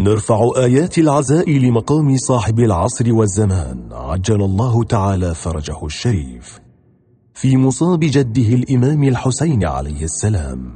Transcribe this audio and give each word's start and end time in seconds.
نرفع 0.00 0.50
آيات 0.56 0.98
العزاء 0.98 1.50
لمقام 1.50 2.16
صاحب 2.16 2.60
العصر 2.60 3.14
والزمان. 3.14 3.88
عجل 3.92 4.42
الله 4.42 4.84
تعالى 4.84 5.34
فرجه 5.34 5.84
الشريف. 5.84 6.60
في 7.34 7.56
مصاب 7.56 8.00
جده 8.00 8.54
الإمام 8.54 9.04
الحسين 9.04 9.64
عليه 9.64 10.04
السلام. 10.04 10.74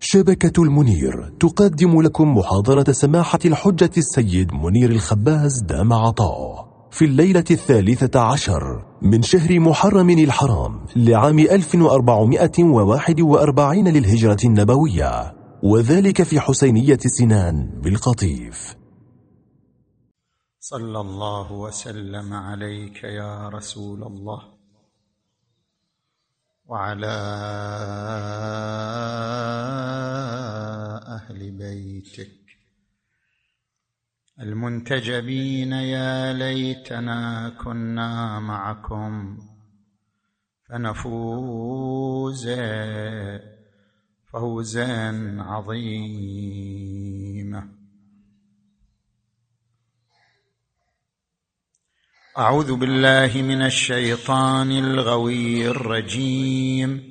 شبكة 0.00 0.62
المنير 0.62 1.32
تقدم 1.40 2.02
لكم 2.02 2.38
محاضرة 2.38 2.92
سماحة 2.92 3.38
الحجة 3.44 3.90
السيد 3.96 4.52
منير 4.52 4.90
الخباز 4.90 5.62
دام 5.62 5.92
عطاؤه 5.92 6.68
في 6.90 7.04
الليلة 7.04 7.44
الثالثة 7.50 8.20
عشر 8.20 8.84
من 9.02 9.22
شهر 9.22 9.60
محرم 9.60 10.10
الحرام 10.10 10.80
لعام 10.96 11.38
1441 11.38 13.88
للهجرة 13.88 14.38
النبوية. 14.44 15.39
وذلك 15.62 16.22
في 16.22 16.40
حسينية 16.40 16.98
سنان 16.98 17.80
بالقطيف. 17.80 18.76
صلى 20.60 21.00
الله 21.00 21.52
وسلم 21.52 22.32
عليك 22.32 23.04
يا 23.04 23.48
رسول 23.48 24.02
الله. 24.02 24.42
وعلى 26.66 27.06
أهل 31.08 31.50
بيتك. 31.50 32.30
المنتجبين 34.40 35.72
يا 35.72 36.32
ليتنا 36.32 37.48
كنا 37.64 38.40
معكم. 38.40 39.38
فنفوز 40.68 42.48
فوزا 44.32 45.36
عظيما 45.38 46.80
أعوذ 52.38 52.74
بالله 52.76 53.42
من 53.42 53.62
الشيطان 53.62 54.72
الغوي 54.72 55.68
الرجيم. 55.68 57.10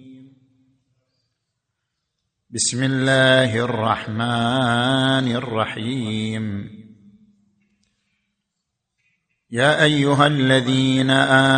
بسم 2.50 2.84
الله 2.84 3.60
الرحمن 3.60 5.36
الرحيم. 5.36 6.70
يا 9.52 9.84
أيها 9.84 10.28
الذين 10.28 11.10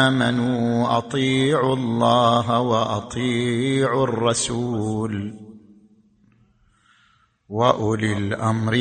آمنوا 0.02 0.98
أطيعوا 0.98 1.76
الله 1.76 2.60
وأطيعوا 2.60 4.04
الرسول. 4.04 5.41
واولي 7.52 8.18
الامر 8.18 8.76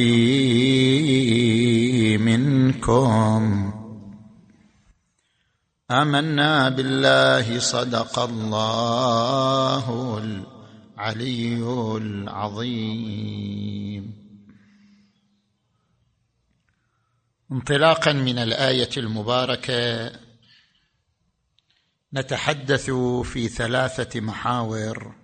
منكم. 2.18 3.72
آمنا 5.90 6.68
بالله 6.68 7.58
صدق 7.58 8.18
الله 8.18 10.18
العلي 10.18 11.62
العظيم. 11.96 13.40
انطلاقا 17.52 18.12
من 18.12 18.38
الآية 18.38 18.90
المباركة 18.96 20.12
نتحدث 22.14 22.90
في 23.22 23.48
ثلاثة 23.48 24.20
محاور. 24.20 25.19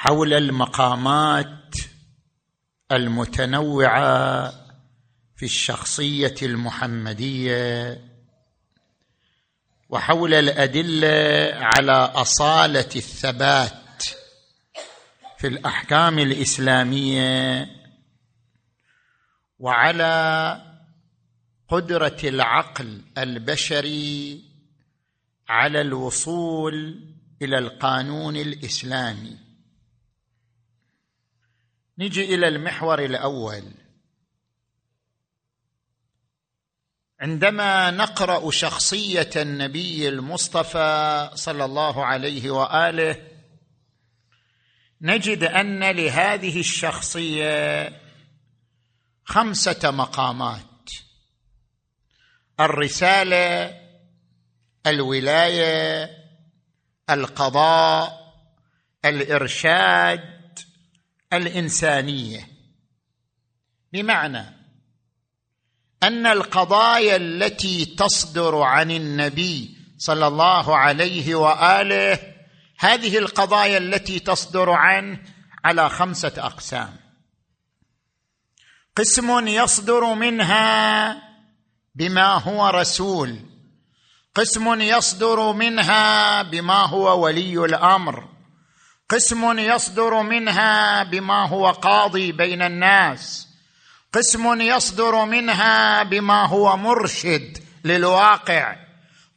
حول 0.00 0.34
المقامات 0.34 1.74
المتنوعة 2.92 4.50
في 5.36 5.44
الشخصية 5.44 6.34
المحمدية. 6.42 8.00
وحول 9.88 10.34
الأدلة 10.34 11.50
على 11.54 11.92
أصالة 11.92 12.88
الثبات 12.96 14.04
في 15.38 15.46
الأحكام 15.46 16.18
الإسلامية. 16.18 17.66
وعلى 19.58 20.62
قدرة 21.68 22.18
العقل 22.24 23.02
البشري 23.18 24.44
على 25.48 25.80
الوصول 25.80 27.00
إلى 27.42 27.58
القانون 27.58 28.36
الإسلامي. 28.36 29.49
نجي 32.00 32.34
إلى 32.34 32.48
المحور 32.48 33.04
الأول. 33.04 33.62
عندما 37.20 37.90
نقرأ 37.90 38.50
شخصية 38.50 39.30
النبي 39.36 40.08
المصطفى 40.08 41.30
صلى 41.34 41.64
الله 41.64 42.04
عليه 42.04 42.50
وآله 42.50 43.28
نجد 45.00 45.44
أن 45.44 45.90
لهذه 45.90 46.60
الشخصية 46.60 47.92
خمسة 49.24 49.90
مقامات 49.90 50.90
الرسالة 52.60 53.80
الولاية 54.86 56.10
القضاء 57.10 58.34
الإرشاد 59.04 60.39
الإنسانية. 61.32 62.48
بمعنى 63.92 64.60
أن 66.02 66.26
القضايا 66.26 67.16
التي 67.16 67.84
تصدر 67.84 68.62
عن 68.62 68.90
النبي 68.90 69.76
صلى 69.98 70.26
الله 70.26 70.76
عليه 70.76 71.34
وآله 71.34 72.18
هذه 72.78 73.18
القضايا 73.18 73.78
التي 73.78 74.18
تصدر 74.18 74.70
عنه 74.70 75.22
على 75.64 75.88
خمسة 75.88 76.32
أقسام. 76.38 76.96
قسم 78.96 79.46
يصدر 79.48 80.14
منها 80.14 81.22
بما 81.94 82.34
هو 82.34 82.68
رسول 82.68 83.38
قسم 84.34 84.80
يصدر 84.80 85.52
منها 85.52 86.42
بما 86.42 86.86
هو 86.86 87.24
ولي 87.24 87.64
الأمر. 87.64 88.28
قسم 89.10 89.58
يصدر 89.58 90.22
منها 90.22 91.02
بما 91.02 91.48
هو 91.48 91.70
قاضي 91.70 92.32
بين 92.32 92.62
الناس. 92.62 93.48
قسم 94.12 94.60
يصدر 94.60 95.24
منها 95.24 96.02
بما 96.02 96.46
هو 96.46 96.76
مرشد 96.76 97.58
للواقع. 97.84 98.76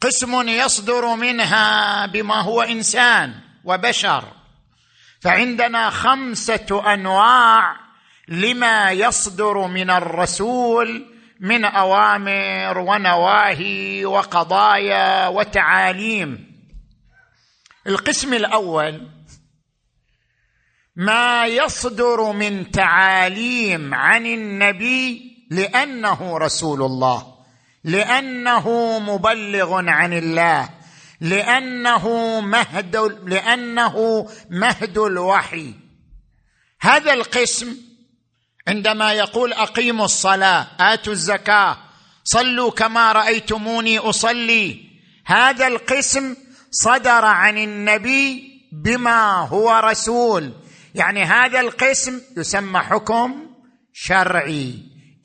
قسم 0.01 0.49
يصدر 0.49 1.15
منها 1.15 2.05
بما 2.05 2.41
هو 2.41 2.61
إنسان 2.61 3.33
وبشر. 3.63 4.23
فعندنا 5.21 5.89
خمسة 5.89 6.93
أنواع 6.93 7.75
لما 8.27 8.91
يصدر 8.91 9.67
من 9.67 9.89
الرسول 9.89 11.05
من 11.39 11.65
أوامر 11.65 12.77
ونواهي 12.77 14.05
وقضايا 14.05 15.27
وتعاليم. 15.27 16.53
القسم 17.87 18.33
الأول 18.33 19.07
ما 20.95 21.45
يصدر 21.45 22.31
من 22.31 22.71
تعاليم 22.71 23.93
عن 23.93 24.25
النبي 24.25 25.33
لأنه 25.51 26.37
رسول 26.37 26.81
الله 26.81 27.33
لأنه 27.83 28.99
مبلغ 28.99 29.89
عن 29.89 30.13
الله 30.13 30.69
لأنه 31.21 32.39
مهد 32.41 32.95
لأنه 33.25 34.27
مهد 34.49 34.97
الوحي. 34.97 35.73
هذا 36.81 37.13
القسم 37.13 37.75
عندما 38.67 39.13
يقول 39.13 39.53
أقيموا 39.53 40.05
الصلاة 40.05 40.67
آتوا 40.79 41.13
الزكاة 41.13 41.77
صلوا 42.23 42.71
كما 42.71 43.11
رأيتموني 43.11 43.99
أصلي. 43.99 44.85
هذا 45.25 45.67
القسم 45.67 46.35
صدر 46.71 47.25
عن 47.25 47.57
النبي 47.57 48.43
بما 48.71 49.47
هو 49.47 49.81
رسول. 49.83 50.51
يعني 50.95 51.23
هذا 51.23 51.59
القسم 51.59 52.21
يسمى 52.37 52.79
حكم 52.79 53.35
شرعي 53.93 54.75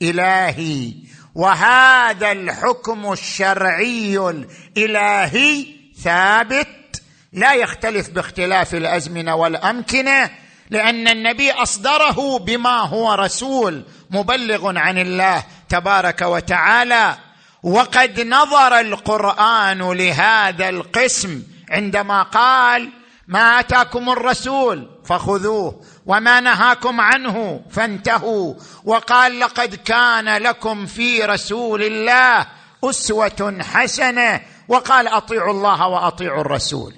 إلهي. 0.01 0.93
وهذا 1.35 2.31
الحكم 2.31 3.11
الشرعي 3.11 4.17
الإلهي 4.17 5.65
ثابت 6.03 7.01
لا 7.33 7.53
يختلف 7.53 8.09
باختلاف 8.09 8.75
الأزمنة 8.75 9.35
والأمكنة 9.35 10.29
لأن 10.69 11.07
النبي 11.07 11.51
أصدره 11.51 12.39
بما 12.39 12.79
هو 12.79 13.13
رسول 13.13 13.85
مبلغ 14.09 14.77
عن 14.77 14.97
الله 14.97 15.43
تبارك 15.69 16.21
وتعالى. 16.21 17.17
وقد 17.63 18.21
نظر 18.21 18.79
القرآن 18.79 19.91
لهذا 19.91 20.69
القسم 20.69 21.43
عندما 21.69 22.23
قال 22.23 22.89
ما 23.29 23.59
آتاكم 23.59 24.09
الرسول 24.09 24.89
فخذوه. 25.05 25.81
وما 26.05 26.39
نهاكم 26.39 27.01
عنه 27.01 27.61
فانتهوا. 27.69 28.53
وقال 28.83 29.39
لقد 29.39 29.75
كان 29.75 30.37
لكم 30.37 30.85
في 30.85 31.23
رسول 31.23 31.83
الله 31.83 32.47
أسوة 32.83 33.57
حسنة. 33.61 34.41
وقال 34.67 35.07
أطيعوا 35.07 35.53
الله 35.53 35.87
وأطيعوا 35.87 36.41
الرسول. 36.41 36.93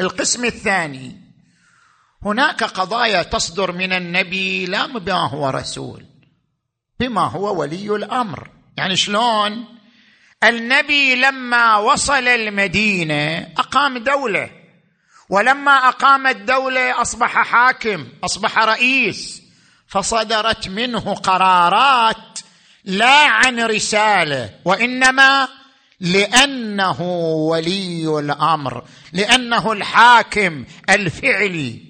القسم 0.00 0.44
الثاني 0.44 1.20
هناك 2.22 2.64
قضايا 2.64 3.22
تصدر 3.22 3.72
من 3.72 3.92
النبي 3.92 4.66
لا 4.66 4.86
بما 4.86 5.28
هو 5.28 5.48
رسول 5.48 6.04
بما 7.00 7.26
هو 7.26 7.60
ولي 7.60 7.96
الأمر. 7.96 8.50
يعني 8.76 8.96
شلون؟ 8.96 9.64
النبي 10.44 11.14
لما 11.14 11.76
وصل 11.76 12.28
المدينة 12.28 13.38
أقام 13.58 13.98
دولة. 13.98 14.50
ولما 15.28 15.88
اقام 15.88 16.26
الدولة 16.26 17.02
أصبح 17.02 17.42
حاكم 17.42 18.06
أصبح 18.24 18.58
رئيس 18.58 19.42
فصدرت 19.88 20.68
منه 20.68 21.14
قرارات 21.14 22.38
لا 22.84 23.26
عن 23.26 23.60
رسالة 23.60 24.50
وإنما 24.64 25.48
لأنه 26.00 27.02
ولي 27.50 28.18
الأمر 28.18 28.84
لأنه 29.12 29.72
الحاكم 29.72 30.64
الفعلي. 30.90 31.82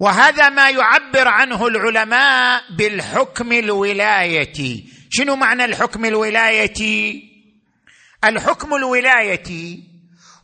وهذا 0.00 0.48
ما 0.48 0.70
يعبر 0.70 1.28
عنه 1.28 1.66
العلماء 1.66 2.62
بالحكم 2.70 3.52
الولايتي. 3.52 4.84
شنو 5.10 5.36
معنى 5.36 5.64
الحكم 5.64 6.04
الولايتي؟ 6.04 7.24
الحكم 8.24 8.74
الولايتي 8.74 9.95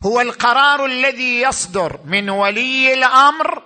هو 0.05 0.21
القرار 0.21 0.85
الذي 0.85 1.41
يصدر 1.41 1.99
من 2.05 2.29
ولي 2.29 2.93
الأمر 2.93 3.63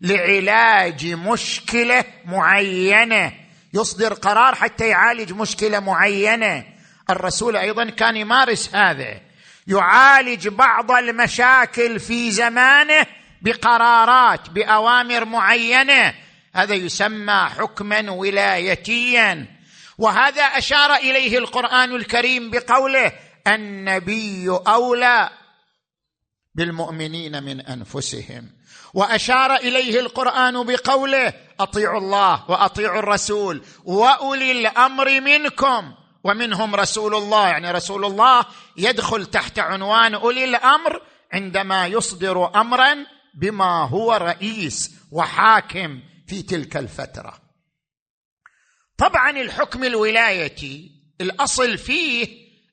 لعلاج 0.00 1.06
مشكلة 1.06 2.04
معينة. 2.24 3.32
يصدر 3.74 4.14
قرار 4.14 4.54
حتى 4.54 4.88
يعالج 4.88 5.32
مشكلة 5.32 5.80
معينة. 5.80 6.64
الرسول 7.10 7.56
أيضا 7.56 7.84
كان 7.84 8.16
يمارس 8.16 8.74
هذا. 8.74 9.20
يعالج 9.66 10.48
بعض 10.48 10.90
المشاكل 10.90 12.00
في 12.00 12.30
زمانه 12.30 13.06
بقرارات 13.42 14.50
بأوامر 14.50 15.24
معينة. 15.24 16.14
هذا 16.54 16.74
يسمى 16.74 17.48
حكما 17.58 18.10
ولايتيا. 18.10 19.46
وهذا 19.98 20.42
أشار 20.42 20.94
إليه 20.94 21.38
القرآن 21.38 21.94
الكريم 21.94 22.50
بقوله 22.50 23.12
النبي 23.46 24.48
أولى 24.48 25.30
بالمؤمنين 26.58 27.42
من 27.42 27.60
أنفسهم. 27.60 28.50
وأشار 28.94 29.56
إليه 29.56 30.00
القرآن 30.00 30.66
بقوله 30.66 31.32
أطيعوا 31.60 31.98
الله 31.98 32.50
وأطيعوا 32.50 32.98
الرسول 32.98 33.64
وأولي 33.84 34.52
الأمر 34.52 35.20
منكم. 35.20 35.94
ومنهم 36.24 36.74
رسول 36.74 37.14
الله 37.14 37.48
يعني 37.48 37.70
رسول 37.70 38.04
الله 38.04 38.44
يدخل 38.76 39.26
تحت 39.26 39.58
عنوان 39.58 40.14
أولي 40.14 40.44
الأمر 40.44 41.02
عندما 41.32 41.86
يصدر 41.86 42.60
امرا 42.60 43.06
بما 43.34 43.88
هو 43.88 44.12
رئيس 44.12 44.90
وحاكم 45.12 46.00
في 46.26 46.42
تلك 46.42 46.76
الفترة. 46.76 47.34
طبعا 48.96 49.30
الحكم 49.30 49.84
الولايتي 49.84 50.90
الأصل 51.20 51.78
فيه 51.78 52.28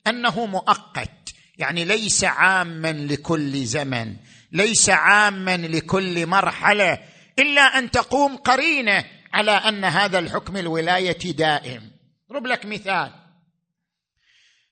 أنه 0.08 0.46
مؤقت. 0.46 1.15
يعني 1.58 1.86
ليس 1.86 2.24
عاما 2.24 2.92
لكل 2.92 3.66
زمن 3.66 4.16
ليس 4.52 4.90
عاما 4.90 5.58
لكل 5.58 6.28
مرحلة 6.28 7.00
إلا 7.40 7.62
أن 7.62 7.92
تقوم 7.92 8.38
قرينة 8.38 9.06
على 9.34 9.52
أن 9.52 9.86
هذا 9.86 10.20
الحكم 10.20 10.58
الولاية 10.58 11.32
دائم. 11.32 11.92
اضرب 12.30 12.48
لك 12.48 12.66
مثال. 12.66 13.12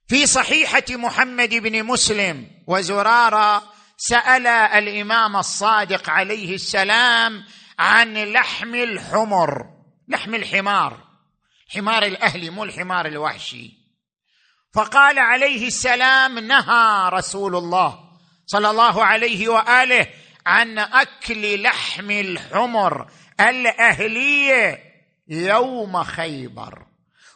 في 0.07 0.27
صحيحة 0.27 0.83
محمد 0.89 1.49
بن 1.49 1.83
مسلم 1.83 2.47
وزرارة 2.67 3.63
سأل 3.97 4.47
الإمام 4.47 5.35
الصادق 5.35 6.09
عليه 6.09 6.55
السلام 6.55 7.43
عن 7.79 8.13
لحم 8.13 8.75
الحمر 8.75 9.65
لحم 10.07 10.35
الحمار 10.35 11.07
حمار 11.69 12.03
الاهلي 12.03 12.49
مو 12.49 12.63
الحمار 12.63 13.05
الوحشي. 13.05 13.82
فقال 14.73 15.19
عليه 15.19 15.67
السلام 15.67 16.39
نهى 16.39 17.09
رسول 17.09 17.55
الله 17.55 17.99
صلى 18.45 18.69
الله 18.69 19.05
عليه 19.05 19.47
وآله 19.47 20.07
عن 20.45 20.79
أكل 20.79 21.61
لحم 21.61 22.11
الحمر 22.11 23.11
الاهليه 23.39 24.79
يوم 25.27 26.03
خيبر 26.03 26.85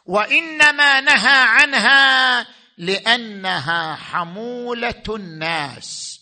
وإنما 0.06 1.02
نهى 1.02 1.44
عنها 1.48 2.48
لأنها 2.78 3.96
حمولة 3.96 5.04
الناس. 5.10 6.20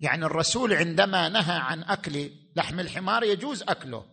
يعني 0.00 0.24
الرسول 0.24 0.72
عندما 0.72 1.28
نهى 1.28 1.58
عن 1.58 1.82
أكل 1.82 2.30
لحم 2.56 2.80
الحمار 2.80 3.24
يجوز 3.24 3.62
أكله 3.62 4.06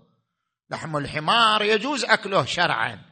لحم 0.70 0.98
الحمار 0.98 1.64
يجوز 1.64 2.06
أكله 2.06 2.46
شرعا. 2.46 3.05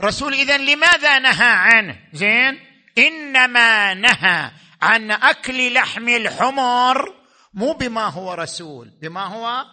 رسول 0.00 0.34
اذا 0.34 0.58
لماذا 0.58 1.18
نهى 1.18 1.50
عنه؟ 1.50 1.96
زين؟ 2.12 2.60
إنما 2.98 3.94
نهى 3.94 4.50
عن 4.82 5.10
أكل 5.10 5.74
لحم 5.74 6.08
الحمر 6.08 7.14
مو 7.54 7.72
بما 7.72 8.04
هو 8.04 8.34
رسول 8.34 8.90
بما 9.02 9.26
هو 9.26 9.64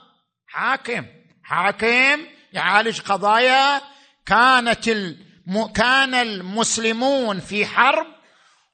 حاكم. 0.48 1.06
حاكم 1.44 2.26
يعالج 2.54 3.02
قضايا 3.02 3.82
كانت 4.26 4.88
الم... 4.88 5.68
كان 5.76 6.14
المسلمون 6.14 7.40
في 7.40 7.66
حرب 7.66 8.08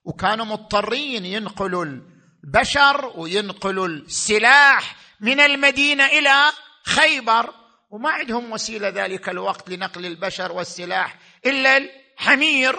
وكانوا 0.05 0.45
مضطرين 0.45 1.25
ينقلوا 1.25 1.85
البشر 1.85 3.13
وينقلوا 3.15 3.87
السلاح 3.87 4.95
من 5.19 5.39
المدينة 5.39 6.05
إلى 6.05 6.51
خيبر 6.85 7.53
وما 7.89 8.09
عندهم 8.09 8.51
وسيلة 8.51 8.89
ذلك 8.89 9.29
الوقت 9.29 9.69
لنقل 9.69 10.05
البشر 10.05 10.51
والسلاح 10.51 11.15
إلا 11.49 11.77
الحمير. 11.77 12.75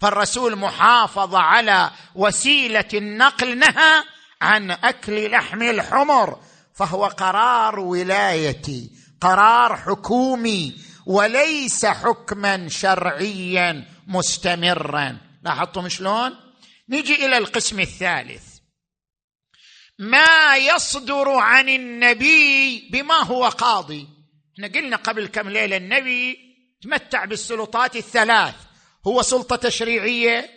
فالرسول 0.00 0.56
محافظ 0.56 1.34
على 1.34 1.90
وسيلة 2.14 2.88
النقل 2.94 3.58
نهى 3.58 4.04
عن 4.42 4.70
أكل 4.70 5.30
لحم 5.30 5.62
الحمر 5.62 6.40
فهو 6.74 7.06
قرار 7.06 7.80
ولايتي 7.80 8.90
قرار 9.20 9.76
حكومي 9.76 10.76
وليس 11.06 11.86
حكما 11.86 12.68
شرعيا 12.68 13.84
مستمرا. 14.06 15.18
لاحظتم 15.42 15.88
شلون؟ 15.88 16.36
نجي 16.88 17.26
إلى 17.26 17.38
القسم 17.38 17.80
الثالث. 17.80 18.44
ما 19.98 20.56
يصدر 20.56 21.30
عن 21.30 21.68
النبي 21.68 22.88
بما 22.92 23.14
هو 23.14 23.48
قاضي. 23.48 24.08
إحنا 24.54 24.68
قلنا 24.68 24.96
قبل 24.96 25.26
كم 25.26 25.48
ليلة 25.48 25.76
النبي 25.76 26.49
تمتع 26.82 27.24
بالسلطات 27.24 27.96
الثلاث. 27.96 28.54
هو 29.06 29.22
سلطة 29.22 29.56
تشريعية 29.56 30.50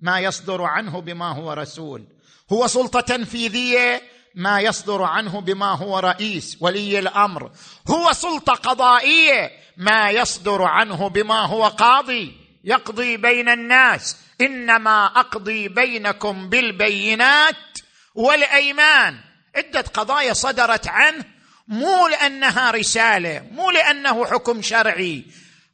ما 0.00 0.20
يصدر 0.20 0.62
عنه 0.62 1.00
بما 1.00 1.32
هو 1.32 1.52
رسول. 1.52 2.04
هو 2.52 2.66
سلطة 2.66 3.00
تنفيذية 3.00 4.02
ما 4.34 4.60
يصدر 4.60 5.02
عنه 5.02 5.40
بما 5.40 5.66
هو 5.66 5.98
رئيس 5.98 6.56
ولي 6.60 6.98
الأمر. 6.98 7.50
هو 7.88 8.12
سلطة 8.12 8.52
قضائية 8.52 9.50
ما 9.76 10.10
يصدر 10.10 10.62
عنه 10.62 11.08
بما 11.08 11.40
هو 11.40 11.64
قاضي. 11.68 12.32
يقضي 12.64 13.16
بين 13.16 13.48
الناس. 13.48 14.16
إنما 14.40 15.06
أقضي 15.06 15.68
بينكم 15.68 16.48
بالبينات 16.48 17.78
والأيمان. 18.14 19.18
عدة 19.56 19.80
قضايا 19.80 20.32
صدرت 20.32 20.88
عنه. 20.88 21.24
مو 21.68 22.08
لأنها 22.08 22.70
رسالة 22.70 23.46
مو 23.52 23.70
لأنه 23.70 24.26
حكم 24.26 24.62
شرعي. 24.62 25.24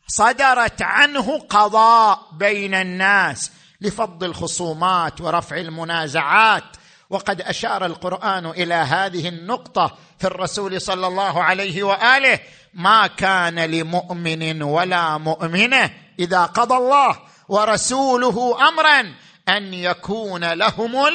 صدرت 0.07 0.83
عنه 0.83 1.39
قضاء 1.39 2.29
بين 2.33 2.75
الناس 2.75 3.53
لفض 3.81 4.25
الخصومات 4.25 5.21
ورفع 5.21 5.57
المنازعات. 5.57 6.65
وقد 7.13 7.41
أشار 7.41 7.87
القرآن 7.87 8.47
إلى 8.47 8.75
هذه 8.75 9.29
النقطة 9.29 9.99
في 10.19 10.27
الرسول 10.27 10.81
صلى 10.81 11.07
الله 11.07 11.43
عليه 11.43 11.83
وآله 11.83 12.41
ما 12.75 13.07
كان 13.07 13.59
لمؤمن 13.59 14.63
ولا 14.63 15.19
مؤمنة 15.19 15.91
إذا 16.19 16.45
قضى 16.45 16.75
الله 16.75 17.19
ورسوله 17.49 18.69
امرا 18.69 19.15
أن 19.49 19.75
يكون 19.75 20.53
لهم 20.53 21.07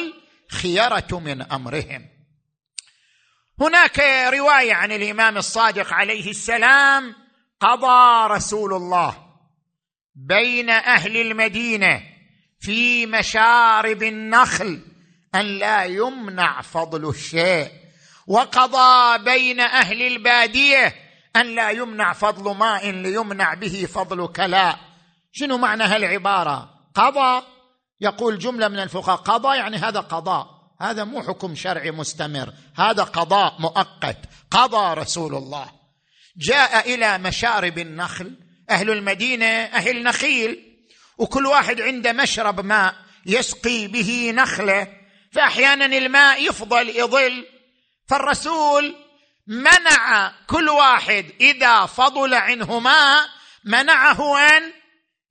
الخيرة 0.52 1.06
من 1.12 1.42
أمرهم. 1.42 2.08
هناك 3.60 4.00
رواية 4.34 4.74
عن 4.74 4.92
الإمام 4.92 5.36
الصادق 5.36 5.92
عليه 5.92 6.30
السلام 6.30 7.14
قضى 7.60 8.34
رسول 8.34 8.74
الله 8.74 9.16
بين 10.14 10.70
أهل 10.70 11.16
المدينة 11.16 12.02
في 12.60 13.06
مشارب 13.06 14.02
النخل 14.02 14.80
أن 15.34 15.40
لا 15.40 15.84
يمنع 15.84 16.60
فضل 16.60 17.08
الشيء 17.08 17.70
وقضى 18.26 19.24
بين 19.24 19.60
أهل 19.60 20.02
البادية 20.02 20.94
أن 21.36 21.54
لا 21.54 21.70
يمنع 21.70 22.12
فضل 22.12 22.56
ماء 22.56 22.90
ليمنع 22.90 23.54
به 23.54 23.86
فضل 23.94 24.26
كلاء. 24.26 24.78
شنو 25.32 25.58
معنى 25.58 25.84
هالعبارة؟ 25.84 26.70
قضى؟ 26.94 27.42
يقول 28.00 28.38
جملة 28.38 28.68
من 28.68 28.78
الفقهاء 28.78 29.16
قضى 29.16 29.56
يعني 29.56 29.76
هذا 29.76 30.00
قضاء. 30.00 30.46
هذا 30.80 31.04
مو 31.04 31.22
حكم 31.22 31.54
شرعي 31.54 31.90
مستمر 31.90 32.52
هذا 32.76 33.04
قضاء 33.04 33.56
مؤقت. 33.58 34.18
قضى 34.50 35.00
رسول 35.00 35.34
الله. 35.34 35.77
جاء 36.38 36.94
إلى 36.94 37.18
مشارب 37.18 37.78
النخل 37.78 38.36
أهل 38.70 38.90
المدينة 38.90 39.46
أهل 39.46 40.02
نخيل 40.02 40.78
وكل 41.18 41.46
واحد 41.46 41.80
عنده 41.80 42.12
مشرب 42.12 42.64
ماء 42.64 42.94
يسقي 43.26 43.86
به 43.86 44.32
نخلة 44.34 44.86
فاحيانا 45.32 45.86
الماء 45.86 46.48
يفضل 46.48 46.88
يظل 46.88 47.46
فالرسول 48.08 48.96
منع 49.46 50.32
كل 50.46 50.68
واحد 50.68 51.26
إذا 51.40 51.86
فضل 51.86 52.34
عنه 52.34 52.78
ماء 52.78 53.28
منعه 53.64 54.38
أن 54.38 54.62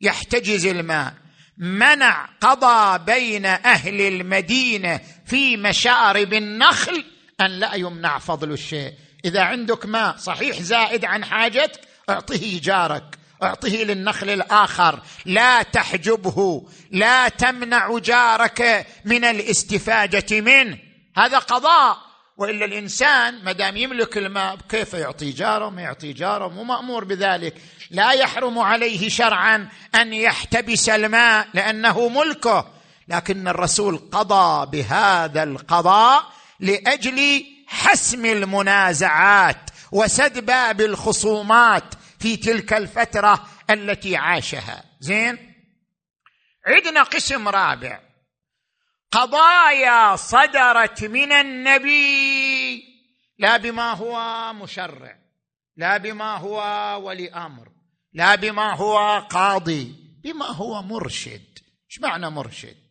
يحتجز 0.02 0.66
الماء. 0.66 1.14
منع 1.58 2.30
قضى 2.42 3.06
بين 3.06 3.46
أهل 3.46 4.02
المدينة 4.02 5.02
في 5.26 5.58
مشارب 5.58 6.34
النخل 6.34 7.04
أن 7.42 7.46
لا 7.46 7.74
يمنع 7.74 8.20
فضل 8.20 8.52
الشيء. 8.52 8.94
إذا 9.26 9.42
عندك 9.42 9.86
ماء 9.86 10.18
صحيح 10.18 10.62
زائد 10.62 11.06
عن 11.06 11.26
حاجتك 11.26 11.82
اعطه 12.10 12.60
جارك 12.64 13.18
اعطه 13.44 13.70
للنخل 13.70 14.30
الآخر. 14.30 15.00
لا 15.26 15.62
تحجبه 15.62 16.68
لا 16.92 17.30
تمنع 17.30 17.98
جارك 17.98 18.88
من 19.06 19.24
الاستفادة 19.24 20.42
منه. 20.42 20.78
هذا 21.18 21.38
قضاء. 21.38 21.98
وإلا 22.38 22.66
الإنسان 22.66 23.44
ما 23.44 23.52
دام 23.52 23.78
يملك 23.78 24.18
الماء 24.18 24.58
كيف 24.70 24.94
يعطي 24.94 25.32
جاره؟ 25.32 25.70
ما 25.70 25.82
يعطي 25.82 26.14
جاره 26.14 26.48
مو 26.48 26.64
مأمور 26.64 27.04
بذلك. 27.04 27.62
لا 27.92 28.12
يحرم 28.12 28.60
عليه 28.60 29.10
شرعا 29.10 29.70
أن 29.96 30.14
يحتبس 30.14 30.90
الماء 30.90 31.48
لأنه 31.54 32.10
ملكه. 32.10 32.68
لكن 33.08 33.48
الرسول 33.48 33.98
قضى 33.98 34.72
بهذا 34.72 35.44
القضاء 35.44 36.24
لأجل 36.60 37.46
حسم 37.68 38.26
المنازعات 38.26 39.70
وسد 39.92 40.46
باب 40.46 40.82
الخصومات 40.82 41.96
في 42.20 42.38
تلك 42.38 42.74
الفترة 42.74 43.48
التي 43.70 44.16
عاشها. 44.16 44.84
زين؟ 45.00 45.54
عندنا 46.68 47.04
قسم 47.04 47.48
رابع. 47.48 48.00
قضايا 49.12 50.16
صدرت 50.16 51.04
من 51.04 51.32
النبي 51.32 52.84
لا 53.40 53.58
بما 53.58 53.94
هو 53.94 54.54
مشرع 54.54 55.18
لا 55.78 55.98
بما 55.98 56.38
هو 56.38 56.62
ولي 57.04 57.30
أمر 57.30 57.70
لا 58.14 58.36
بما 58.36 58.76
هو 58.76 59.20
قاضي 59.20 59.96
بما 60.24 60.46
هو 60.46 60.82
مرشد. 60.82 61.60
إيش 61.90 62.00
معنى 62.02 62.30
مرشد؟ 62.30 62.88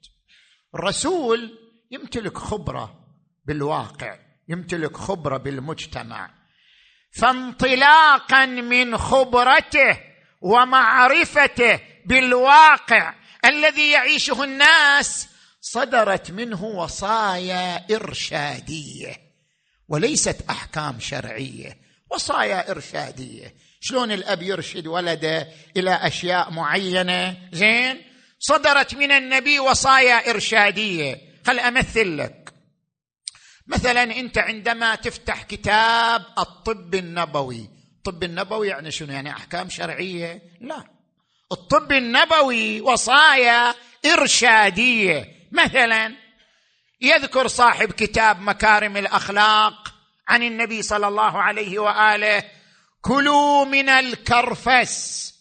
الرسول 0.75 1.59
يمتلك 1.90 2.38
خبرة 2.38 2.95
بالواقع. 3.45 4.25
يمتلك 4.48 4.96
خبرة 4.96 5.36
بالمجتمع. 5.36 6.30
فانطلاقا 7.20 8.46
من 8.46 8.96
خبرته 8.96 10.00
ومعرفته 10.40 11.80
بالواقع 12.06 13.14
الذي 13.44 13.90
يعيشه 13.90 14.44
الناس 14.44 15.28
صدرت 15.60 16.30
منه 16.30 16.64
وصايا 16.64 17.86
إرشادية 17.90 19.16
وليست 19.88 20.44
أحكام 20.50 21.00
شرعية 21.00 21.78
وصايا 22.10 22.70
إرشادية. 22.70 23.54
شلون 23.80 24.12
الأب 24.12 24.42
يرشد 24.42 24.86
ولده 24.86 25.48
إلى 25.76 25.94
أشياء 25.94 26.50
معينة؟ 26.50 27.36
زين 27.52 28.02
صدرت 28.38 28.94
من 28.94 29.12
النبي 29.12 29.58
وصايا 29.58 30.30
إرشادية. 30.30 31.20
خل 31.46 31.58
أمثل 31.58 32.18
لك. 32.18 32.52
مثلا 33.68 34.02
أنت 34.02 34.38
عندما 34.38 34.94
تفتح 34.94 35.42
كتاب 35.42 36.25
الطب 36.38 36.94
النبوي 36.94 37.76
الطب 37.96 38.25
النبوي 38.25 38.68
يعني 38.68 38.90
شنو؟ 38.90 39.12
يعني 39.12 39.30
أحكام 39.30 39.68
شرعية؟ 39.68 40.42
لا. 40.61 40.85
الطب 41.52 41.92
النبوي 41.92 42.80
وصايا 42.80 43.75
إرشادية. 44.12 45.25
مثلا 45.52 46.14
يذكر 47.00 47.49
صاحب 47.49 47.92
كتاب 47.92 48.40
مكارم 48.40 48.96
الأخلاق 48.96 49.94
عن 50.28 50.42
النبي 50.42 50.82
صلى 50.82 51.08
الله 51.08 51.42
عليه 51.42 51.78
وآله 51.78 52.44
كلوا 53.00 53.64
من 53.64 53.88
الكرفس 53.88 55.35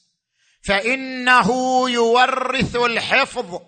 فإنه 0.61 1.49
يورث 1.89 2.75
الحفظ 2.75 3.59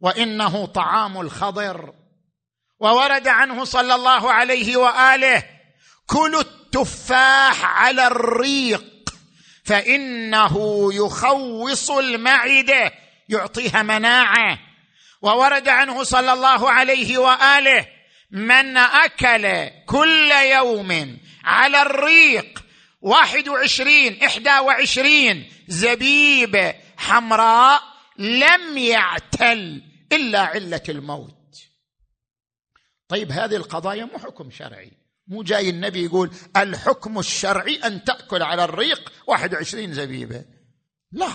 وإنه 0.00 0.66
طعام 0.66 1.20
الخضر. 1.20 1.94
وورد 2.80 3.28
عنه 3.28 3.64
صلى 3.64 3.94
الله 3.94 4.32
عليه 4.32 4.76
وآله 4.76 5.42
كلوا 6.06 6.40
التفاح 6.40 7.64
على 7.64 8.06
الريق 8.06 8.84
فإنه 9.64 10.88
يخوص 10.94 11.90
المعدة 11.90 12.92
يعطيها 13.28 13.82
مناعة. 13.82 14.58
وورد 15.22 15.68
عنه 15.68 16.02
صلى 16.02 16.32
الله 16.32 16.70
عليه 16.70 17.18
وآله 17.18 17.86
من 18.30 18.76
أكل 18.76 19.70
كل 19.86 20.30
يوم 20.30 21.18
على 21.44 21.82
الريق 21.82 22.64
واحد 23.02 23.48
وعشرين 23.48 24.22
إحدى 24.22 24.58
وعشرين 24.58 25.52
زبيبه 25.68 26.74
حمراء 26.96 27.82
لم 28.18 28.78
يعتل 28.78 29.82
إلا 30.12 30.40
علة 30.40 30.82
الموت. 30.88 31.39
طيب 33.10 33.32
هذه 33.32 33.56
القضايا 33.56 34.04
مو 34.04 34.18
حكم 34.18 34.50
شرعي. 34.50 34.92
مو 35.28 35.42
جاي 35.42 35.70
النبي 35.70 36.04
يقول 36.04 36.30
الحكم 36.56 37.18
الشرعي 37.18 37.76
أن 37.76 38.04
تأكل 38.04 38.42
على 38.42 38.64
الريق 38.64 39.12
21 39.26 39.92
زبيبة. 39.92 40.44
لا. 41.12 41.28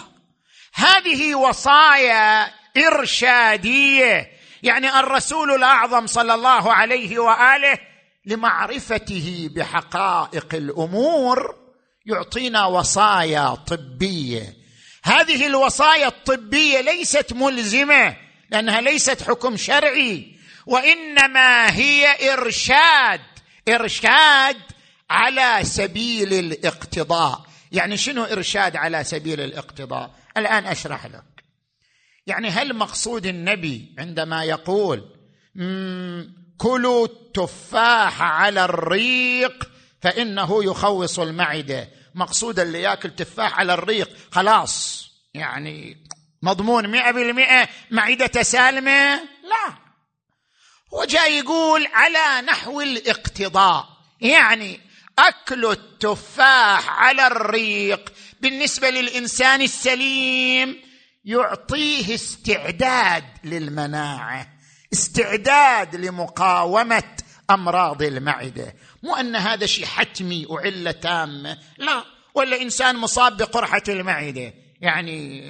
هذه 0.73 1.35
وصايا 1.35 2.51
إرشادية. 2.77 4.31
يعني 4.63 4.99
الرسول 4.99 5.51
الأعظم 5.51 6.07
صلى 6.07 6.33
الله 6.33 6.73
عليه 6.73 7.19
وآله 7.19 7.77
لمعرفته 8.25 9.49
بحقائق 9.55 10.55
الأمور 10.55 11.55
يعطينا 12.05 12.65
وصايا 12.65 13.55
طبية. 13.55 14.53
هذه 15.03 15.47
الوصايا 15.47 16.07
الطبية 16.07 16.81
ليست 16.81 17.33
ملزمة 17.33 18.17
لأنها 18.49 18.81
ليست 18.81 19.21
حكم 19.21 19.57
شرعي. 19.57 20.34
وإنما 20.65 21.75
هي 21.75 22.33
إرشاد 22.33 23.21
إرشاد 23.69 24.57
على 25.09 25.59
سبيل 25.63 26.33
الاقتضاء. 26.33 27.45
يعني 27.71 27.97
شنو 27.97 28.23
إرشاد 28.23 28.75
على 28.75 29.03
سبيل 29.03 29.41
الاقتضاء؟ 29.41 30.11
الآن 30.37 30.65
أشرح 30.65 31.05
لك. 31.05 31.23
يعني 32.27 32.49
هل 32.49 32.75
مقصود 32.75 33.25
النبي 33.25 33.95
عندما 33.99 34.43
يقول 34.43 35.03
كلوا 36.57 37.05
التفاح 37.05 38.21
على 38.21 38.65
الريق 38.65 39.69
فإنه 40.01 40.63
يخوص 40.63 41.19
المعدة. 41.19 41.89
مقصود 42.15 42.59
اللي 42.59 42.81
ياكل 42.81 43.09
تفاح 43.09 43.59
على 43.59 43.73
الريق 43.73 44.09
خلاص 44.31 45.05
يعني 45.33 45.97
مضمون 46.41 46.87
مئة 46.87 47.11
بالمئة 47.11 47.69
معدته 47.91 48.43
سالمة؟ 48.43 49.15
لا. 49.43 49.84
هو 50.95 51.03
جاي 51.03 51.37
يقول 51.37 51.87
على 51.93 52.47
نحو 52.47 52.81
الاقتضاء 52.81 53.87
يعني 54.21 54.79
أكل 55.19 55.65
التفاح 55.65 56.89
على 56.89 57.27
الريق 57.27 58.13
بالنسبة 58.41 58.89
للإنسان 58.89 59.61
السليم 59.61 60.81
يعطيه 61.25 62.15
استعداد 62.15 63.23
للمناعة 63.43 64.47
استعداد 64.93 65.95
لمقاومة 65.95 67.03
أمراض 67.49 68.01
المعدة. 68.01 68.75
مو 69.03 69.15
أن 69.15 69.35
هذا 69.35 69.65
شيء 69.65 69.85
حتمي 69.85 70.45
وعلة 70.49 70.91
تامة 70.91 71.57
لا 71.77 72.03
ولا 72.35 72.61
إنسان 72.61 72.95
مصاب 72.95 73.37
بقرحة 73.37 73.83
المعدة. 73.89 74.53
يعني 74.81 75.41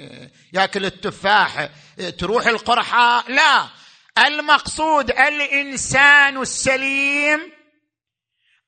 ياكل 0.52 0.84
التفاح 0.84 1.70
تروح 2.18 2.46
القرحه 2.46 3.24
لا 3.28 3.66
المقصود 4.18 5.10
الإنسان 5.10 6.42
السليم 6.42 7.52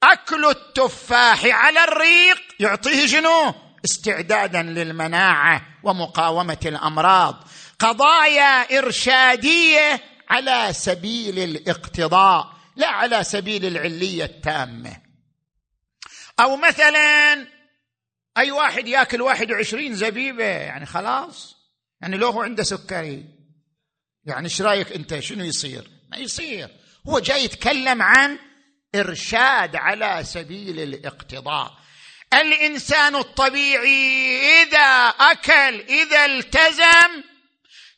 أكل 0.02 0.44
التفاح 0.44 1.44
على 1.44 1.84
الريق 1.84 2.38
يعطيه 2.60 3.06
شنو؟ 3.06 3.54
استعدادا 3.84 4.62
للمناعة 4.62 5.62
ومقاومة 5.82 6.58
الأمراض 6.66 7.44
قضايا 7.78 8.78
إرشادية 8.78 10.00
على 10.30 10.72
سبيل 10.72 11.38
الاقتضاء 11.38 12.52
لا 12.76 12.88
على 12.88 13.24
سبيل 13.24 13.64
العلية 13.64 14.24
التامة. 14.24 14.96
أو 16.40 16.56
مثلا 16.56 17.46
أي 18.38 18.50
واحد 18.50 18.88
يأكل 18.88 19.22
واحد 19.22 19.52
وعشرين 19.52 19.94
زبيبة 19.94 20.44
يعني 20.44 20.86
خلاص 20.86 21.56
يعني 22.00 22.16
لو 22.16 22.30
هو 22.30 22.42
عنده 22.42 22.62
سكري. 22.62 23.37
يعني 24.28 24.44
إيش 24.44 24.62
رأيك 24.62 24.92
أنت؟ 24.92 25.18
شنو 25.18 25.44
يصير؟ 25.44 25.90
ما 26.10 26.16
يصير. 26.16 26.68
هو 27.08 27.18
جاي 27.18 27.44
يتكلم 27.44 28.02
عن 28.02 28.38
إرشاد 28.94 29.76
على 29.76 30.20
سبيل 30.24 30.80
الاقتضاء. 30.80 31.72
الإنسان 32.34 33.16
الطبيعي 33.16 34.62
إذا 34.62 35.08
أكل 35.08 35.80
إذا 35.80 36.26
التزم 36.26 37.22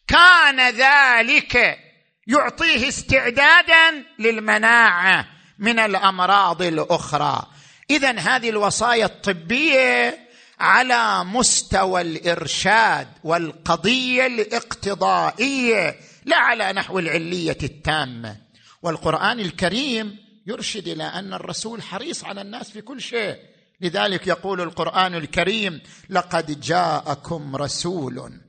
كان 0.08 0.60
ذلك 0.70 1.78
يعطيه 2.26 2.88
استعدادا 2.88 4.04
للمناعة 4.18 5.26
من 5.58 5.78
الأمراض 5.78 6.62
الأخرى. 6.62 7.46
اذا 7.90 8.18
هذه 8.18 8.50
الوصايا 8.50 9.04
الطبية 9.04 10.18
على 10.60 11.24
مستوى 11.24 12.00
الإرشاد 12.00 13.08
والقضية 13.24 14.26
الاقتضائية 14.26 16.09
لا 16.30 16.36
على 16.36 16.72
نحو 16.72 16.98
العلية 16.98 17.58
التامة. 17.62 18.36
والقرآن 18.82 19.40
الكريم 19.40 20.18
يرشد 20.46 20.88
إلى 20.88 21.04
أن 21.04 21.34
الرسول 21.34 21.82
حريص 21.82 22.24
على 22.24 22.40
الناس 22.40 22.70
في 22.70 22.80
كل 22.80 23.00
شيء. 23.00 23.36
لذلك 23.80 24.26
يقول 24.26 24.60
القرآن 24.60 25.14
الكريم 25.14 25.80
لقد 26.10 26.60
جاءكم 26.60 27.56
رسول 27.56 28.40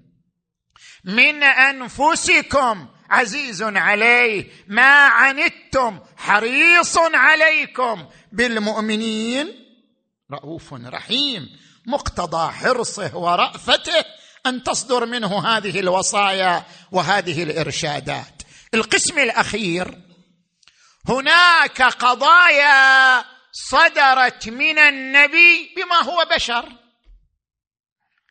من 1.04 1.44
أنفسكم 1.44 2.88
عزيز 3.10 3.64
عليه 3.64 4.52
ما 4.68 5.08
عنتم 5.08 6.00
حريص 6.18 6.98
عليكم 6.98 8.06
بالمؤمنين. 8.32 9.48
رؤوف 10.32 10.74
رحيم 10.74 11.50
مقتضى 11.88 12.52
حرصه 12.52 13.18
ورأفته 13.18 14.06
أن 14.46 14.64
تصدر 14.64 15.06
منه 15.06 15.48
هذه 15.48 15.80
الوصايا 15.80 16.64
وهذه 16.92 17.44
الإرشادات. 17.44 18.42
القسم 18.74 19.20
الأخير 19.20 19.98
هناك 21.10 21.82
قضايا 21.82 23.24
صدرت 23.52 24.50
من 24.50 24.78
النبي 24.78 25.74
بما 25.78 25.96
هو 25.96 26.28
بشر. 26.36 26.66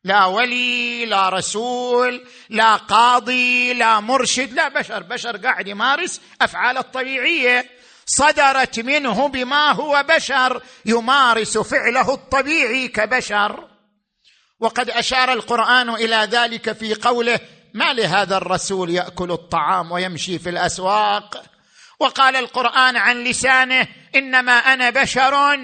لا 0.04 0.24
ولي 0.24 1.06
لا 1.06 1.28
رسول 1.28 2.26
لا 2.48 2.76
قاضي 2.76 3.72
لا 3.72 4.00
مرشد 4.00 4.52
لا 4.52 4.68
بشر. 4.68 5.02
بشر 5.02 5.36
قاعد 5.36 5.68
يمارس 5.68 6.20
أفعال 6.40 6.78
الطبيعية. 6.78 7.70
صدرت 8.06 8.80
منه 8.80 9.28
بما 9.28 9.72
هو 9.72 10.04
بشر 10.08 10.62
يمارس 10.86 11.58
فعله 11.58 12.14
الطبيعي 12.14 12.88
كبشر. 12.88 13.68
وقد 14.60 14.90
أشار 14.90 15.32
القرآن 15.32 15.90
إلى 15.90 16.16
ذلك 16.16 16.72
في 16.72 16.94
قوله 16.94 17.40
ما 17.74 17.92
لهذا 17.92 18.36
الرسول 18.36 18.90
يأكل 18.90 19.30
الطعام 19.32 19.92
ويمشي 19.92 20.38
في 20.38 20.50
الأسواق؟ 20.50 21.44
وقال 22.00 22.36
القرآن 22.36 22.96
عن 22.96 23.24
لسانه 23.24 23.88
إنما 24.16 24.52
أنا 24.52 24.90
بشر 24.90 25.58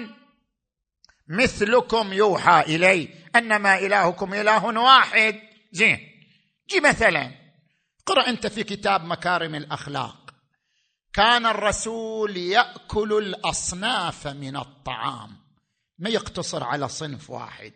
مثلكم 1.29 2.13
يوحى 2.13 2.61
إلي 2.75 3.09
أنما 3.35 3.79
إلهكم 3.79 4.33
إله 4.33 4.65
واحد. 4.65 5.39
زين. 5.71 5.99
جي 6.69 6.79
مثلا 6.79 7.31
قرأ 8.05 8.27
أنت 8.29 8.47
في 8.47 8.63
كتاب 8.63 9.05
مكارم 9.05 9.55
الأخلاق. 9.55 10.17
كان 11.13 11.45
الرسول 11.45 12.37
يأكل 12.37 13.13
الأصناف 13.17 14.27
من 14.27 14.57
الطعام. 14.57 15.37
ما 15.99 16.09
يقتصر 16.09 16.63
على 16.63 16.89
صنف 16.89 17.29
واحد. 17.29 17.73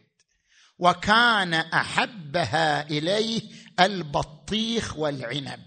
وكان 0.81 1.53
أحبها 1.53 2.89
إليه 2.89 3.41
البطيخ 3.79 4.97
والعنب. 4.97 5.59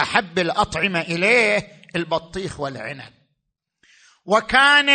أحب 0.00 0.38
الأطعمة 0.38 1.00
إليه 1.00 1.68
البطيخ 1.96 2.60
والعنب. 2.60 3.12
وكان 4.26 4.88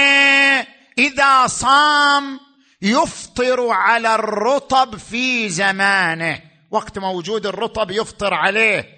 إذا 0.98 1.48
صام 1.48 2.40
يفطر 2.82 3.70
على 3.70 4.16
الرطب 4.16 4.98
في 4.98 5.50
زمانه. 5.50 6.42
وقت 6.72 7.00
موجود 7.00 7.46
الرطب 7.46 7.92
يفطر 7.92 8.34
عليه. 8.34 8.90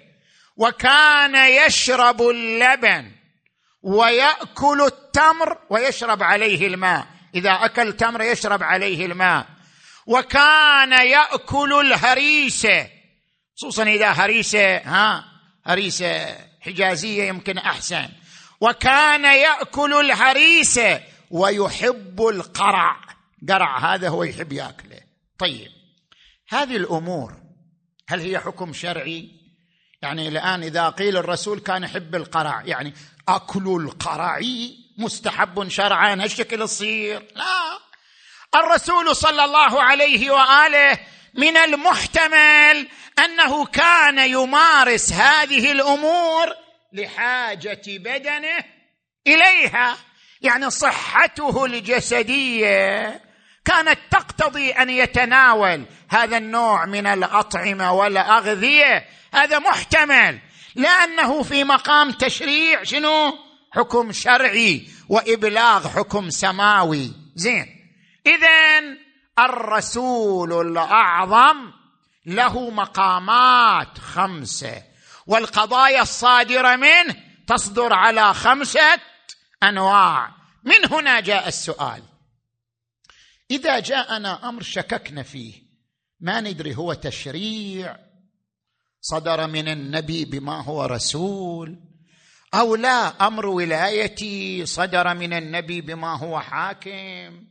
وكان 0.56 1.66
يشرب 1.66 2.22
اللبن 2.22 3.12
ويأكل 3.82 4.82
التمر 4.86 5.58
ويشرب 5.70 6.22
عليه 6.22 6.66
الماء. 6.66 7.06
إذا 7.34 7.50
أكل 7.50 7.92
تمر 7.92 8.22
يشرب 8.22 8.62
عليه 8.62 9.06
الماء. 9.06 9.57
وكان 10.08 10.92
يأكل 10.92 11.72
الهريسه 11.80 12.90
خصوصا 13.56 13.82
إذا 13.82 14.10
هريسه 14.10 14.76
ها 14.76 15.24
هريسه 15.66 16.36
حجازية 16.60 17.24
يمكن 17.24 17.58
أحسن. 17.58 18.08
وكان 18.60 19.24
يأكل 19.24 19.92
الهريسه 19.94 21.00
ويحب 21.30 22.20
القرع. 22.20 22.96
قرع 23.48 23.94
هذا 23.94 24.08
هو 24.08 24.22
يحب 24.22 24.52
يأكله. 24.52 25.00
طيب 25.38 25.70
هذه 26.48 26.76
الأمور 26.76 27.34
هل 28.08 28.20
هي 28.20 28.38
حكم 28.38 28.72
شرعي؟ 28.72 29.28
يعني 30.02 30.28
الآن 30.28 30.62
إذا 30.62 30.88
قيل 30.88 31.16
الرسول 31.16 31.60
كان 31.60 31.82
يحب 31.82 32.14
القرع 32.14 32.62
يعني 32.64 32.94
أكل 33.28 33.68
القرع 33.68 34.40
مستحب 34.98 35.68
شرعا؟ 35.68 36.14
هالشكل 36.14 36.60
يصير 36.60 37.26
لا. 37.36 37.87
الرسول 38.54 39.16
صلى 39.16 39.44
الله 39.44 39.82
عليه 39.82 40.30
وآله 40.30 40.98
من 41.34 41.56
المحتمل 41.56 42.88
أنه 43.24 43.66
كان 43.66 44.18
يمارس 44.18 45.12
هذه 45.12 45.72
الأمور 45.72 46.54
لحاجة 46.92 47.82
بدنه 47.86 48.64
إليها 49.26 49.96
يعني 50.40 50.70
صحته 50.70 51.64
الجسدية 51.64 53.20
كانت 53.64 53.98
تقتضي 54.10 54.70
أن 54.70 54.90
يتناول 54.90 55.84
هذا 56.08 56.36
النوع 56.36 56.86
من 56.86 57.06
الأطعمة 57.06 57.92
والأغذية. 57.92 59.04
هذا 59.34 59.58
محتمل 59.58 60.38
لأنه 60.74 61.42
في 61.42 61.64
مقام 61.64 62.10
تشريع 62.12 62.82
شنو؟ 62.84 63.32
حكم 63.72 64.12
شرعي 64.12 64.88
وإبلاغ 65.08 65.88
حكم 65.88 66.30
سماوي. 66.30 67.12
زين. 67.34 67.77
اذا 68.34 68.80
الرسول 69.38 70.66
الأعظم 70.66 71.72
له 72.26 72.70
مقامات 72.70 73.98
خمسة 73.98 74.82
والقضايا 75.26 76.02
الصادرة 76.02 76.76
منه 76.76 77.16
تصدر 77.46 77.92
على 77.92 78.34
خمسة 78.34 79.00
أنواع. 79.62 80.34
من 80.64 80.92
هنا 80.92 81.20
جاء 81.20 81.48
السؤال. 81.48 82.02
إذا 83.50 83.80
جاءنا 83.80 84.48
أمر 84.48 84.62
شككنا 84.62 85.22
فيه 85.22 85.54
ما 86.20 86.40
ندري 86.40 86.74
هو 86.74 86.94
تشريع 86.94 87.96
صدر 89.00 89.46
من 89.46 89.68
النبي 89.68 90.24
بما 90.24 90.64
هو 90.64 90.84
رسول 90.84 91.78
أو 92.54 92.76
لا 92.76 93.26
أمر 93.26 93.46
ولايتي 93.46 94.66
صدر 94.66 95.14
من 95.14 95.32
النبي 95.32 95.80
بما 95.80 96.16
هو 96.16 96.40
حاكم. 96.40 97.44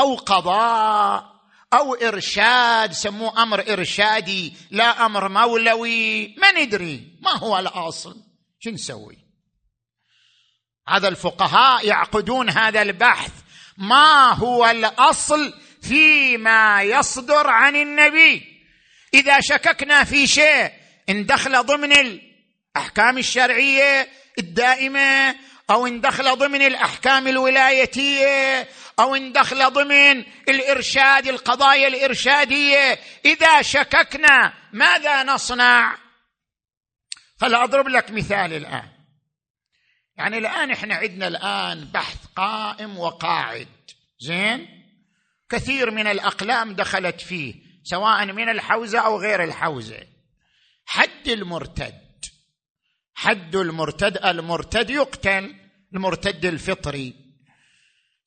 أو 0.00 0.14
قضاء 0.14 1.34
أو 1.72 1.94
إرشاد 1.94 2.92
سموه 2.92 3.42
أمر 3.42 3.72
إرشادي 3.72 4.52
لا 4.70 5.06
أمر 5.06 5.28
مولوي. 5.28 6.34
ما 6.38 6.52
ندري 6.52 7.18
ما 7.20 7.36
هو 7.36 7.58
الأصل؟ 7.58 8.16
شو 8.60 8.70
نسوي؟ 8.70 9.18
هذا 10.88 11.08
الفقهاء 11.08 11.86
يعقدون 11.86 12.50
هذا 12.50 12.82
البحث. 12.82 13.32
ما 13.78 14.32
هو 14.32 14.66
الأصل 14.66 15.54
فيما 15.82 16.82
يصدر 16.82 17.46
عن 17.46 17.76
النبي؟ 17.76 18.42
إذا 19.14 19.40
شككنا 19.40 20.04
في 20.04 20.26
شيء 20.26 20.70
إن 21.08 21.26
دخل 21.26 21.64
ضمن 21.64 21.92
الأحكام 21.92 23.18
الشرعية 23.18 24.08
الدائمة 24.38 25.34
أو 25.70 25.86
إن 25.86 26.00
دخل 26.00 26.36
ضمن 26.36 26.62
الأحكام 26.62 27.28
الولايتية 27.28 28.68
أو 28.98 29.14
إن 29.14 29.32
دخل 29.32 29.70
ضمن 29.70 30.24
الإرشاد 30.48 31.28
القضايا 31.28 31.88
الإرشادية. 31.88 32.98
إذا 33.24 33.62
شككنا 33.62 34.52
ماذا 34.72 35.22
نصنع؟ 35.22 35.96
فلاضرب 37.38 37.88
لك 37.88 38.10
مثال 38.10 38.52
الآن. 38.52 38.88
يعني 40.16 40.38
الآن 40.38 40.70
إحنا 40.70 40.94
عندنا 40.94 41.28
الآن 41.28 41.84
بحث 41.84 42.26
قائم 42.36 42.98
وقاعد. 42.98 43.68
زين؟ 44.18 44.68
كثير 45.50 45.90
من 45.90 46.06
الأقلام 46.06 46.74
دخلت 46.74 47.20
فيه 47.20 47.54
سواء 47.82 48.26
من 48.26 48.48
الحوزة 48.48 48.98
أو 48.98 49.20
غير 49.20 49.44
الحوزة. 49.44 50.06
حد 50.86 51.28
المرتد. 51.28 52.04
حد 53.14 53.56
المرتد 53.56 54.24
المرتد 54.24 54.90
يقتل 54.90 55.54
المرتد 55.94 56.44
الفطري. 56.44 57.23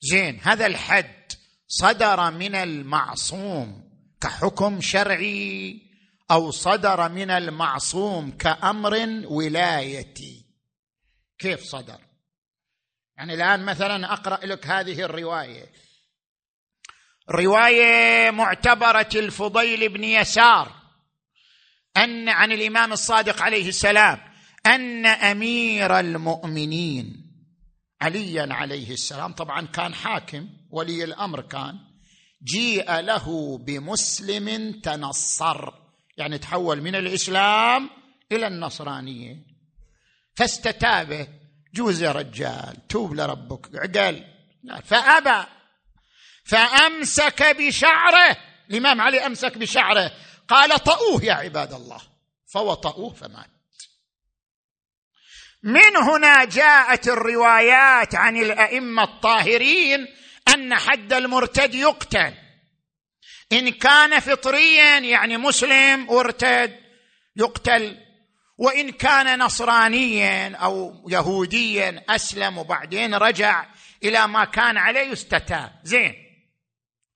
زين 0.01 0.39
هذا 0.39 0.65
الحد 0.65 1.31
صدر 1.67 2.31
من 2.31 2.55
المعصوم 2.55 3.83
كحكم 4.21 4.81
شرعي 4.81 5.81
أو 6.31 6.51
صدر 6.51 7.09
من 7.09 7.31
المعصوم 7.31 8.31
كأمر 8.31 9.23
ولايتي. 9.25 10.45
كيف 11.39 11.63
صدر؟ 11.63 11.99
يعني 13.17 13.33
الآن 13.33 13.65
مثلا 13.65 14.13
أقرأ 14.13 14.45
لك 14.45 14.67
هذه 14.67 15.01
الرواية. 15.01 15.71
رواية 17.29 18.31
معتبرة 18.31 19.09
الفضيل 19.15 19.89
بن 19.89 20.03
يسار 20.03 20.71
أن 21.97 22.29
عن 22.29 22.51
الإمام 22.51 22.93
الصادق 22.93 23.41
عليه 23.41 23.69
السلام 23.69 24.19
أن 24.65 25.05
أمير 25.05 25.99
المؤمنين 25.99 27.26
عليا 28.01 28.47
عليه 28.53 28.91
السلام. 28.91 29.33
طبعا 29.33 29.67
كان 29.67 29.93
حاكم 29.93 30.49
ولي 30.71 31.03
الأمر 31.03 31.41
كان. 31.41 31.79
جيء 32.43 32.99
له 32.99 33.57
بمسلم 33.57 34.79
تنصر. 34.79 35.73
يعني 36.17 36.37
تحول 36.37 36.81
من 36.81 36.95
الإسلام 36.95 37.89
إلى 38.31 38.47
النصرانية. 38.47 39.45
فاستتابه 40.35 41.27
جوز 41.73 42.01
يا 42.01 42.11
رجال 42.11 42.87
توب 42.87 43.13
لربك. 43.13 43.75
عقل. 43.75 44.23
فأبى. 44.83 45.47
فأمسك 46.43 47.55
بشعره. 47.59 48.37
الإمام 48.69 49.01
علي 49.01 49.25
أمسك 49.25 49.57
بشعره. 49.57 50.11
قال 50.47 50.83
طؤوه 50.83 51.23
يا 51.23 51.33
عباد 51.33 51.73
الله. 51.73 52.01
فوطؤوه 52.45 53.13
فمات. 53.13 53.56
من 55.63 55.97
هنا 55.97 56.45
جاءت 56.45 57.07
الروايات 57.07 58.15
عن 58.15 58.37
الأئمة 58.37 59.03
الطاهرين 59.03 60.07
أن 60.53 60.75
حد 60.75 61.13
المرتد 61.13 61.75
يقتل. 61.75 62.33
إن 63.51 63.69
كان 63.69 64.19
فطريا 64.19 64.99
يعني 64.99 65.37
مسلم 65.37 66.09
ارتد 66.09 66.79
يقتل. 67.35 67.97
وإن 68.57 68.91
كان 68.91 69.39
نصرانيا 69.39 70.55
أو 70.55 71.05
يهوديا 71.09 72.03
أسلم 72.09 72.57
وبعدين 72.57 73.15
رجع 73.15 73.65
إلى 74.03 74.27
ما 74.27 74.45
كان 74.45 74.77
عليه 74.77 75.11
يستتاب 75.11 75.71
زين. 75.83 76.13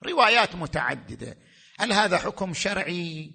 روايات 0.05 0.55
متعددة. 0.55 1.37
هل 1.79 1.93
هذا 1.93 2.17
حكم 2.17 2.53
شرعي؟ 2.53 3.31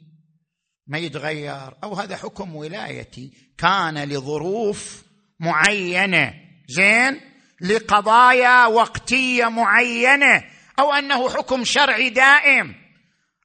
ما 0.86 0.98
يتغير. 0.98 1.76
أو 1.84 1.94
هذا 1.94 2.16
حكم 2.16 2.56
ولايتي؟ 2.56 3.45
كان 3.58 3.98
لظروف 3.98 5.02
معينة 5.40 6.34
زين؟ 6.68 7.20
لقضايا 7.60 8.66
وقتية 8.66 9.48
معينة 9.48 10.44
أو 10.78 10.92
أنه 10.92 11.30
حكم 11.30 11.64
شرعي 11.64 12.10
دائم. 12.10 12.74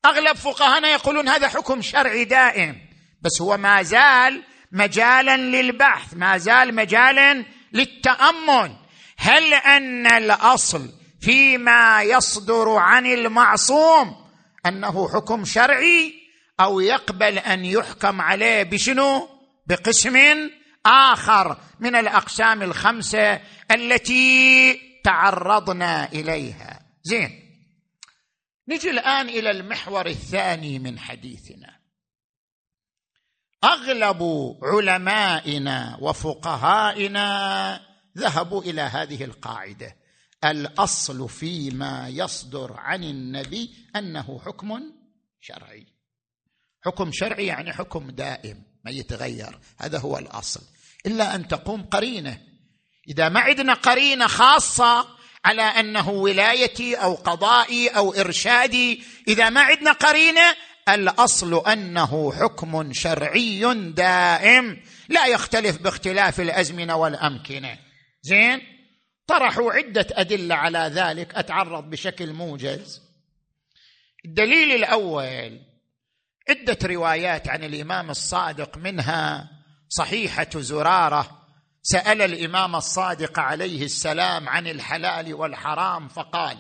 أغلب 0.06 0.36
فقهانا 0.36 0.88
يقولون 0.90 1.28
هذا 1.28 1.48
حكم 1.48 1.82
شرعي 1.82 2.26
دائم 2.26 2.76
بس 3.22 3.42
هو 3.42 3.58
ما 3.58 3.82
زال 3.84 4.44
مجالا 4.72 5.38
للبحث 5.38 6.14
ما 6.14 6.38
زال 6.38 6.76
مجالا 6.76 7.46
للتأمل. 7.74 8.76
هل 9.18 9.54
أن 9.54 10.08
الأصل 10.08 10.90
فيما 11.22 12.04
يصدر 12.04 12.70
عن 12.70 13.06
المعصوم 13.06 14.16
أنه 14.66 15.10
حكم 15.14 15.46
شرعي 15.46 16.14
أو 16.60 16.80
يقبل 16.80 17.38
أن 17.38 17.66
يحكم 17.66 18.22
عليه 18.22 18.64
بشنو؟ 18.64 19.41
بقسم 19.72 20.18
آخر 20.86 21.58
من 21.80 21.96
الأقسام 21.96 22.62
الخمسة 22.62 23.42
التي 23.72 24.74
تعرضنا 25.04 26.12
إليها. 26.12 26.86
زين. 27.04 27.42
نجي 28.68 28.90
الآن 28.90 29.30
إلى 29.30 29.52
المحور 29.52 30.06
الثاني 30.06 30.80
من 30.80 31.00
حديثنا. 31.00 31.80
أغلب 33.64 34.24
علمائنا 34.64 35.98
وفقهائنا 36.02 37.82
ذهبوا 38.18 38.62
إلى 38.62 38.82
هذه 38.82 39.24
القاعدة. 39.24 39.96
الأصل 40.46 41.30
فيما 41.30 42.10
يصدر 42.10 42.74
عن 42.78 43.04
النبي 43.04 43.76
أنه 43.96 44.40
حكم 44.46 44.82
شرعي. 45.40 45.88
حكم 46.86 47.12
شرعي 47.12 47.46
يعني 47.46 47.74
حكم 47.74 48.12
دائم. 48.12 48.71
ما 48.86 48.92
يتغير. 48.92 49.60
هذا 49.78 50.00
هو 50.00 50.18
الأصل. 50.18 50.62
إلا 51.06 51.36
أن 51.36 51.48
تقوم 51.48 51.84
قرينة. 51.84 52.42
إذا 53.08 53.30
ما 53.30 53.40
عندنا 53.40 53.74
قرينة 53.74 54.28
خاصة 54.28 55.08
على 55.46 55.62
أنه 55.62 56.10
ولايتي 56.10 56.96
أو 56.96 57.16
قضائي 57.16 57.88
أو 57.88 58.14
إرشادي 58.14 59.04
إذا 59.28 59.50
ما 59.50 59.62
عندنا 59.62 59.92
قرينة 59.92 60.56
الأصل 60.90 61.68
أنه 61.68 62.32
حكم 62.32 62.94
شرعي 62.94 63.74
دائم. 63.92 64.84
لا 65.10 65.26
يختلف 65.26 65.78
باختلاف 65.78 66.42
الأزمنة 66.42 66.96
والأمكنة. 66.96 67.80
زين؟ 68.22 68.62
طرحوا 69.28 69.74
عدة 69.74 70.08
أدلة 70.12 70.56
على 70.56 70.92
ذلك. 70.94 71.36
أتعرض 71.36 71.90
بشكل 71.90 72.34
موجز. 72.34 73.02
الدليل 74.26 74.72
الأول 74.72 75.71
عدة 76.50 76.78
روايات 76.84 77.50
عن 77.50 77.64
الإمام 77.64 78.10
الصادق 78.10 78.78
منها 78.78 79.50
صحيحة 79.90 80.50
زرارة. 80.56 81.42
سأل 81.84 82.22
الإمام 82.22 82.76
الصادق 82.76 83.40
عليه 83.40 83.86
السلام 83.86 84.50
عن 84.50 84.68
الحلال 84.68 85.34
والحرام 85.34 86.08
فقال 86.08 86.58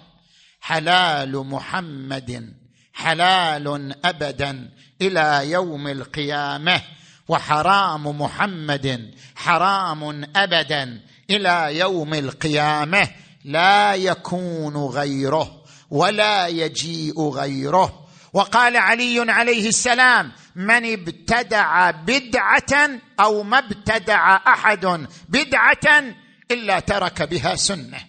حلال 0.61 1.47
محمد 1.47 2.53
حلال 2.93 3.95
أبدا 4.05 4.69
إلى 5.01 5.51
يوم 5.51 5.87
القيامة 5.87 6.81
وحرام 7.27 8.21
محمد 8.21 9.15
حرام 9.35 10.23
أبدا 10.35 11.01
إلى 11.29 11.79
يوم 11.79 12.13
القيامة 12.13 13.09
لا 13.45 13.95
يكون 13.95 14.77
غيره 14.77 15.63
ولا 15.89 16.47
يجيء 16.47 17.29
غيره. 17.29 18.00
وقال 18.33 18.77
علي 18.77 19.31
عليه 19.31 19.67
السلام 19.67 20.31
من 20.55 20.93
ابتدع 20.93 21.91
بدعة 21.91 23.01
أو 23.19 23.43
ما 23.43 23.59
ابتدع 23.59 24.35
أحد 24.35 25.07
بدعة 25.29 26.15
إلا 26.51 26.79
ترك 26.79 27.21
بها 27.21 27.55
سنة. 27.55 28.07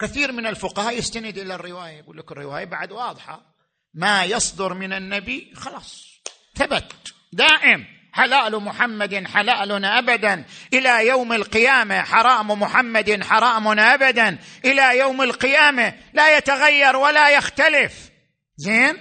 كثير 0.00 0.32
من 0.32 0.46
الفقهاء 0.46 0.98
يستند 0.98 1.38
إلى 1.38 1.54
الرواية 1.54 1.98
يقول 1.98 2.18
لك 2.18 2.32
الرواية 2.32 2.64
بعد 2.64 2.92
واضحة. 2.92 3.54
ما 3.94 4.24
يصدر 4.24 4.74
من 4.74 4.92
النبي 4.92 5.52
خلاص 5.54 6.20
ثبت 6.54 7.14
دائم. 7.32 7.97
حلال 8.18 8.60
محمد 8.62 9.26
حلال 9.26 9.84
أبدا. 9.84 10.44
إلى 10.72 11.06
يوم 11.06 11.32
القيامة 11.32 12.02
حرام 12.02 12.50
محمد 12.50 13.22
حرام 13.22 13.78
أبدا. 13.78 14.38
إلى 14.64 14.98
يوم 14.98 15.22
القيامة 15.22 15.94
لا 16.12 16.36
يتغير 16.36 16.96
ولا 16.96 17.30
يختلف. 17.30 18.10
زين؟ 18.56 18.96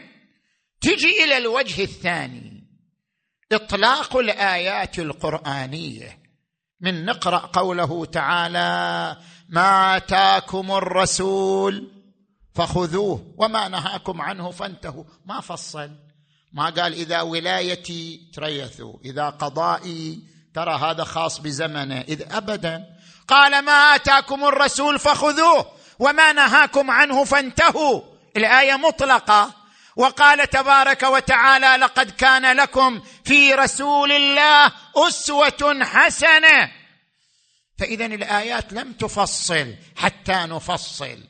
تجي 0.81 1.23
إلى 1.23 1.37
الوجه 1.37 1.83
الثاني. 1.83 2.67
إطلاق 3.51 4.17
الآيات 4.17 4.99
القرآنية. 4.99 6.19
من 6.81 7.05
نقرأ 7.05 7.37
قوله 7.37 8.05
تعالى 8.05 9.17
ما 9.49 9.97
آتاكم 9.97 10.71
الرسول 10.71 11.91
فخذوه 12.55 13.33
وما 13.37 13.67
نهاكم 13.67 14.21
عنه 14.21 14.51
فانتهوا. 14.51 15.03
ما 15.25 15.41
فصل. 15.41 16.06
ما 16.57 16.69
قال 16.69 16.93
إذا 16.93 17.21
ولايتي 17.21 18.31
تريثوا 18.33 18.93
إذا 19.05 19.29
قضائي 19.29 20.19
ترى 20.53 20.79
هذا 20.79 21.03
خاص 21.03 21.39
بزمنه. 21.39 22.01
إذ 22.01 22.33
أبدا 22.33 22.83
قال 23.27 23.61
ما 23.65 23.71
آتاكم 23.71 24.45
الرسول 24.45 24.99
فخذوه 24.99 25.71
وما 25.99 26.33
نهاكم 26.33 26.91
عنه 26.91 27.23
فانتهوا. 27.23 28.01
الآية 28.37 28.75
مطلقة. 28.75 29.53
وقال 29.95 30.49
تبارك 30.49 31.03
وتعالى 31.03 31.67
لقد 31.67 32.11
كان 32.11 32.57
لكم 32.57 33.03
في 33.25 33.53
رسول 33.53 34.11
الله 34.11 34.71
أسوة 34.95 35.83
حسنة. 35.83 36.71
فاذا 37.79 38.05
الآيات 38.05 38.73
لم 38.73 38.93
تفصل 38.93 39.75
حتى 39.95 40.33
نفصل. 40.33 41.23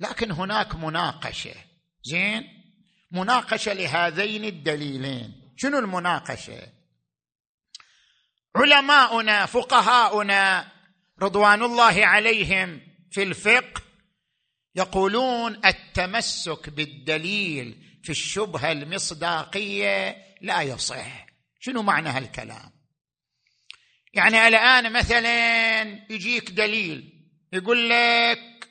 لكن 0.00 0.30
هناك 0.30 0.74
مناقشة. 0.74 1.54
زين؟ 2.04 2.55
مناقشة 3.10 3.72
لهذين 3.72 4.44
الدليلين. 4.44 5.52
شنو 5.56 5.78
المناقشة؟ 5.78 6.72
علماؤنا 8.56 9.46
فقهاؤنا 9.46 10.72
رضوان 11.22 11.62
الله 11.62 12.06
عليهم 12.06 12.80
في 13.10 13.22
الفقه 13.22 13.82
يقولون 14.74 15.66
التمسك 15.66 16.70
بالدليل 16.70 18.00
في 18.02 18.10
الشبهة 18.10 18.72
المصداقية 18.72 20.16
لا 20.40 20.62
يصح. 20.62 21.26
شنو 21.60 21.82
معنى 21.82 22.08
هالكلام؟ 22.08 22.70
يعني 24.14 24.48
الآن 24.48 24.92
مثلا 24.92 25.82
يجيك 26.12 26.50
دليل 26.50 27.12
يقول 27.52 27.90
لك 27.90 28.68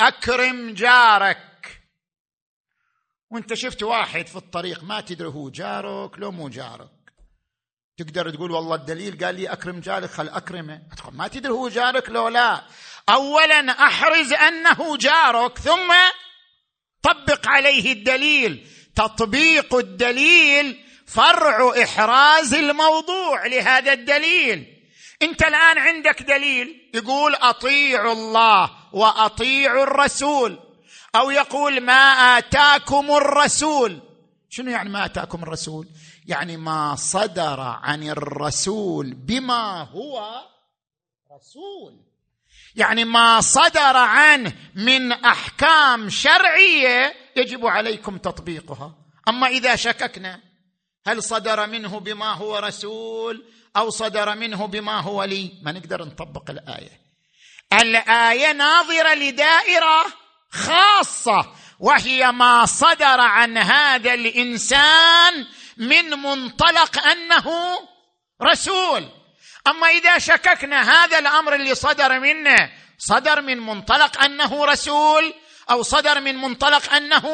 أكرم 0.00 0.74
جارك 0.74 1.49
وانت 3.30 3.54
شفت 3.54 3.82
واحد 3.82 4.26
في 4.26 4.36
الطريق 4.36 4.84
ما 4.84 5.00
تدري 5.00 5.28
هو 5.28 5.50
جارك 5.50 6.18
لو 6.18 6.32
مو 6.32 6.48
جارك. 6.48 6.90
تقدر 7.96 8.30
تقول 8.30 8.50
والله 8.50 8.74
الدليل 8.74 9.24
قال 9.24 9.34
لي 9.34 9.52
أكرم 9.52 9.80
جارك 9.80 10.10
خل 10.10 10.28
أكرمه. 10.28 10.82
ما 11.12 11.28
تدري 11.28 11.52
هو 11.52 11.68
جارك 11.68 12.10
لو 12.10 12.28
لا. 12.28 12.64
اولا 13.08 13.70
أحرز 13.70 14.32
أنه 14.32 14.96
جارك 14.96 15.58
ثم 15.58 15.92
طبق 17.02 17.48
عليه 17.48 17.92
الدليل. 17.92 18.68
تطبيق 18.96 19.74
الدليل 19.74 20.84
فرع 21.06 21.82
إحراز 21.82 22.54
الموضوع 22.54 23.46
لهذا 23.46 23.92
الدليل. 23.92 24.66
أنت 25.22 25.42
الآن 25.42 25.78
عندك 25.78 26.22
دليل 26.22 26.90
يقول 26.94 27.34
أطيعوا 27.34 28.12
الله 28.12 28.70
وأطيعوا 28.92 29.82
الرسول. 29.82 30.69
أو 31.14 31.30
يقول 31.30 31.80
ما 31.80 32.38
آتاكم 32.38 33.10
الرسول. 33.10 34.00
شنو 34.48 34.70
يعني 34.70 34.88
ما 34.88 35.04
آتاكم 35.04 35.42
الرسول؟ 35.42 35.88
يعني 36.26 36.56
ما 36.56 36.94
صدر 36.94 37.60
عن 37.60 38.08
الرسول 38.08 39.14
بما 39.14 39.82
هو 39.82 40.44
رسول. 41.36 42.00
يعني 42.74 43.04
ما 43.04 43.40
صدر 43.40 43.96
عنه 43.96 44.52
من 44.74 45.12
أحكام 45.12 46.10
شرعية 46.10 47.14
يجب 47.36 47.66
عليكم 47.66 48.18
تطبيقها. 48.18 48.94
أما 49.28 49.46
إذا 49.46 49.76
شككنا 49.76 50.40
هل 51.06 51.22
صدر 51.22 51.66
منه 51.66 52.00
بما 52.00 52.32
هو 52.32 52.56
رسول 52.56 53.44
أو 53.76 53.90
صدر 53.90 54.34
منه 54.34 54.66
بما 54.66 55.00
هو 55.00 55.24
لي؟ 55.24 55.52
ما 55.62 55.72
نقدر 55.72 56.04
نطبق 56.04 56.50
الآية. 56.50 57.00
الآية 57.72 58.52
ناظرة 58.52 59.14
لدائرة 59.14 60.19
خاصة 60.52 61.52
وهي 61.78 62.32
ما 62.32 62.66
صدر 62.66 63.20
عن 63.20 63.58
هذا 63.58 64.14
الإنسان 64.14 65.46
من 65.76 66.10
منطلق 66.10 67.06
أنه 67.06 67.46
رسول. 68.42 69.08
أما 69.66 69.86
إذا 69.88 70.18
شككنا 70.18 70.82
هذا 70.82 71.18
الأمر 71.18 71.54
اللي 71.54 71.74
صدر 71.74 72.20
منه 72.20 72.70
صدر 72.98 73.40
من 73.40 73.58
منطلق 73.58 74.24
أنه 74.24 74.64
رسول 74.64 75.34
أو 75.70 75.82
صدر 75.82 76.20
من 76.20 76.36
منطلق 76.36 76.94
أنه 76.94 77.24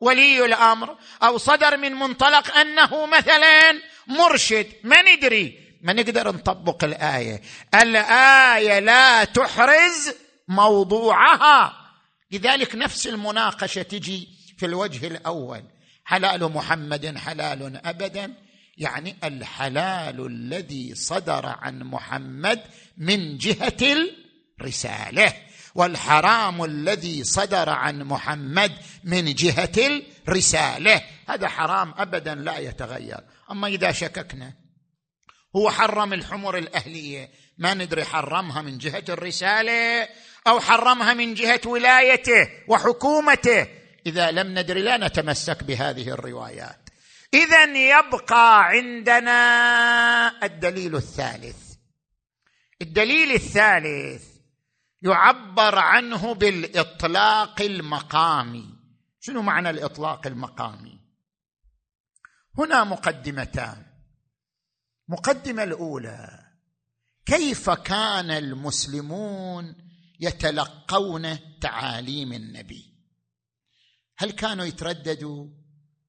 ولي 0.00 0.44
الأمر 0.44 0.96
أو 1.22 1.38
صدر 1.38 1.76
من 1.76 1.94
منطلق 1.94 2.56
أنه 2.56 3.06
مثلا 3.06 3.80
مرشد. 4.06 4.66
ما 4.84 5.02
ندري 5.02 5.58
ما 5.82 5.92
نقدر 5.92 6.28
نطبق 6.28 6.84
الآية؟ 6.84 7.42
الآية 7.74 8.78
لا 8.78 9.24
تحرز 9.24 10.12
موضوعها. 10.48 11.85
لذلك 12.30 12.74
نفس 12.74 13.06
المناقشة 13.06 13.82
تجي 13.82 14.28
في 14.58 14.66
الوجه 14.66 15.06
الأول. 15.06 15.62
حلال 16.04 16.52
محمد 16.52 17.18
حلال 17.18 17.86
أبدا 17.86 18.34
يعني 18.76 19.16
الحلال 19.24 20.26
الذي 20.26 20.94
صدر 20.94 21.46
عن 21.46 21.82
محمد 21.82 22.62
من 22.96 23.38
جهة 23.38 24.08
الرسالة 24.60 25.34
والحرام 25.74 26.64
الذي 26.64 27.24
صدر 27.24 27.70
عن 27.70 28.02
محمد 28.02 28.72
من 29.04 29.34
جهة 29.34 30.02
الرسالة. 30.28 31.02
هذا 31.28 31.48
حرام 31.48 31.94
أبدا 31.96 32.34
لا 32.34 32.58
يتغير. 32.58 33.20
أما 33.50 33.68
إذا 33.68 33.92
شككنا 33.92 34.52
هو 35.56 35.70
حرم 35.70 36.12
الحمر 36.12 36.58
الأهلية 36.58 37.30
ما 37.58 37.74
ندري 37.74 38.04
حرمها 38.04 38.62
من 38.62 38.78
جهة 38.78 39.04
الرسالة 39.08 40.08
أو 40.46 40.60
حرمها 40.60 41.14
من 41.14 41.34
جهة 41.34 41.60
ولايته 41.66 42.48
وحكومته. 42.68 43.66
إذا 44.06 44.30
لم 44.30 44.58
ندري 44.58 44.82
لا 44.82 44.96
نتمسك 44.96 45.64
بهذه 45.64 46.08
الروايات. 46.08 46.88
اذا 47.34 47.64
يبقى 47.64 48.64
عندنا 48.64 50.44
الدليل 50.44 50.96
الثالث. 50.96 51.74
الدليل 52.82 53.32
الثالث 53.32 54.24
يعبر 55.02 55.78
عنه 55.78 56.34
بالإطلاق 56.34 57.62
المقامي. 57.62 58.76
شنو 59.20 59.42
معنى 59.42 59.70
الإطلاق 59.70 60.26
المقامي؟ 60.26 61.00
هنا 62.58 62.84
مقدمتان. 62.84 63.86
مقدمة 65.08 65.62
الأولى. 65.62 66.46
كيف 67.26 67.70
كان 67.70 68.30
المسلمون 68.30 69.85
يتلقون 70.20 71.38
تعاليم 71.60 72.32
النبي. 72.32 72.94
هل 74.18 74.30
كانوا 74.30 74.64
يترددوا؟ 74.64 75.46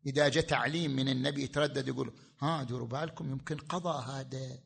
إذا 0.06 0.30
جاء 0.30 0.44
تعليم 0.44 0.92
من 0.92 1.10
النبي 1.10 1.44
يتردد 1.44 1.88
يقول 1.88 2.14
ها 2.42 2.64
دوروا 2.64 2.88
بالكم 2.88 3.32
يمكن 3.32 3.58
قضاء 3.58 4.02
هذا. 4.02 4.60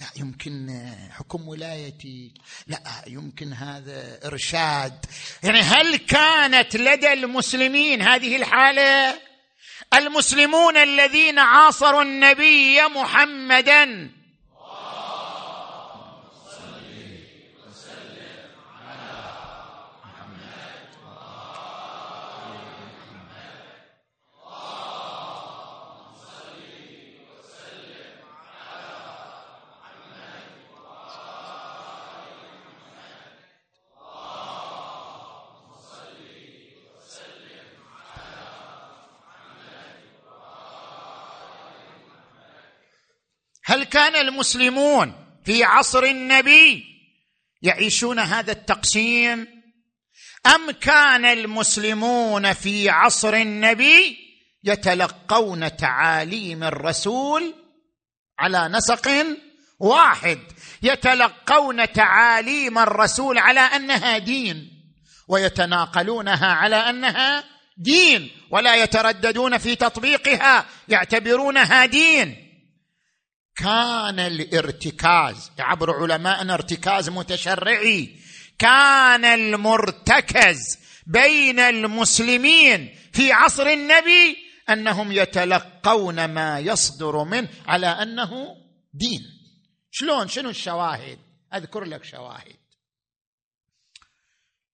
لا 0.00 0.06
يمكن 0.16 0.80
حكم 1.10 1.48
ولايتي. 1.48 2.34
لا 2.66 3.04
يمكن 3.06 3.52
هذا 3.52 4.26
إرشاد. 4.26 5.06
يعني 5.42 5.60
هل 5.60 5.96
كانت 5.96 6.76
لدى 6.76 7.12
المسلمين 7.12 8.02
هذه 8.02 8.36
الحالة؟ 8.36 9.20
المسلمون 9.94 10.76
الذين 10.76 11.38
عاصروا 11.38 12.02
النبي 12.02 12.80
محمدا 12.82 14.10
هل 43.66 43.83
كان 43.94 44.16
المسلمون 44.16 45.12
في 45.44 45.64
عصر 45.64 46.02
النبي 46.02 46.84
يعيشون 47.62 48.18
هذا 48.18 48.52
التقسيم؟ 48.52 49.46
أم 50.46 50.70
كان 50.70 51.24
المسلمون 51.24 52.52
في 52.52 52.90
عصر 52.90 53.34
النبي 53.34 54.18
يتلقون 54.64 55.76
تعاليم 55.76 56.64
الرسول 56.64 57.54
على 58.38 58.68
نسق 58.68 59.26
واحد 59.78 60.38
يتلقون 60.82 61.92
تعاليم 61.92 62.78
الرسول 62.78 63.38
على 63.38 63.60
أنها 63.60 64.18
دين 64.18 64.70
ويتناقلونها 65.28 66.46
على 66.46 66.76
أنها 66.76 67.44
دين 67.76 68.30
ولا 68.50 68.74
يترددون 68.74 69.58
في 69.58 69.74
تطبيقها 69.74 70.66
يعتبرونها 70.88 71.86
دين. 71.86 72.43
كان 73.56 74.18
الارتكاز 74.18 75.50
يعبر 75.58 76.02
علماءنا 76.02 76.54
ارتكاز 76.54 77.08
متشرعي. 77.08 78.16
كان 78.58 79.24
المرتكز 79.24 80.78
بين 81.06 81.58
المسلمين 81.58 82.94
في 83.12 83.32
عصر 83.32 83.66
النبي 83.66 84.36
أنهم 84.70 85.12
يتلقون 85.12 86.24
ما 86.24 86.58
يصدر 86.58 87.24
منه 87.24 87.48
على 87.66 87.86
أنه 87.86 88.56
دين. 88.94 89.22
شلون؟ 89.90 90.28
شنو 90.28 90.50
الشواهد؟ 90.50 91.18
أذكر 91.54 91.84
لك 91.84 92.04
شواهد. 92.04 92.56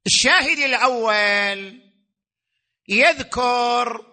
الشاهد 0.07 0.59
الأول 0.59 1.81
يذكر 2.89 4.07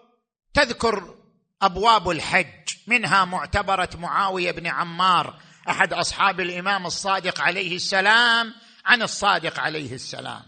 تذكر 0.54 1.17
أبواب 1.62 2.10
الحج 2.10 2.74
منها 2.86 3.24
معتبرة 3.24 3.90
معاوية 3.94 4.50
بن 4.50 4.66
عمار 4.66 5.40
أحد 5.68 5.92
أصحاب 5.92 6.40
الإمام 6.40 6.86
الصادق 6.86 7.40
عليه 7.40 7.76
السلام 7.76 8.54
عن 8.84 9.02
الصادق 9.02 9.60
عليه 9.60 9.94
السلام. 9.94 10.42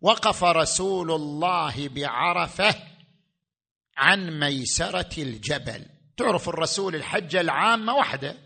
وقف 0.00 0.44
رسول 0.44 1.10
الله 1.10 1.88
بعرفة 1.88 2.74
عن 3.96 4.40
ميسرة 4.40 5.10
الجبل. 5.18 5.86
تعرف 6.16 6.48
الرسول 6.48 6.94
الحجه 6.94 7.40
العامه 7.40 7.94
وحده؟ 7.94 8.36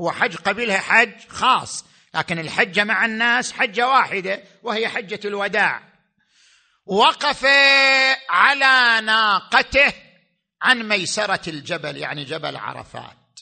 هو 0.00 0.10
حج 0.12 0.36
قبلها 0.36 0.78
حج 0.78 1.28
خاص 1.28 1.84
لكن 2.14 2.38
الحجه 2.38 2.84
مع 2.84 3.04
الناس 3.04 3.52
حجة 3.52 3.88
واحدة 3.88 4.42
وهي 4.62 4.88
حجة 4.88 5.20
الوداع. 5.24 5.82
وقف 6.86 7.44
على 8.28 9.06
ناقته 9.06 10.05
عن 10.62 10.88
ميسرة 10.88 11.50
الجبل 11.50 11.96
يعني 11.96 12.24
جبل 12.24 12.56
عرفات. 12.56 13.40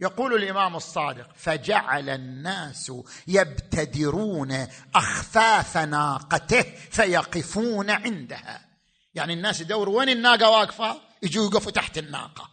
يقول 0.00 0.34
الإمام 0.34 0.76
الصادق 0.76 1.28
فجعل 1.36 2.08
الناس 2.08 2.92
يبتدرون 3.26 4.68
أخفاف 4.94 5.76
ناقته 5.76 6.62
فيقفون 6.90 7.90
عندها. 7.90 8.68
يعني 9.14 9.32
الناس 9.32 9.60
يدوروا 9.60 9.98
وين 9.98 10.08
الناقة 10.08 10.50
واقفة؟ 10.50 11.00
يجوا 11.22 11.50
يقفوا 11.50 11.72
تحت 11.72 11.98
الناقة. 11.98 12.50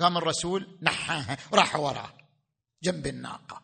قام 0.00 0.18
الرسول 0.18 0.78
نحاها 0.82 1.36
راح 1.52 1.76
وراه 1.76 2.12
جنب 2.82 3.06
الناقة. 3.06 3.62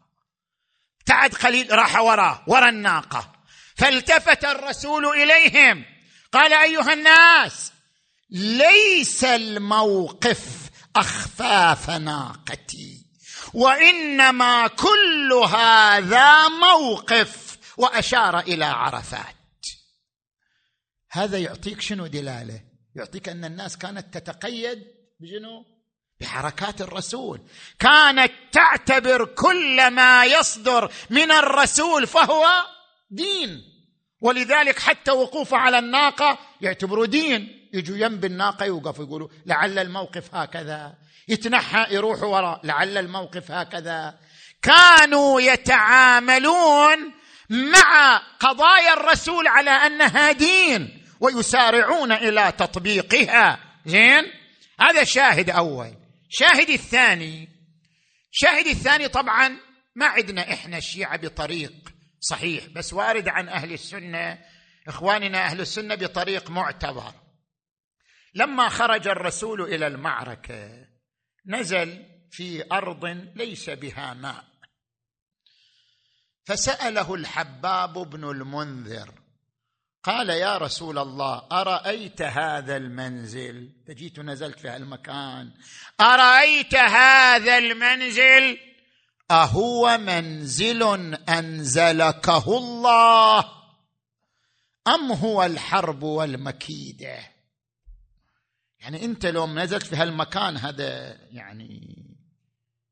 ابتعد 1.00 1.34
قليل 1.34 1.72
راح 1.72 2.00
وراه 2.00 2.44
ورا 2.46 2.68
الناقة. 2.68 3.32
فالتفت 3.76 4.44
الرسول 4.44 5.06
إليهم. 5.06 5.84
قال 6.32 6.52
أيها 6.52 6.92
الناس 6.92 7.72
ليس 8.30 9.24
الموقف 9.24 10.70
اخفاف 10.96 11.90
ناقتي 11.90 13.06
وإنما 13.54 14.66
كل 14.66 15.32
هذا 15.32 16.48
موقف 16.48 17.58
وأشار 17.76 18.38
إلى 18.38 18.64
عرفات. 18.64 19.36
هذا 21.10 21.38
يعطيك 21.38 21.80
شنو 21.80 22.06
دلالة؟ 22.06 22.60
يعطيك 22.96 23.28
أن 23.28 23.44
الناس 23.44 23.76
كانت 23.76 24.18
تتقيد 24.18 24.84
بشنو؟ 25.20 25.64
بحركات 26.20 26.80
الرسول. 26.80 27.40
كانت 27.78 28.32
تعتبر 28.52 29.24
كل 29.24 29.90
ما 29.90 30.24
يصدر 30.24 30.92
من 31.10 31.30
الرسول 31.30 32.06
فهو 32.06 32.46
دين 33.10 33.62
ولذلك 34.20 34.78
حتى 34.78 35.10
وقوفه 35.10 35.56
على 35.56 35.78
الناقة 35.78 36.38
يعتبروا 36.60 37.06
دين. 37.06 37.65
يجوا 37.72 37.96
ينب 37.96 38.24
الناقة 38.24 38.66
يوقفوا 38.66 39.04
يقولوا 39.04 39.28
لعل 39.46 39.78
الموقف 39.78 40.34
هكذا. 40.34 40.94
يتنحى 41.28 41.94
يروح 41.94 42.22
وراء 42.22 42.60
لعل 42.64 42.98
الموقف 42.98 43.50
هكذا. 43.50 44.18
كانوا 44.62 45.40
يتعاملون 45.40 47.12
مع 47.50 48.16
قضايا 48.40 48.94
الرسول 48.94 49.48
على 49.48 49.70
أنها 49.70 50.32
دين 50.32 51.04
ويسارعون 51.20 52.12
إلى 52.12 52.52
تطبيقها. 52.58 53.58
زين؟ 53.86 54.24
هذا 54.80 55.04
شاهد 55.04 55.50
أول. 55.50 55.94
شاهد 56.28 56.70
الثاني. 56.70 57.48
شاهد 58.30 58.66
الثاني 58.66 59.08
طبعا 59.08 59.56
ما 59.94 60.06
عندنا 60.06 60.52
إحنا 60.52 60.78
الشيعة 60.78 61.16
بطريق 61.16 61.72
صحيح 62.20 62.66
بس 62.66 62.92
وارد 62.92 63.28
عن 63.28 63.48
أهل 63.48 63.72
السنة. 63.72 64.38
إخواننا 64.88 65.38
أهل 65.38 65.60
السنة 65.60 65.94
بطريق 65.94 66.50
معتبر. 66.50 67.12
لما 68.36 68.68
خرج 68.68 69.08
الرسول 69.08 69.62
إلى 69.62 69.86
المعركة 69.86 70.86
نزل 71.46 72.06
في 72.30 72.64
أرض 72.72 73.04
ليس 73.34 73.70
بها 73.70 74.14
ماء. 74.14 74.44
فسأله 76.44 77.14
الحباب 77.14 77.92
بن 77.92 78.30
المنذر 78.30 79.14
قال 80.02 80.30
يا 80.30 80.58
رسول 80.58 80.98
الله 80.98 81.46
أرأيت 81.52 82.22
هذا 82.22 82.76
المنزل؟ 82.76 83.72
فجيت 83.88 84.18
نزلت 84.18 84.60
في 84.60 84.68
هالمكان. 84.68 85.52
أرأيت 86.00 86.74
هذا 86.74 87.58
المنزل؟ 87.58 88.58
أهو 89.30 89.98
منزل 89.98 90.82
أنزلكه 91.28 92.58
الله. 92.58 93.38
أم 94.88 95.12
هو 95.12 95.44
الحرب 95.44 96.02
والمكيدة؟ 96.02 97.35
يعني 98.86 99.04
انت 99.04 99.26
لو 99.26 99.46
نزلت 99.46 99.86
في 99.86 99.96
هالمكان 99.96 100.56
هذا 100.56 101.16
يعني 101.30 101.96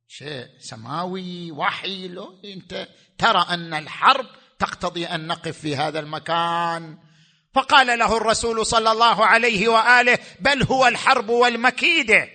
شيء 0.08 0.46
سماوي 0.58 1.50
وحي 1.50 2.08
لو 2.08 2.40
انت 2.44 2.88
ترى 3.18 3.46
أن 3.50 3.74
الحرب 3.74 4.26
تقتضي 4.58 5.06
أن 5.06 5.26
نقف 5.26 5.58
في 5.58 5.76
هذا 5.76 6.00
المكان. 6.00 6.98
فقال 7.54 7.98
له 7.98 8.16
الرسول 8.16 8.66
صلى 8.66 8.92
الله 8.92 9.26
عليه 9.26 9.68
وآله 9.68 10.18
بل 10.40 10.62
هو 10.62 10.86
الحرب 10.86 11.28
والمكيده 11.28 12.28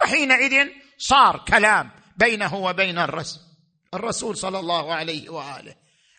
فحينئذ 0.00 0.68
صار 0.98 1.44
كلام 1.48 1.90
بينه 2.16 2.54
وبين 2.54 2.98
الرسول 2.98 3.42
الرسول 3.94 4.36
صلى 4.36 4.60
الله 4.60 4.94
عليه 4.94 5.30
وآله. 5.30 5.74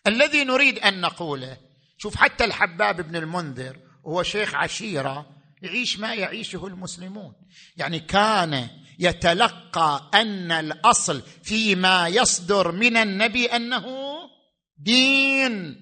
الذي 0.06 0.44
نريد 0.44 0.78
أن 0.78 1.00
نقوله 1.00 1.56
شوف 1.98 2.16
حتى 2.16 2.44
الحباب 2.44 3.00
بن 3.00 3.16
المنذر 3.16 3.78
هو 4.06 4.22
شيخ 4.22 4.54
عشيرة 4.54 5.41
يعيش 5.62 5.98
ما 5.98 6.14
يعيشه 6.14 6.66
المسلمون. 6.66 7.32
يعني 7.76 8.00
كان 8.00 8.68
يتلقى 8.98 10.10
أن 10.14 10.52
الأصل 10.52 11.22
فيما 11.44 12.08
يصدر 12.08 12.72
من 12.72 12.96
النبي 12.96 13.46
أنه 13.46 13.86
دين. 14.78 15.76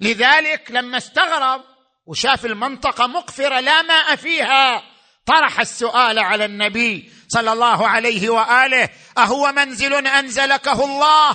لذلك 0.00 0.70
لما 0.70 0.96
استغرب 0.96 1.60
وشاف 2.06 2.46
المنطقة 2.46 3.06
مقفرة 3.06 3.60
لا 3.60 3.82
ماء 3.82 4.16
فيها 4.16 4.82
طرح 5.26 5.60
السؤال 5.60 6.18
على 6.18 6.44
النبي 6.44 7.12
صلى 7.28 7.52
الله 7.52 7.88
عليه 7.88 8.30
وآله 8.30 8.88
أهو 9.18 9.52
منزل 9.52 10.06
أنزلكه 10.06 10.84
الله 10.84 11.30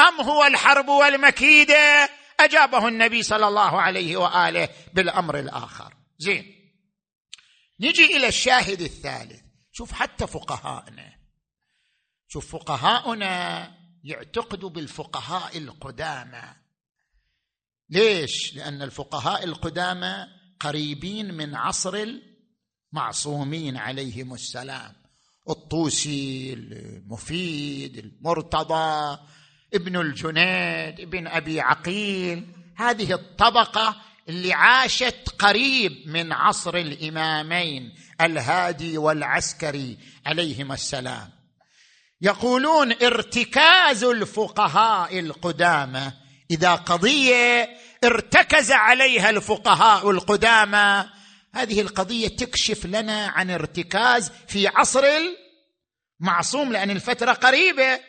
أم 0.00 0.20
هو 0.20 0.44
الحرب 0.44 0.88
والمكيدة؟ 0.88 2.08
أجابه 2.40 2.88
النبي 2.88 3.22
صلى 3.22 3.48
الله 3.48 3.80
عليه 3.80 4.16
وآله 4.16 4.68
بالأمر 4.94 5.38
الآخر. 5.38 5.94
زين. 6.18 6.63
نجي 7.84 8.16
إلى 8.16 8.28
الشاهد 8.28 8.80
الثالث. 8.80 9.42
شوف 9.72 9.92
حتى 9.92 10.26
فقهاءنا 10.26 11.24
شوف 12.28 12.56
فقهاؤنا 12.56 13.74
يعتقدوا 14.04 14.70
بالفقهاء 14.70 15.58
القدامى. 15.58 16.54
ليش؟ 17.90 18.54
لأن 18.54 18.82
الفقهاء 18.82 19.44
القدامى 19.44 20.26
قريبين 20.60 21.34
من 21.34 21.54
عصر 21.54 22.20
المعصومين 22.92 23.76
عليهم 23.76 24.34
السلام. 24.34 24.92
الطوسي 25.48 26.52
المفيد 26.52 27.98
المرتضى 27.98 29.18
ابن 29.74 29.96
الجنيد 29.96 31.00
ابن 31.00 31.26
أبي 31.26 31.60
عقيل. 31.60 32.46
هذه 32.76 33.12
الطبقة 33.12 33.96
اللي 34.28 34.52
عاشت 34.52 35.28
قريب 35.38 35.92
من 36.06 36.32
عصر 36.32 36.76
الإمامين 36.76 37.94
الهادي 38.20 38.98
والعسكري 38.98 39.98
عليهما 40.26 40.74
السلام. 40.74 41.30
يقولون 42.20 42.92
ارتكاز 42.92 44.04
الفقهاء 44.04 45.18
القدامى 45.18 46.12
إذا 46.50 46.74
قضية 46.74 47.76
ارتكز 48.04 48.72
عليها 48.72 49.30
الفقهاء 49.30 50.10
القدامى 50.10 51.04
هذه 51.54 51.80
القضية 51.80 52.28
تكشف 52.28 52.86
لنا 52.86 53.26
عن 53.26 53.50
ارتكاز 53.50 54.32
في 54.48 54.68
عصر 54.68 55.04
المعصوم 56.20 56.72
لأن 56.72 56.90
الفترة 56.90 57.32
قريبة. 57.32 58.00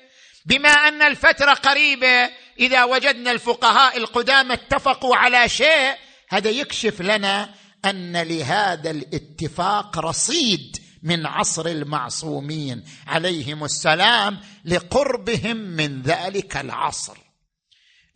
بما 0.46 0.70
أن 0.70 1.02
الفترة 1.02 1.54
قريبة 1.54 2.30
إذا 2.60 2.84
وجدنا 2.84 3.32
الفقهاء 3.32 3.98
القدامى 3.98 4.54
اتفقوا 4.54 5.16
على 5.16 5.50
شيء 5.50 6.05
هذا 6.30 6.50
يكشف 6.50 7.02
لنا 7.02 7.56
أن 7.86 8.18
لهذا 8.18 8.92
الاتفاق 8.92 10.00
رصيد 10.00 10.78
من 11.04 11.26
عصر 11.26 11.66
المعصومين. 11.66 12.84
عليهم 13.08 13.64
السلام 13.64 14.40
لقربهم 14.66 15.58
من 15.58 16.02
ذلك 16.02 16.58
العصر. 16.58 17.18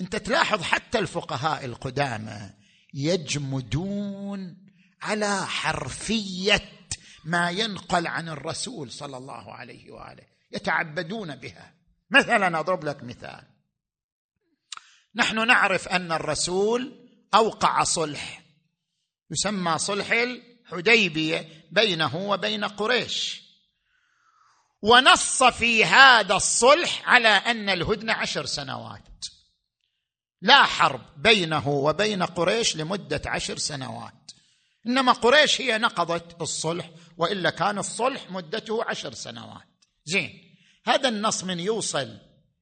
أنت 0.02 0.15
تلاحظ 0.15 0.62
حتى 0.62 1.00
الفقهاء 1.00 1.65
القدامى 1.65 2.50
يجمدون 2.93 4.58
على 5.02 5.45
حرفية 5.45 6.72
ما 7.26 7.50
ينقل 7.50 8.08
عن 8.08 8.30
الرسول 8.30 8.91
صلى 8.91 9.17
الله 9.17 9.54
عليه 9.54 9.91
وآله. 9.91 10.24
يتعبدون 10.52 11.36
بها. 11.36 11.74
مثلا 12.12 12.60
أضرب 12.60 12.84
لك 12.84 13.04
مثال. 13.04 13.44
نحن 15.15 15.48
نعرف 15.48 15.88
أن 15.88 16.12
الرسول 16.12 17.09
أوقع 17.34 17.84
صلح. 17.84 18.44
يسمى 19.32 19.77
صلح 19.77 20.12
الحديبية 20.12 21.67
بينه 21.71 22.15
وبين 22.15 22.65
قريش. 22.65 23.42
ونص 24.82 25.44
في 25.44 25.86
هذا 25.86 26.36
الصلح 26.36 27.10
على 27.10 27.27
أن 27.27 27.69
الهدنه 27.69 28.13
عشر 28.13 28.46
سنوات. 28.46 29.25
لا 30.42 30.63
حرب 30.63 31.02
بينه 31.17 31.67
وبين 31.67 32.23
قريش 32.23 32.75
لمدة 32.75 33.21
عشر 33.25 33.58
سنوات. 33.58 34.32
إنما 34.88 35.12
قريش 35.12 35.62
هي 35.62 35.77
نقضت 35.77 36.42
الصلح 36.42 36.90
وإلا 37.17 37.50
كان 37.50 37.77
الصلح 37.77 38.32
مدته 38.32 38.84
عشر 38.84 39.13
سنوات. 39.13 39.67
زين 40.06 40.56
هذا 40.86 41.10
النص 41.10 41.44
من 41.44 41.60
يوصل 41.60 42.17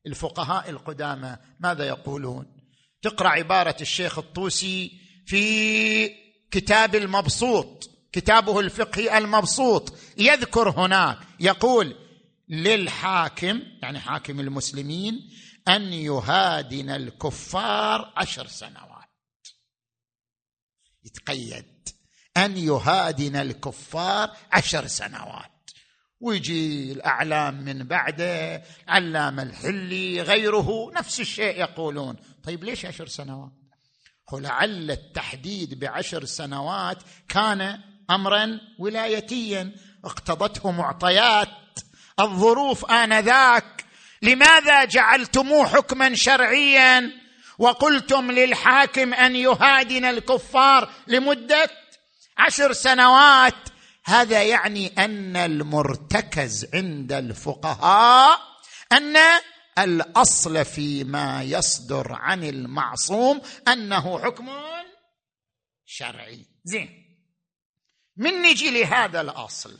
الفقهاء 0.07 0.69
القدامى 0.69 1.37
ماذا 1.59 1.87
يقولون؟ 1.87 2.56
تقرأ 3.01 3.29
عبارة 3.29 3.75
الشيخ 3.81 4.17
الطوسي 4.17 4.91
في 5.25 6.09
كتاب 6.51 6.95
المبسوط 6.95 7.89
كتابه 8.11 8.59
الفقهي 8.59 9.17
المبسوط 9.17 9.93
يذكر 10.17 10.69
هناك 10.69 11.17
يقول 11.39 11.95
للحاكم 12.49 13.61
يعني 13.81 13.99
حاكم 13.99 14.39
المسلمين 14.39 15.29
أن 15.67 15.93
يهادن 15.93 16.89
الكفار 16.89 18.13
عشر 18.17 18.47
سنوات. 18.47 19.07
يتقيد 21.05 21.89
أن 22.37 22.57
يهادن 22.57 23.35
الكفار 23.35 24.37
عشر 24.51 24.87
سنوات. 24.87 25.51
ويجي 26.19 26.91
الأعلام 26.91 27.61
من 27.61 27.83
بعده 27.83 28.63
علام 28.87 29.39
الحلي 29.39 30.21
غيره 30.21 30.91
نفس 30.95 31.19
الشيء 31.19 31.59
يقولون. 31.59 32.15
طيب 32.47 32.63
ليش 32.63 32.85
عشر 32.85 33.07
سنوات؟ 33.07 33.51
لعل 34.33 34.91
التحديد 34.91 35.79
بعشر 35.79 36.25
سنوات 36.25 36.97
كان 37.29 37.79
امرا 38.09 38.59
ولايتيا. 38.79 39.71
اقتضته 40.05 40.71
معطيات. 40.71 41.49
الظروف 42.19 42.85
آنذاك. 42.91 43.85
لماذا 44.21 44.85
جعلتموه 44.85 45.67
حكما 45.67 46.15
شرعيا 46.15 47.11
وقلتم 47.59 48.31
للحاكم 48.31 49.13
أن 49.13 49.35
يهادن 49.35 50.05
الكفار 50.05 50.89
لمدة 51.07 51.69
عشر 52.37 52.73
سنوات؟ 52.73 53.69
هذا 54.05 54.43
يعني 54.43 54.87
أن 54.97 55.35
المرتكز 55.35 56.67
عند 56.73 57.11
الفقهاء 57.11 58.39
أن 58.91 59.17
الأصل 59.77 60.65
فيما 60.65 61.43
يصدر 61.43 62.13
عن 62.13 62.43
المعصوم 62.43 63.41
أنه 63.67 64.19
حكم 64.19 64.49
شرعي. 65.85 66.45
زين. 66.63 67.07
من 68.17 68.41
نجي 68.41 68.69
لهذا 68.69 69.21
الأصل؟ 69.21 69.79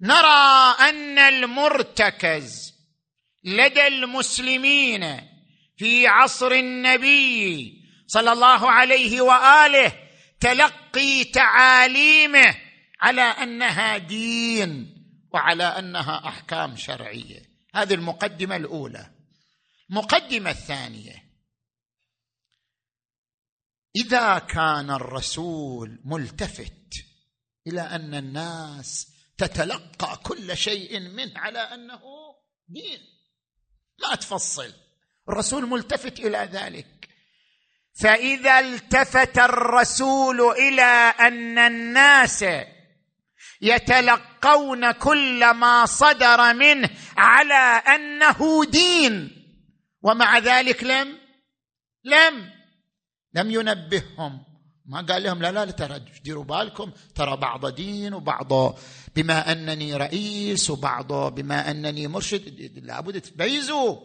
نرى 0.00 0.74
أن 0.88 1.18
المرتكز 1.18 2.74
لدى 3.44 3.86
المسلمين 3.86 5.30
في 5.76 6.06
عصر 6.06 6.52
النبي 6.52 7.72
صلى 8.06 8.32
الله 8.32 8.70
عليه 8.70 9.20
وآله 9.20 9.92
تلقي 10.40 11.24
تعاليمه 11.24 12.54
على 13.00 13.22
أنها 13.22 13.96
دين 13.96 14.96
وعلى 15.32 15.64
أنها 15.64 16.28
أحكام 16.28 16.76
شرعية. 16.76 17.49
هذه 17.74 17.94
المقدمة 17.94 18.56
الأولى. 18.56 19.10
المقدمه 19.90 20.50
الثانية. 20.50 21.30
إذا 23.96 24.38
كان 24.38 24.90
الرسول 24.90 26.00
ملتفت 26.04 27.04
إلى 27.66 27.80
أن 27.80 28.14
الناس 28.14 29.12
تتلقى 29.38 30.16
كل 30.22 30.56
شيء 30.56 31.00
منه 31.00 31.38
على 31.38 31.58
أنه 31.58 32.00
دين. 32.68 33.00
ما 34.02 34.14
تفصل. 34.14 34.72
الرسول 35.28 35.66
ملتفت 35.66 36.20
إلى 36.20 36.38
ذلك. 36.38 37.08
فإذا 38.00 38.60
التفت 38.60 39.38
الرسول 39.38 40.40
إلى 40.40 41.14
أن 41.20 41.58
الناس 41.58 42.44
يتلقون 44.44 44.92
كل 44.92 45.50
ما 45.50 45.86
صدر 45.86 46.54
منه 46.54 46.90
على 47.16 47.82
أنه 47.94 48.64
دين. 48.64 49.36
ومع 50.02 50.38
ذلك 50.38 50.84
لم 50.84 51.18
لم 52.04 52.50
لم 53.34 53.50
ينبههم. 53.50 54.44
ما 54.86 55.00
قال 55.00 55.22
لهم 55.22 55.42
لا 55.42 55.52
لا 55.52 55.64
ترى 55.64 56.00
ديروا 56.24 56.44
بالكم 56.44 56.92
ترى 57.14 57.36
بعض 57.36 57.74
دين 57.74 58.14
وبعض 58.14 58.78
بما 59.16 59.52
أنني 59.52 59.96
رئيس 59.96 60.70
وبعض 60.70 61.34
بما 61.34 61.70
أنني 61.70 62.08
مرشد. 62.08 62.70
لابد 62.82 63.20
تميزوا 63.20 63.96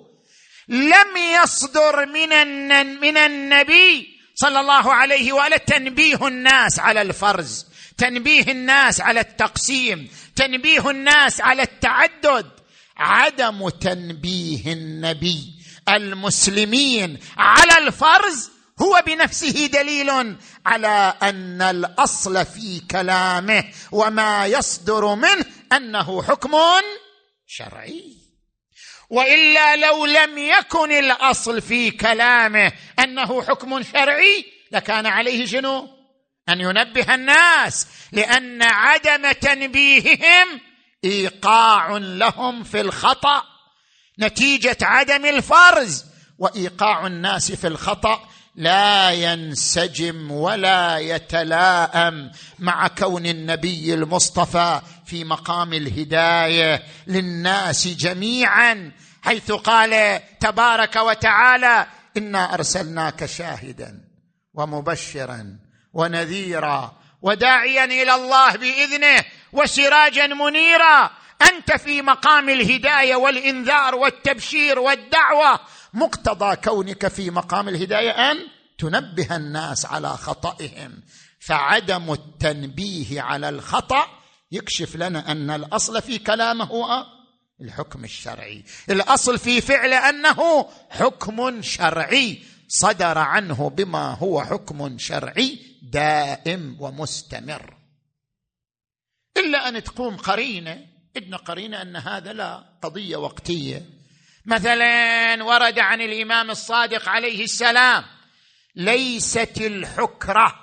لم 0.68 1.18
يصدر 1.44 2.06
من 2.06 3.00
من 3.00 3.18
النبي 3.18 4.08
صلى 4.36 4.60
الله 4.60 4.94
عليه 4.94 5.34
وآله 5.34 5.58
تنبيه 5.58 6.28
الناس 6.28 6.80
على 6.80 7.02
الفرز 7.02 7.66
تنبيه 7.98 8.52
الناس 8.52 9.02
على 9.02 9.20
التقسيم 9.20 10.10
تنبيه 10.36 10.90
الناس 10.90 11.42
على 11.42 11.62
التعدد. 11.62 12.52
عدم 12.98 13.70
تنبيه 13.70 14.74
النبي 14.74 15.54
المسلمين 15.90 17.20
على 17.38 17.88
الفرز 17.88 18.52
هو 18.82 19.04
بنفسه 19.08 19.66
دليل 19.66 20.38
على 20.66 21.14
أن 21.24 21.62
الأصل 21.62 22.46
في 22.46 22.80
كلامه 22.80 23.64
وما 23.92 24.46
يصدر 24.46 25.16
منه 25.16 25.46
أنه 25.74 26.24
حكم 26.24 26.52
شرعي. 27.48 28.18
وإلا 29.10 29.76
لو 29.76 30.06
لم 30.06 30.38
يكن 30.38 30.92
الأصل 30.92 31.62
في 31.62 31.92
كلامه 31.92 32.72
أنه 33.00 33.42
حكم 33.42 33.84
شرعي 33.84 34.46
لكان 34.72 35.06
عليه 35.06 35.46
شنو؟ 35.46 35.95
أن 36.50 36.62
ينبه 36.62 37.16
الناس 37.16 37.88
لأن 38.12 38.64
عدم 38.64 39.32
تنبيههم 39.32 40.62
إيقاع 41.04 41.98
لهم 41.98 42.64
في 42.64 42.82
الخطأ 42.82 43.44
نتيجة 44.20 44.78
عدم 44.82 45.26
الفرز 45.26 46.06
وإيقاع 46.40 47.08
الناس 47.08 47.52
في 47.52 47.68
الخطأ 47.68 48.30
لا 48.56 49.12
ينسجم 49.12 50.32
ولا 50.32 50.98
يتلاءم 50.98 52.32
مع 52.60 52.88
كون 52.88 53.26
النبي 53.26 53.94
المصطفى 53.94 54.82
في 55.06 55.24
مقام 55.24 55.74
الهداية 55.74 56.84
للناس 57.08 57.88
جميعا 57.88 58.92
حيث 59.22 59.52
قال 59.52 60.22
تبارك 60.40 60.96
وتعالى 60.96 61.88
إنا 62.18 62.54
أرسلناك 62.54 63.26
شاهدا 63.26 64.02
ومبشرا 64.54 65.65
ونذيرا 65.96 66.96
وداعيا 67.22 67.86
إلى 67.86 68.16
الله 68.16 68.52
بإذنه 68.52 69.26
وسراجا 69.54 70.28
منيرا. 70.28 71.10
أنت 71.42 71.72
في 71.72 72.02
مقام 72.02 72.50
الهداية 72.50 73.16
والإنذار 73.16 73.96
والتبشير 73.96 74.80
والدعوة. 74.80 75.60
مقتضى 75.94 76.56
كونك 76.56 77.08
في 77.08 77.30
مقام 77.30 77.70
الهداية 77.70 78.12
أن 78.12 78.38
تنبه 78.78 79.36
الناس 79.36 79.86
على 79.86 80.10
خطئهم. 80.10 81.04
فعدم 81.40 82.14
التنبيه 82.14 83.22
على 83.22 83.50
الخطأ 83.50 84.08
يكشف 84.52 84.96
لنا 84.96 85.32
أن 85.32 85.50
الأصل 85.50 86.02
في 86.02 86.18
كلامه 86.18 86.66
هو 86.66 87.06
الحكم 87.62 88.04
الشرعي. 88.04 88.64
الأصل 88.90 89.40
في 89.40 89.62
فعل 89.62 89.94
أنه 89.94 90.70
حكم 90.90 91.62
شرعي. 91.62 92.44
صدر 92.68 93.18
عنه 93.18 93.70
بما 93.70 94.14
هو 94.14 94.42
حكم 94.42 94.98
شرعي. 94.98 95.75
دائم 95.92 96.78
ومستمر. 96.80 97.78
إلا 99.38 99.68
أن 99.68 99.84
تقوم 99.84 100.18
قرينة 100.18 100.88
عندنا 101.16 101.38
قرينة 101.38 101.82
أن 101.82 101.96
هذا 101.96 102.34
لا 102.34 102.58
قضية 102.82 103.18
وقتية. 103.18 103.90
مثلا 104.46 105.44
ورد 105.44 105.80
عن 105.80 106.02
الإمام 106.02 106.52
الصادق 106.52 107.10
عليه 107.10 107.44
السلام 107.44 108.04
ليست 108.76 109.62
الحكرة 109.62 110.60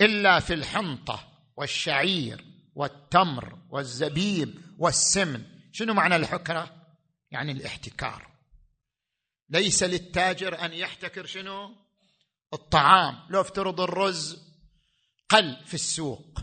إلا 0.00 0.40
في 0.40 0.54
الحنطة 0.54 1.28
والشعير 1.56 2.44
والتمر 2.74 3.58
والزبيب 3.70 4.74
والسمن. 4.78 5.44
شنو 5.72 5.94
معنى 5.94 6.16
الحكرة؟ 6.16 6.86
يعني 7.30 7.52
الاحتكار. 7.52 8.30
ليس 9.48 9.82
للتاجر 9.82 10.64
أن 10.64 10.72
يحتكر 10.72 11.26
شنو؟ 11.26 11.83
الطعام. 12.54 13.18
لو 13.30 13.40
افترض 13.40 13.80
الرز 13.80 14.38
قل 15.28 15.56
في 15.66 15.74
السوق 15.74 16.40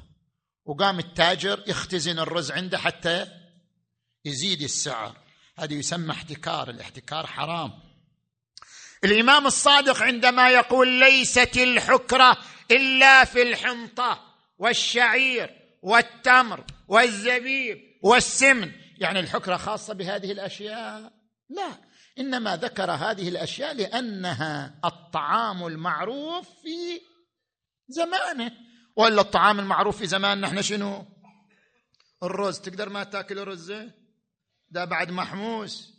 وقام 0.65 0.99
التاجر 0.99 1.63
يختزن 1.67 2.19
الرز 2.19 2.51
عنده 2.51 2.77
حتى 2.77 3.27
يزيد 4.25 4.61
السعر. 4.61 5.17
هذا 5.57 5.73
يسمى 5.73 6.11
احتكار. 6.11 6.69
الاحتكار 6.69 7.27
حرام. 7.27 7.71
الإمام 9.03 9.47
الصادق 9.47 10.03
عندما 10.03 10.49
يقول 10.49 10.87
ليست 10.99 11.57
الحكرة 11.57 12.37
إلا 12.71 13.25
في 13.25 13.41
الحنطة 13.41 14.35
والشعير 14.57 15.49
والتمر 15.81 16.65
والزبيب 16.87 17.99
والسمن. 18.03 18.71
يعني 18.97 19.19
الحكرة 19.19 19.57
خاصة 19.57 19.93
بهذه 19.93 20.31
الأشياء؟ 20.31 21.13
لا. 21.49 21.90
إنما 22.19 22.57
ذكر 22.57 22.91
هذه 22.91 23.29
الأشياء 23.29 23.73
لأنها 23.73 24.79
الطعام 24.85 25.67
المعروف 25.67 26.47
في 26.61 27.01
زمانه. 27.87 28.51
وإلا 28.95 29.21
الطعام 29.21 29.59
المعروف 29.59 29.97
في 29.97 30.07
زماننا 30.07 30.47
إحنا 30.47 30.61
شنو؟ 30.61 31.05
الرز. 32.23 32.59
تقدر 32.59 32.89
ما 32.89 33.03
تاكل 33.03 33.39
الرز؟ 33.39 33.73
ده 34.69 34.85
بعد 34.85 35.11
محموس. 35.11 35.93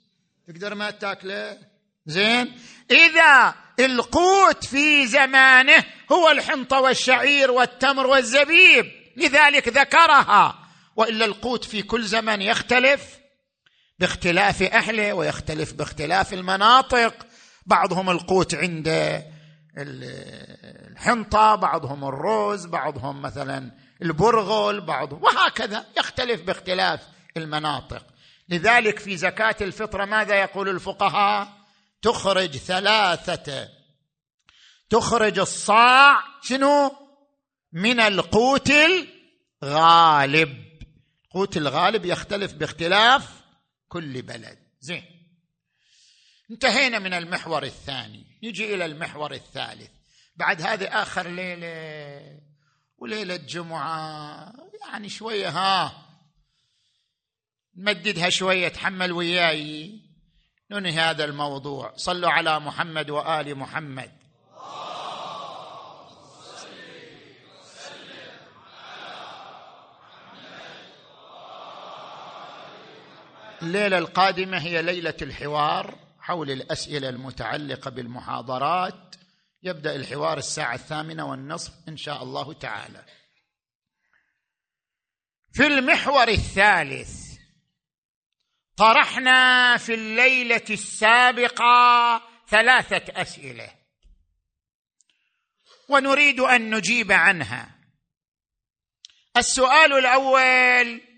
تقدر 0.49 0.75
ما 0.75 0.91
تاكله؟ 0.91 1.59
زين. 2.07 2.59
إذا 2.91 3.55
القوت 3.81 4.65
في 4.65 5.07
زمانه 5.07 5.85
هو 6.13 6.31
الحنطة 6.31 6.81
والشعير 6.81 7.51
والتمر 7.51 8.07
والزبيب. 8.07 8.93
لذلك 9.17 9.69
ذكرها. 9.69 10.69
وإلا 10.97 11.25
القوت 11.25 11.65
في 11.65 11.83
كل 11.83 12.05
زمن 12.05 12.43
يختلف. 12.43 13.22
باختلاف 14.03 14.63
أهله 14.63 15.13
ويختلف 15.13 15.73
باختلاف 15.73 16.33
المناطق. 16.33 17.27
بعضهم 17.67 18.11
القوت 18.11 18.55
عند 18.55 18.89
الحنطة 19.79 21.55
بعضهم 21.55 22.05
الروز 22.05 22.67
بعضهم 22.67 23.23
مثلا 23.23 23.73
البرغل 24.03 24.81
بعضهم 24.81 25.23
وهكذا 25.23 25.85
يختلف 25.99 26.43
باختلاف 26.43 27.01
المناطق. 27.37 28.07
لذلك 28.49 28.99
في 28.99 29.17
زكاة 29.17 29.57
الفطرة 29.61 30.05
ماذا 30.05 30.35
يقول 30.35 30.69
الفقهاء؟ 30.69 31.49
تخرج 32.03 32.57
ثلاثة. 32.57 33.69
تخرج 34.91 35.39
الصاع 35.39 36.23
شنو؟ 36.43 36.93
من 37.73 38.01
القوت 38.01 38.73
الغالب. 39.63 40.65
القوت 41.25 41.57
الغالب 41.57 42.05
يختلف 42.07 42.53
باختلاف 42.53 43.42
كل 43.93 44.23
بلد. 44.23 44.59
زين. 44.81 45.05
انتهينا 46.51 46.99
من 46.99 47.15
المحور 47.15 47.63
الثاني. 47.63 48.27
نجي 48.45 48.75
إلى 48.75 48.85
المحور 48.85 49.33
الثالث. 49.33 49.91
بعد 50.37 50.63
هذه 50.63 51.03
آخر 51.03 51.29
ليلة 51.29 52.41
وليلة 52.99 53.37
جمعة 53.37 54.53
يعني 54.89 55.09
شوية 55.09 55.49
ها 55.49 56.09
نمددها 57.77 58.31
شوية 58.31 58.69
تحمل 58.69 59.13
وياي. 59.13 60.01
ننهي 60.71 60.93
هذا 60.93 61.25
الموضوع. 61.25 61.97
صلوا 61.97 62.31
على 62.31 62.61
محمد 62.61 63.11
وآل 63.11 63.55
محمد. 63.55 64.22
الليلة 73.63 73.99
القادمة 73.99 74.59
هي 74.59 74.83
ليلة 74.83 75.17
الحوار 75.23 75.99
حول 76.21 76.51
الأسئلة 76.51 77.09
المتعلقة 77.09 77.91
بالمحاضرات. 77.91 79.15
يبدأ 79.63 79.97
الحوار 79.97 80.39
الساعة 80.39 80.75
الثامنة 80.75 81.31
والنصف 81.31 81.73
إن 81.89 81.97
شاء 81.97 82.23
الله 82.23 82.53
تعالى. 82.53 83.05
في 85.53 85.67
المحور 85.67 86.29
الثالث 86.29 87.33
طرحنا 88.77 89.77
في 89.77 89.95
الليلة 89.95 90.65
السابقة 90.71 92.23
ثلاثة 92.49 93.23
أسئلة. 93.23 93.71
ونريد 95.89 96.41
أن 96.41 96.75
نجيب 96.75 97.13
عنها. 97.13 97.79
السؤال 99.37 99.93
الأول 99.93 101.12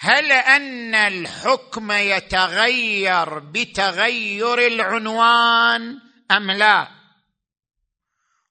هل 0.00 0.32
أن 0.32 0.94
الحكم 0.94 1.92
يتغير 1.92 3.38
بتغير 3.38 4.58
العنوان 4.66 6.00
أم 6.30 6.50
لا؟ 6.50 6.88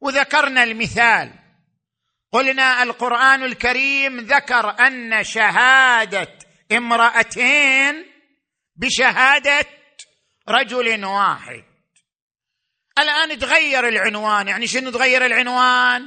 وذكرنا 0.01 0.63
المثال. 0.63 1.31
قلنا 2.31 2.83
القرآن 2.83 3.43
الكريم 3.43 4.19
ذكر 4.19 4.87
أن 4.87 5.23
شهادة 5.23 6.27
امرأتين 6.71 8.05
بشهادة 8.75 9.65
رجل 10.49 11.05
واحد. 11.05 11.63
الآن 12.99 13.39
تغير 13.39 13.87
العنوان 13.87 14.47
يعني 14.47 14.67
شنو 14.67 14.91
تغير 14.91 15.25
العنوان؟ 15.25 16.05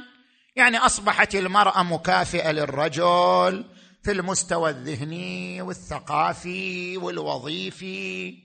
يعني 0.55 0.77
أصبحت 0.77 1.35
المرأة 1.35 1.83
مكافئة 1.83 2.51
للرجل 2.51 3.78
في 4.09 4.15
المستوى 4.15 4.69
الذهني 4.69 5.61
والثقافي 5.61 6.97
والوظيفي 6.97 8.37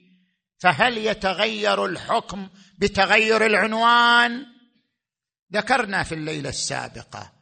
فهل 0.59 0.99
يتغير 0.99 1.87
الحكم 1.87 2.49
بتغير 2.79 3.47
العنوان؟ 3.47 4.47
ذكرنا 5.53 6.03
في 6.03 6.15
الليلة 6.15 6.49
السابقة 6.49 7.33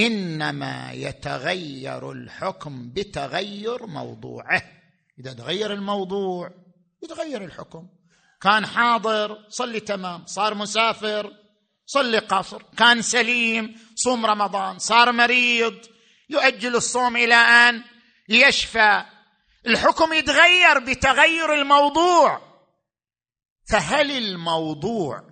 إنما 0.00 0.92
يتغير 0.92 2.12
الحكم 2.12 2.90
بتغير 2.90 3.86
موضوعه. 3.86 4.62
إذا 5.18 5.32
تغير 5.32 5.72
الموضوع 5.72 6.50
يتغير 7.02 7.44
الحكم. 7.44 7.88
كان 8.40 8.66
حاضر 8.66 9.38
صلي 9.48 9.80
تمام. 9.80 10.26
صار 10.26 10.54
مسافر 10.54 11.32
صلي 11.86 12.18
قصر. 12.18 12.62
كان 12.76 13.02
سليم 13.02 13.76
صوم 13.94 14.26
رمضان. 14.26 14.78
صار 14.78 15.12
مريض 15.12 15.97
يؤجل 16.30 16.76
الصوم 16.76 17.16
إلى 17.16 17.34
أن 17.34 17.84
يشفى. 18.28 19.04
الحكم 19.66 20.12
يتغير 20.12 20.78
بتغير 20.78 21.54
الموضوع. 21.54 22.48
فهل 23.70 24.10
الموضوع 24.10 25.22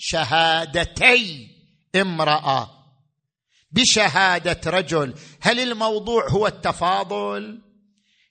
لشهادتي 0.00 1.48
امرأة؟ 1.96 2.70
بشهادة 3.72 4.70
رجل 4.70 5.14
هل 5.40 5.60
الموضوع 5.60 6.28
هو 6.28 6.46
التفاضل؟ 6.46 7.62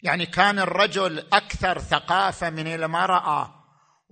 يعني 0.03 0.26
كان 0.26 0.59
الرجل 0.59 1.20
أكثر 1.34 1.80
ثقافة 1.80 2.49
من 2.49 2.68
المرأة. 2.68 3.62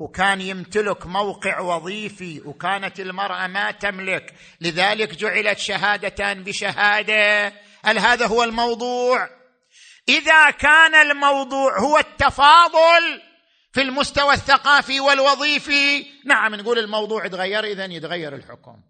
وكان 0.02 0.42
يمتلك 0.42 1.06
موقع 1.06 1.60
وظيفي 1.60 2.42
وكانت 2.46 3.00
المرأة 3.00 3.48
ما 3.48 3.72
تملك. 3.72 4.34
لذلك 4.62 5.16
جعلت 5.16 5.60
شهادتان 5.60 6.44
بشهادة. 6.44 7.54
هل 7.84 8.00
هذا 8.00 8.28
هو 8.28 8.44
الموضوع؟ 8.44 9.30
إذا 10.10 10.50
كان 10.50 10.96
الموضوع 10.96 11.80
هو 11.80 11.98
التفاضل 11.98 13.22
في 13.72 13.82
المستوى 13.82 14.34
الثقافي 14.34 15.00
والوظيفي 15.00 16.06
نعم 16.26 16.56
نقول 16.56 16.80
الموضوع 16.80 17.28
تغير 17.28 17.64
إذا 17.64 17.86
يتغير 17.86 18.36
الحكم. 18.36 18.82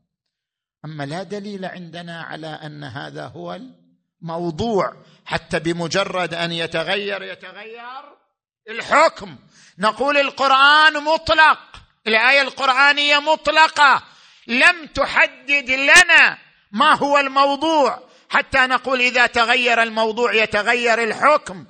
أما 0.86 1.04
لا 1.06 1.24
دليل 1.24 1.66
عندنا 1.66 2.22
على 2.22 2.48
أن 2.48 2.84
هذا 2.84 3.28
هو 3.28 3.60
الموضوع 4.22 4.94
حتى 5.26 5.60
بمجرد 5.60 6.34
أن 6.34 6.52
يتغير 6.52 7.24
يتغير. 7.24 8.21
الحكم. 8.70 9.36
نقول 9.80 10.18
القرآن 10.18 11.04
مطلق. 11.04 11.60
الآية 12.08 12.42
القرآنية 12.42 13.20
مطلقة. 13.20 14.04
لم 14.48 14.86
تحدد 14.86 15.70
لنا 15.70 16.38
ما 16.72 16.94
هو 16.98 17.18
الموضوع. 17.18 18.10
حتى 18.30 18.58
نقول 18.58 19.02
إذا 19.02 19.26
تغير 19.26 19.84
الموضوع 19.84 20.34
يتغير 20.34 21.04
الحكم. 21.04 21.66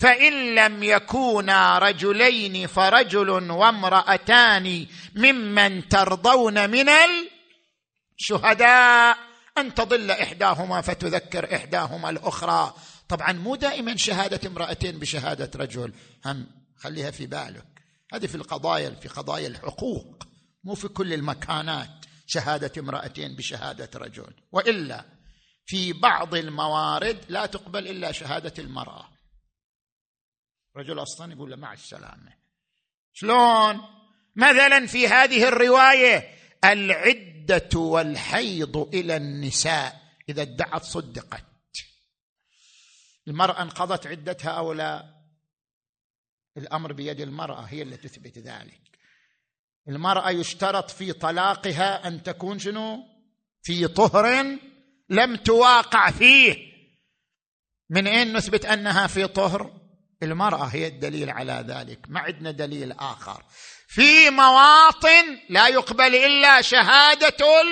فإن 0.00 0.54
لم 0.54 0.82
يكونا 0.82 1.78
رجلين 1.78 2.66
فرجل 2.66 3.50
وامرأتان 3.50 4.86
ممن 5.14 5.88
ترضون 5.88 6.70
من 6.70 6.88
الشهداء. 8.20 9.16
أن 9.58 9.74
تضل 9.74 10.10
إحداهما 10.10 10.80
فتذكر 10.80 11.56
إحداهما 11.56 12.10
الأخرى. 12.10 12.74
طبعا 13.08 13.32
مو 13.32 13.56
دائما 13.56 13.96
شهادة 13.96 14.48
امرأتين 14.48 14.98
بشهادة 14.98 15.50
رجل. 15.56 15.92
هم 16.26 16.46
خليها 16.76 17.10
في 17.10 17.26
بالك. 17.26 17.66
هذه 18.12 18.26
في 18.26 18.34
القضايا 18.34 18.90
في 18.90 19.08
قضايا 19.08 19.48
الحقوق 19.48 20.26
مو 20.64 20.74
في 20.74 20.88
كل 20.88 21.12
المكانات 21.12 21.90
شهادة 22.26 22.72
امرأتين 22.78 23.36
بشهادة 23.36 23.90
رجل. 23.94 24.34
وإلا 24.52 25.04
في 25.66 25.92
بعض 25.92 26.34
الموارد 26.34 27.24
لا 27.28 27.46
تقبل 27.46 27.88
إلا 27.88 28.12
شهادة 28.12 28.54
المرأة. 28.58 29.08
رجل 30.76 31.02
أصلا 31.02 31.32
يقول 31.32 31.50
له 31.50 31.56
مع 31.56 31.72
السلامة. 31.72 32.32
شلون؟ 33.12 33.80
مثلا 34.36 34.86
في 34.86 35.08
هذه 35.08 35.48
الرواية 35.48 36.34
العدة 36.64 37.78
والحيض 37.78 38.76
إلى 38.76 39.16
النساء 39.16 40.00
إذا 40.28 40.42
ادعت 40.42 40.84
صدقت. 40.84 41.44
المرأة 43.28 43.62
انقضت 43.62 44.06
عدتها 44.06 44.50
أو 44.50 44.72
لا؟ 44.72 45.14
الأمر 46.56 46.92
بيد 46.92 47.20
المرأة 47.20 47.60
هي 47.60 47.82
اللي 47.82 47.96
تثبت 47.96 48.38
ذلك. 48.38 48.80
المرأة 49.88 50.30
يشترط 50.30 50.90
في 50.90 51.12
طلاقها 51.12 52.08
أن 52.08 52.22
تكون 52.22 52.58
شنو؟ 52.58 52.98
في 53.62 53.88
طهر 53.88 54.58
لم 55.08 55.36
تواقع 55.36 56.10
فيه. 56.10 56.74
من 57.90 58.06
أين 58.06 58.36
نثبت 58.36 58.66
أنها 58.66 59.06
في 59.06 59.26
طهر؟ 59.26 59.80
المرأة 60.22 60.64
هي 60.64 60.86
الدليل 60.86 61.30
على 61.30 61.64
ذلك. 61.68 62.06
ما 62.08 62.20
عندنا 62.20 62.50
دليل 62.50 62.92
آخر. 62.92 63.44
في 63.88 64.30
مواطن 64.30 65.38
لا 65.48 65.68
يقبل 65.68 66.14
إلا 66.14 66.62
شهادة 66.62 67.62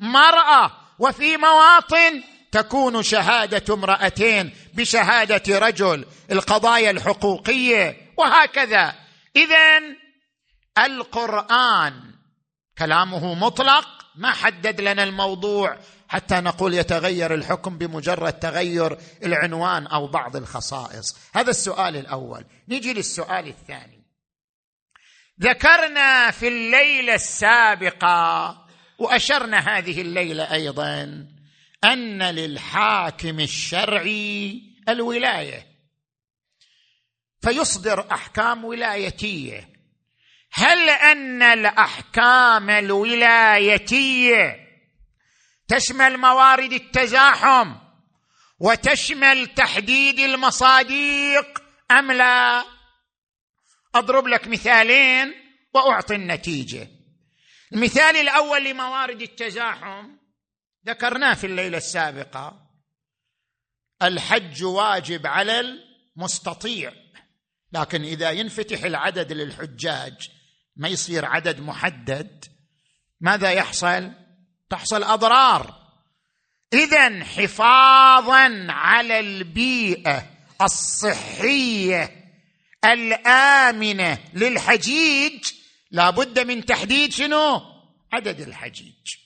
المرأة 0.00 0.70
وفي 0.98 1.36
مواطن 1.36 2.22
تكون 2.54 3.02
شهادة 3.02 3.74
امرأتين 3.74 4.54
بشهادة 4.74 5.58
رجل 5.58 6.06
القضايا 6.30 6.90
الحقوقية 6.90 7.96
وهكذا. 8.16 8.94
اذا 9.36 9.80
القرآن 10.78 12.14
كلامه 12.78 13.34
مطلق 13.34 13.88
ما 14.16 14.30
حدد 14.30 14.80
لنا 14.80 15.02
الموضوع 15.02 15.78
حتى 16.08 16.34
نقول 16.34 16.74
يتغير 16.74 17.34
الحكم 17.34 17.78
بمجرد 17.78 18.32
تغير 18.32 18.98
العنوان 19.24 19.86
أو 19.86 20.06
بعض 20.06 20.36
الخصائص. 20.36 21.16
هذا 21.34 21.50
السؤال 21.50 21.96
الأول. 21.96 22.44
نجي 22.68 22.92
للسؤال 22.92 23.48
الثاني. 23.48 24.04
ذكرنا 25.40 26.30
في 26.30 26.48
الليلة 26.48 27.14
السابقة 27.14 28.56
وأشرنا 28.98 29.58
هذه 29.58 30.00
الليلة 30.00 30.52
أيضا 30.52 31.33
أن 31.84 32.22
للحاكم 32.22 33.40
الشرعي 33.40 34.62
الولاية. 34.88 35.66
فيصدر 37.42 38.12
أحكام 38.12 38.64
ولايتية. 38.64 39.68
هل 40.52 40.90
أن 40.90 41.42
الأحكام 41.42 42.70
الولايتية 42.70 44.56
تشمل 45.68 46.18
موارد 46.18 46.72
التزاحم 46.72 47.74
وتشمل 48.60 49.46
تحديد 49.46 50.18
المصاديق 50.18 51.62
أم 51.90 52.12
لا؟ 52.12 52.64
أضرب 53.94 54.28
لك 54.28 54.48
مثالين 54.48 55.34
وأعطي 55.74 56.14
النتيجة. 56.14 56.88
المثال 57.72 58.16
الأول 58.16 58.64
لموارد 58.64 59.22
التزاحم 59.22 60.23
ذكرناه 60.86 61.34
في 61.34 61.46
الليلة 61.46 61.78
السابقة. 61.78 62.70
الحج 64.02 64.64
واجب 64.64 65.26
على 65.26 65.80
المستطيع 66.16 66.92
لكن 67.72 68.02
إذا 68.02 68.30
ينفتح 68.30 68.84
العدد 68.84 69.32
للحجاج 69.32 70.30
ما 70.76 70.88
يصير 70.88 71.24
عدد 71.24 71.60
محدد 71.60 72.44
ماذا 73.20 73.50
يحصل؟ 73.52 74.12
تحصل 74.70 75.02
أضرار. 75.02 75.84
اذا 76.72 77.24
حفاظا 77.24 78.66
على 78.68 79.20
البيئة 79.20 80.30
الصحية 80.62 82.24
الآمنة 82.84 84.18
للحجيج 84.34 85.44
لابد 85.90 86.38
من 86.38 86.64
تحديد 86.64 87.12
شنو؟ 87.12 87.62
عدد 88.12 88.40
الحجيج. 88.40 89.23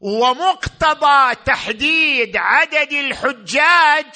ومقتضى 0.00 1.34
تحديد 1.46 2.36
عدد 2.36 2.92
الحجاج 2.92 4.06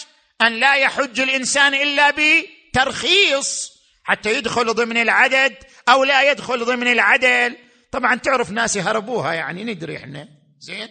أن 0.43 0.53
لا 0.53 0.75
يحج 0.75 1.21
الإنسان 1.21 1.75
إلا 1.75 2.11
بترخيص 2.11 3.71
حتى 4.05 4.35
يدخل 4.35 4.75
ضمن 4.75 4.97
العدد 4.97 5.57
أو 5.89 6.05
لا 6.05 6.31
يدخل 6.31 6.65
ضمن 6.65 6.89
العدل. 6.89 7.57
طبعا 7.93 8.15
تعرف 8.15 8.51
ناس 8.51 8.77
يهربوها 8.77 9.33
يعني 9.33 9.65
ندري 9.65 9.97
إحنا. 9.97 10.29
زين؟ 10.59 10.89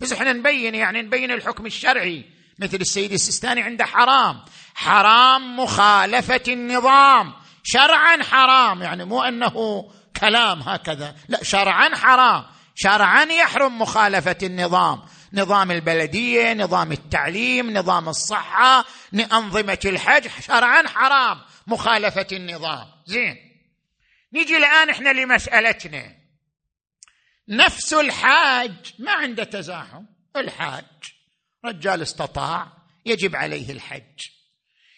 بس 0.00 0.12
إحنا 0.12 0.32
نبين 0.32 0.74
يعني 0.74 1.02
نبين 1.02 1.30
الحكم 1.30 1.66
الشرعي. 1.66 2.24
مثل 2.58 2.76
السيد 2.76 3.12
السيستاني 3.12 3.62
عنده 3.62 3.84
حرام. 3.84 4.44
حرام 4.74 5.56
مخالفة 5.56 6.42
النظام. 6.48 7.32
شرعا 7.62 8.22
حرام. 8.22 8.82
يعني 8.82 9.04
مو 9.04 9.22
أنه 9.22 9.84
كلام 10.20 10.60
هكذا. 10.60 11.14
لا 11.28 11.44
شرعا 11.44 11.94
حرام. 11.94 12.44
شرعا 12.80 13.24
يحرم 13.24 13.78
مخالفة 13.78 14.36
النظام. 14.42 15.02
نظام 15.32 15.70
البلدية 15.70 16.54
نظام 16.54 16.92
التعليم 16.92 17.70
نظام 17.70 18.08
الصحة 18.08 18.84
انظمه 19.32 19.78
الحج 19.84 20.28
شرعا 20.40 20.88
حرام 20.88 21.40
مخالفة 21.66 22.26
النظام. 22.32 22.86
زين. 23.06 23.36
نيجي 24.32 24.56
الآن 24.56 24.90
إحنا 24.90 25.08
لمسألتنا. 25.08 26.14
نفس 27.48 27.92
الحاج 27.92 28.94
ما 28.98 29.12
عنده 29.12 29.44
تزاحم. 29.44 30.04
الحاج 30.36 30.84
رجال 31.64 32.02
استطاع 32.02 32.72
يجب 33.06 33.36
عليه 33.36 33.72
الحج. 33.72 34.28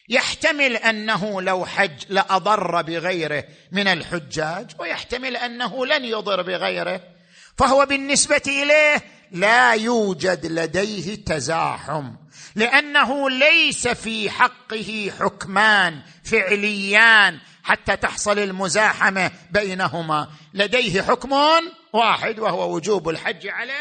يحتمل 0.09 0.76
أنه 0.76 1.43
لو 1.43 1.66
حج 1.66 2.05
لأضر 2.09 2.83
بغيره 2.83 3.45
من 3.72 3.89
الحجاج 3.89 4.70
ويحتمل 4.78 5.37
أنه 5.37 5.87
لن 5.87 6.05
يضر 6.05 6.43
بغيره 6.43 7.20
فهو 7.61 7.87
بالنسبة 7.87 8.43
إليه 8.47 9.03
لا 9.33 9.73
يوجد 9.73 10.47
لديه 10.47 11.15
تزاحم 11.15 12.15
لأنه 12.55 13.31
ليس 13.31 13.89
في 13.89 14.31
حقه 14.31 15.13
حكمان 15.21 16.03
فعليان 16.25 17.39
حتى 17.63 17.97
تحصل 17.97 18.39
المزاحمة 18.39 19.31
بينهما. 19.51 20.31
لديه 20.55 21.03
حكم 21.03 21.33
واحد 21.93 22.39
وهو 22.39 22.75
وجوب 22.75 23.09
الحج 23.09 23.47
على 23.47 23.73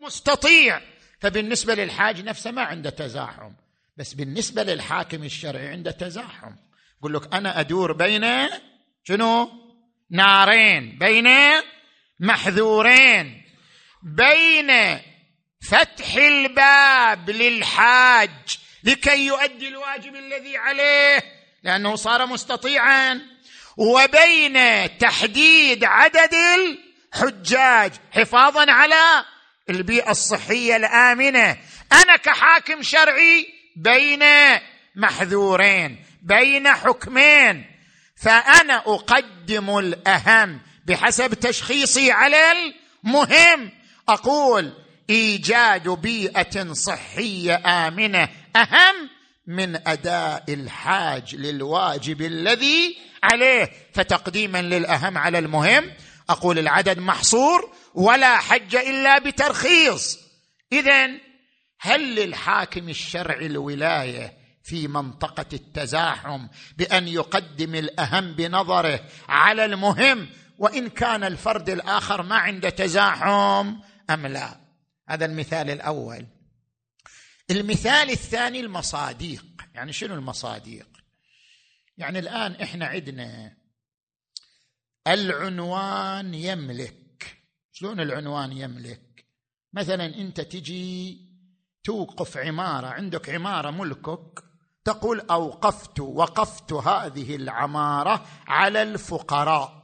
المستطيع. 0.00 0.80
فبالنسبة 1.20 1.74
للحاج 1.74 2.24
نفسه 2.24 2.50
ما 2.50 2.62
عنده 2.62 2.90
تزاحم 2.90 3.52
بس 3.96 4.14
بالنسبة 4.14 4.62
للحاكم 4.62 5.24
الشرعي 5.24 5.68
عنده 5.68 5.90
تزاحم. 5.90 6.52
يقول 6.98 7.14
لك 7.14 7.34
أنا 7.34 7.60
أدور 7.60 7.92
بين 7.92 8.26
شنو؟ 9.04 9.50
نارين 10.10 10.98
بين 10.98 11.26
محذورين 12.20 13.44
بين 14.02 15.00
فتح 15.70 16.14
الباب 16.14 17.30
للحاج 17.30 18.30
لكي 18.84 19.26
يؤدي 19.26 19.68
الواجب 19.68 20.14
الذي 20.14 20.56
عليه 20.56 21.22
لأنه 21.62 21.96
صار 21.96 22.26
مستطيعا 22.26 23.20
وبين 23.76 24.58
تحديد 24.98 25.84
عدد 25.84 26.34
الحجاج 26.34 27.92
حفاظا 28.12 28.72
على 28.72 29.24
البيئة 29.70 30.10
الصحية 30.10 30.76
الآمنة. 30.76 31.58
أنا 31.92 32.16
كحاكم 32.16 32.82
شرعي 32.82 33.46
بين 33.76 34.24
محذورين 34.96 36.04
بين 36.22 36.68
حكمين. 36.68 37.64
فأنا 38.22 38.76
أقدم 38.76 39.78
الأهم 39.78 40.60
بحسب 40.86 41.34
تشخيصي 41.34 42.10
على 42.12 42.36
المهم. 42.52 43.70
أقول 44.08 44.72
إيجاد 45.10 45.88
بيئة 45.88 46.72
صحية 46.72 47.62
آمنة 47.66 48.28
أهم 48.56 49.10
من 49.46 49.88
أداء 49.88 50.44
الحاج 50.48 51.34
للواجب 51.34 52.22
الذي 52.22 52.96
عليه 53.22 53.70
فتقديما 53.94 54.62
للأهم 54.62 55.18
على 55.18 55.38
المهم. 55.38 55.90
أقول 56.30 56.58
العدد 56.58 56.98
محصور 56.98 57.72
ولا 57.94 58.36
حج 58.36 58.76
إلا 58.76 59.18
بترخيص. 59.18 60.18
اذا 60.72 61.10
هل 61.80 62.14
للحاكم 62.14 62.88
الشرعي 62.88 63.46
الولاية 63.46 64.32
في 64.64 64.88
منطقة 64.88 65.46
التزاحم 65.52 66.46
بأن 66.78 67.08
يقدم 67.08 67.74
الأهم 67.74 68.32
بنظره 68.32 69.00
على 69.28 69.64
المهم 69.64 70.28
وإن 70.58 70.88
كان 70.88 71.24
الفرد 71.24 71.70
الآخر 71.70 72.22
ما 72.22 72.36
عنده 72.36 72.70
تزاحم 72.70 73.76
أم 74.10 74.26
لا. 74.26 74.60
هذا 75.08 75.24
المثال 75.24 75.70
الأول. 75.70 76.26
المثال 77.50 78.10
الثاني 78.10 78.60
المصاديق. 78.60 79.44
يعني 79.74 79.92
شنو 79.92 80.14
المصاديق؟ 80.14 80.88
يعني 81.96 82.18
الآن 82.18 82.52
إحنا 82.52 82.86
عندنا 82.86 83.56
العنوان 85.06 86.34
يملك. 86.34 87.38
شلون 87.72 88.00
العنوان 88.00 88.52
يملك؟ 88.52 89.26
مثلا 89.72 90.04
أنت 90.04 90.40
تجي 90.40 91.18
توقف 91.84 92.36
عمارة 92.36 92.86
عندك 92.86 93.30
عمارة 93.30 93.70
ملكك 93.70 94.44
تقول 94.84 95.20
أوقفت 95.20 96.00
وقفت 96.00 96.72
هذه 96.72 97.36
العمارة 97.36 98.26
على 98.46 98.82
الفقراء. 98.82 99.83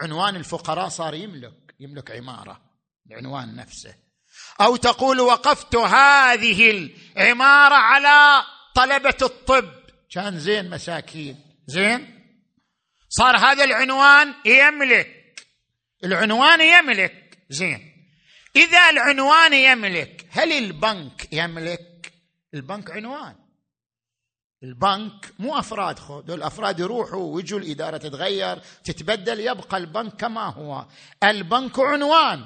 عنوان 0.00 0.36
الفقراء 0.36 0.88
صار 0.88 1.14
يملك 1.14 1.74
يملك 1.80 2.10
عمارة 2.10 2.60
العنوان 3.10 3.56
نفسه. 3.56 3.94
أو 4.60 4.76
تقول 4.76 5.20
وقفت 5.20 5.76
هذه 5.76 6.70
العمارة 6.70 7.74
على 7.74 8.44
طلبة 8.74 9.16
الطب. 9.22 9.72
كان 10.10 10.38
زين 10.38 10.70
مساكين. 10.70 11.40
زين؟ 11.66 12.20
صار 13.08 13.36
هذا 13.36 13.64
العنوان 13.64 14.34
يملك. 14.44 15.40
العنوان 16.04 16.60
يملك. 16.60 17.38
زين. 17.50 17.90
إذا 18.56 18.90
العنوان 18.90 19.52
يملك 19.52 20.26
هل 20.30 20.52
البنك 20.52 21.32
يملك؟ 21.32 22.12
البنك 22.54 22.90
عنوان. 22.90 23.39
البنك 24.62 25.32
مو 25.38 25.58
أفراد 25.58 25.96
دول 26.26 26.38
الافراد 26.38 26.80
يروحوا 26.80 27.34
ويجوا 27.34 27.58
الإدارة 27.58 27.96
تتغير 27.96 28.58
تتبدل 28.84 29.40
يبقى 29.40 29.76
البنك 29.76 30.12
كما 30.16 30.46
هو. 30.46 30.84
البنك 31.24 31.78
عنوان. 31.78 32.44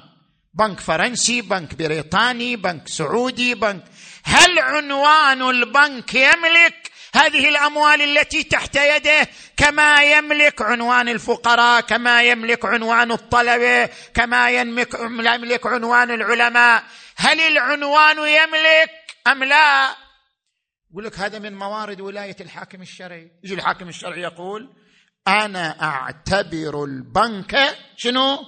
بنك 0.53 0.79
فرنسي 0.79 1.41
بنك 1.41 1.75
بريطاني 1.75 2.55
بنك 2.55 2.87
سعودي 2.87 3.55
بنك. 3.55 3.83
هل 4.23 4.59
عنوان 4.59 5.41
البنك 5.41 6.15
يملك 6.15 6.91
هذه 7.15 7.49
الأموال 7.49 8.01
التي 8.01 8.43
تحت 8.43 8.75
يده؟ 8.75 9.27
كما 9.57 10.03
يملك 10.03 10.61
عنوان 10.61 11.09
الفقراء 11.09 11.81
كما 11.81 12.23
يملك 12.23 12.65
عنوان 12.65 13.11
الطلبة 13.11 13.89
كما 14.13 14.49
يملك 14.49 15.65
عنوان 15.65 16.11
العلماء. 16.11 16.83
هل 17.15 17.39
العنوان 17.39 18.17
يملك 18.17 18.91
أم 19.27 19.43
لا؟ 19.43 20.04
يقول 20.95 21.05
لك 21.05 21.19
هذا 21.19 21.39
من 21.39 21.55
موارد 21.55 22.01
ولاية 22.01 22.35
الحاكم 22.41 22.81
الشرعي. 22.81 23.31
يجي 23.43 23.53
الحاكم 23.53 23.89
الشرعي 23.89 24.21
يقول 24.21 24.75
أنا 25.27 25.83
أعتبر 25.83 26.83
البنك 26.83 27.77
شنو؟ 27.95 28.45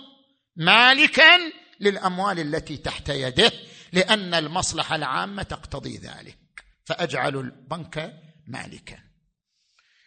مالكا 0.56 1.38
للأموال 1.80 2.40
التي 2.40 2.78
تحت 2.78 3.10
يده 3.10 3.52
لأن 3.94 4.34
المصلحة 4.34 4.96
العامة 4.96 5.44
تقتضي 5.44 5.98
ذلك. 5.98 6.38
فأجعل 6.86 7.36
البنك 7.36 8.14
مالكا. 8.48 9.00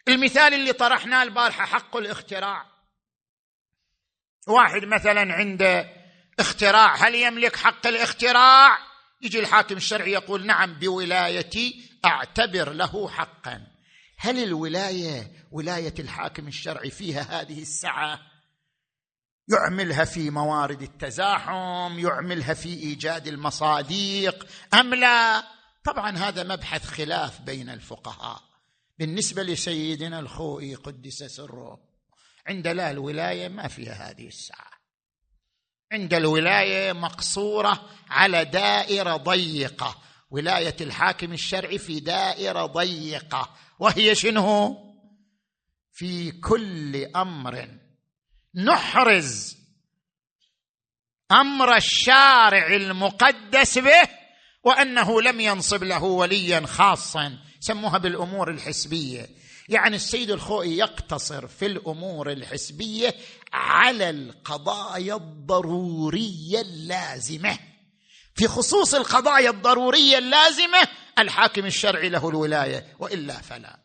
المثال 0.07 0.53
اللي 0.53 0.73
طرحناه 0.73 1.23
البارحة 1.23 1.65
حق 1.65 1.97
الاختراع. 1.97 2.65
واحد 4.47 4.85
مثلا 4.85 5.33
عنده 5.33 5.89
اختراع 6.39 6.95
هل 6.95 7.15
يملك 7.15 7.55
حق 7.55 7.87
الاختراع؟ 7.87 8.90
يجي 9.21 9.39
الحاكم 9.39 9.77
الشرعي 9.77 10.11
يقول 10.11 10.45
نعم 10.45 10.79
بولايتي 10.79 11.89
أعتبر 12.05 12.73
له 12.73 13.09
حقا. 13.09 13.67
هل 14.17 14.43
الولاية 14.43 15.31
ولاية 15.51 15.93
الحاكم 15.99 16.47
الشرعي 16.47 16.91
فيها 16.91 17.41
هذه 17.41 17.61
السعة؟ 17.61 18.19
يعملها 19.47 20.05
في 20.05 20.29
موارد 20.29 20.81
التزاحم 20.81 21.99
يعملها 21.99 22.53
في 22.53 22.69
إيجاد 22.69 23.27
المصاديق 23.27 24.47
أم 24.73 24.93
لا؟ 24.93 25.43
طبعا 25.85 26.17
هذا 26.17 26.43
مبحث 26.43 26.85
خلاف 26.85 27.41
بين 27.41 27.69
الفقهاء. 27.69 28.41
بالنسبة 28.99 29.43
لسيدنا 29.43 30.19
الخوئي 30.19 30.75
قدس 30.75 31.23
سره 31.23 31.79
عند 32.47 32.67
لا 32.67 32.91
الولاية 32.91 33.47
ما 33.47 33.67
فيها 33.67 34.09
هذه 34.09 34.27
السعة. 34.27 34.70
عند 35.91 36.13
الولاية 36.13 36.93
مقصورة 36.93 37.89
على 38.09 38.45
دائرة 38.45 39.17
ضيقة. 39.17 40.01
ولاية 40.29 40.75
الحاكم 40.81 41.33
الشرعي 41.33 41.77
في 41.77 41.99
دائرة 41.99 42.65
ضيقة. 42.65 43.49
وهي 43.79 44.15
شنو؟ 44.15 44.77
في 45.91 46.31
كل 46.31 47.05
أمر 47.15 47.67
نحرز 48.55 49.57
أمر 51.31 51.75
الشارع 51.75 52.67
المقدس 52.75 53.77
به 53.77 54.09
وأنه 54.63 55.21
لم 55.21 55.39
ينصب 55.39 55.83
له 55.83 56.03
وليا 56.03 56.65
خاصا. 56.65 57.37
سموها 57.59 57.97
بالأمور 57.97 58.51
الحسبية. 58.51 59.29
يعني 59.69 59.95
السيد 59.95 60.31
الخوئي 60.31 60.77
يقتصر 60.77 61.47
في 61.47 61.65
الأمور 61.65 62.31
الحسبية 62.31 63.15
على 63.53 64.09
القضايا 64.09 65.15
الضرورية 65.15 66.61
اللازمة. 66.61 67.59
في 68.35 68.47
خصوص 68.47 68.93
القضايا 68.93 69.49
الضرورية 69.49 70.17
اللازمة 70.17 70.87
الحاكم 71.19 71.65
الشرعي 71.65 72.09
له 72.09 72.29
الولاية 72.29 72.95
وإلا 72.99 73.41
فلا. 73.41 73.79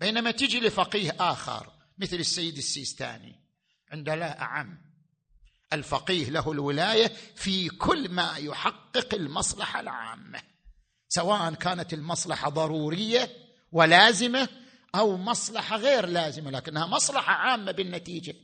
بينما 0.00 0.30
تجي 0.30 0.60
لفقيه 0.60 1.16
آخر 1.20 1.72
مثل 1.98 2.16
السيد 2.16 2.56
السيستاني 2.56 3.40
عند 3.92 4.10
لا 4.10 4.40
أعم. 4.42 4.88
الفقيه 5.72 6.30
له 6.30 6.52
الولاية 6.52 7.12
في 7.36 7.68
كل 7.68 8.08
ما 8.08 8.36
يحقق 8.36 9.14
المصلحة 9.14 9.80
العامة 9.80 10.42
سواء 11.08 11.54
كانت 11.54 11.92
المصلحة 11.92 12.50
ضرورية 12.50 13.30
ولازمة 13.72 14.48
أو 14.94 15.16
مصلحة 15.16 15.76
غير 15.76 16.06
لازمة 16.06 16.50
لكنها 16.50 16.86
مصلحة 16.86 17.32
عامة 17.32 17.72
بالنتيجة. 17.72 18.34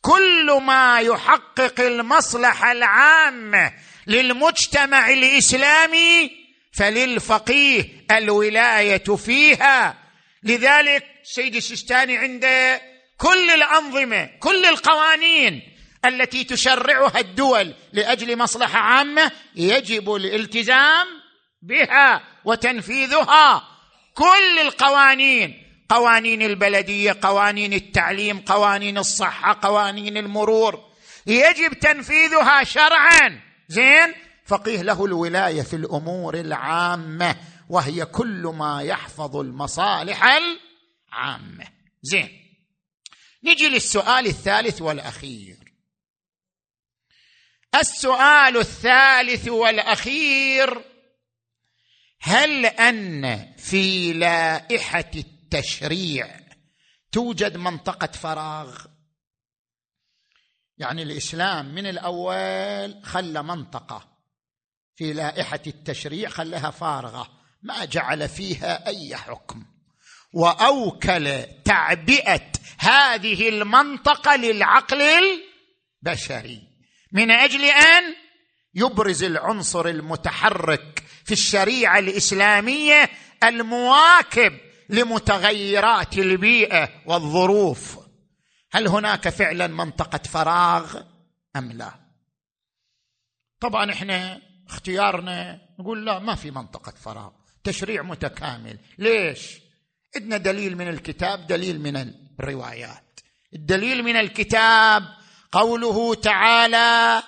كل 0.00 0.60
ما 0.62 0.98
يحقق 1.00 1.80
المصلحة 1.80 2.72
العامة 2.72 3.72
للمجتمع 4.06 5.10
الإسلامي 5.10 6.30
فللفقيه 6.72 8.04
الولاية 8.10 9.04
فيها. 9.16 9.98
لذلك 10.42 11.04
سيد 11.22 11.56
السيستاني 11.56 12.18
عنده 12.18 12.82
كل 13.18 13.50
الأنظمة 13.50 14.30
كل 14.40 14.64
القوانين 14.64 15.62
التي 16.04 16.44
تشرعها 16.44 17.20
الدول 17.20 17.74
لأجل 17.92 18.38
مصلحة 18.38 18.78
عامة 18.78 19.32
يجب 19.56 20.14
الالتزام 20.14 21.06
بها 21.62 22.22
وتنفيذها. 22.44 23.68
كل 24.14 24.58
القوانين 24.60 25.63
قوانين 25.88 26.42
البلدية 26.42 27.16
قوانين 27.22 27.72
التعليم 27.72 28.38
قوانين 28.40 28.98
الصحة 28.98 29.58
قوانين 29.62 30.16
المرور. 30.16 30.84
يجب 31.26 31.72
تنفيذها 31.72 32.64
شرعا. 32.64 33.40
زين؟ 33.68 34.14
فقيه 34.46 34.82
له 34.82 35.04
الولاية 35.04 35.62
في 35.62 35.76
الأمور 35.76 36.34
العامة 36.34 37.36
وهي 37.68 38.06
كل 38.06 38.52
ما 38.58 38.82
يحفظ 38.82 39.36
المصالح 39.36 40.24
العامة. 40.24 41.66
زين؟ 42.02 42.28
نجي 43.44 43.68
للسؤال 43.68 44.26
الثالث 44.26 44.82
والأخير. 44.82 45.56
السؤال 47.74 48.56
الثالث 48.56 49.48
والأخير 49.48 50.84
هل 52.20 52.66
أن 52.66 53.52
في 53.58 54.12
لائحة 54.12 55.10
التشريع. 55.44 56.40
توجد 57.12 57.56
منطقة 57.56 58.06
فراغ. 58.06 58.84
يعني 60.78 61.02
الإسلام 61.02 61.74
من 61.74 61.86
الأول 61.86 63.04
خلى 63.04 63.42
منطقة 63.42 64.08
في 64.96 65.12
لائحة 65.12 65.60
التشريع 65.66 66.28
خلاها 66.28 66.70
فارغة. 66.70 67.40
ما 67.62 67.84
جعل 67.84 68.28
فيها 68.28 68.86
أي 68.86 69.16
حكم. 69.16 69.66
وأوكل 70.32 71.42
تعبئة 71.64 72.52
هذه 72.78 73.48
المنطقة 73.48 74.36
للعقل 74.36 75.02
البشري. 76.02 76.62
من 77.12 77.30
أجل 77.30 77.64
أن 77.64 78.14
يبرز 78.74 79.22
العنصر 79.22 79.86
المتحرك 79.86 81.02
في 81.24 81.32
الشريعة 81.32 81.98
الإسلامية 81.98 83.10
المواكب 83.44 84.60
لمتغيرات 84.88 86.18
البيئة 86.18 86.88
والظروف. 87.06 87.98
هل 88.72 88.88
هناك 88.88 89.28
فعلا 89.28 89.66
منطقة 89.66 90.18
فراغ 90.18 91.02
أم 91.56 91.72
لا؟ 91.72 91.94
طبعا 93.60 93.92
إحنا 93.92 94.40
اختيارنا 94.68 95.60
نقول 95.80 96.06
لا 96.06 96.18
ما 96.18 96.34
في 96.34 96.50
منطقة 96.50 96.92
فراغ. 96.92 97.30
تشريع 97.64 98.02
متكامل. 98.02 98.78
ليش؟ 98.98 99.60
عندنا 100.16 100.36
دليل 100.36 100.76
من 100.76 100.88
الكتاب 100.88 101.46
دليل 101.46 101.80
من 101.80 102.14
الروايات. 102.40 103.20
الدليل 103.54 104.02
من 104.02 104.16
الكتاب 104.16 105.04
قوله 105.52 106.14
تعالى 106.14 107.22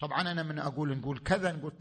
طبعا 0.00 0.20
أنا 0.20 0.42
من 0.42 0.58
أقول 0.58 0.98
نقول 0.98 1.18
كذا 1.18 1.52
نقول 1.52 1.72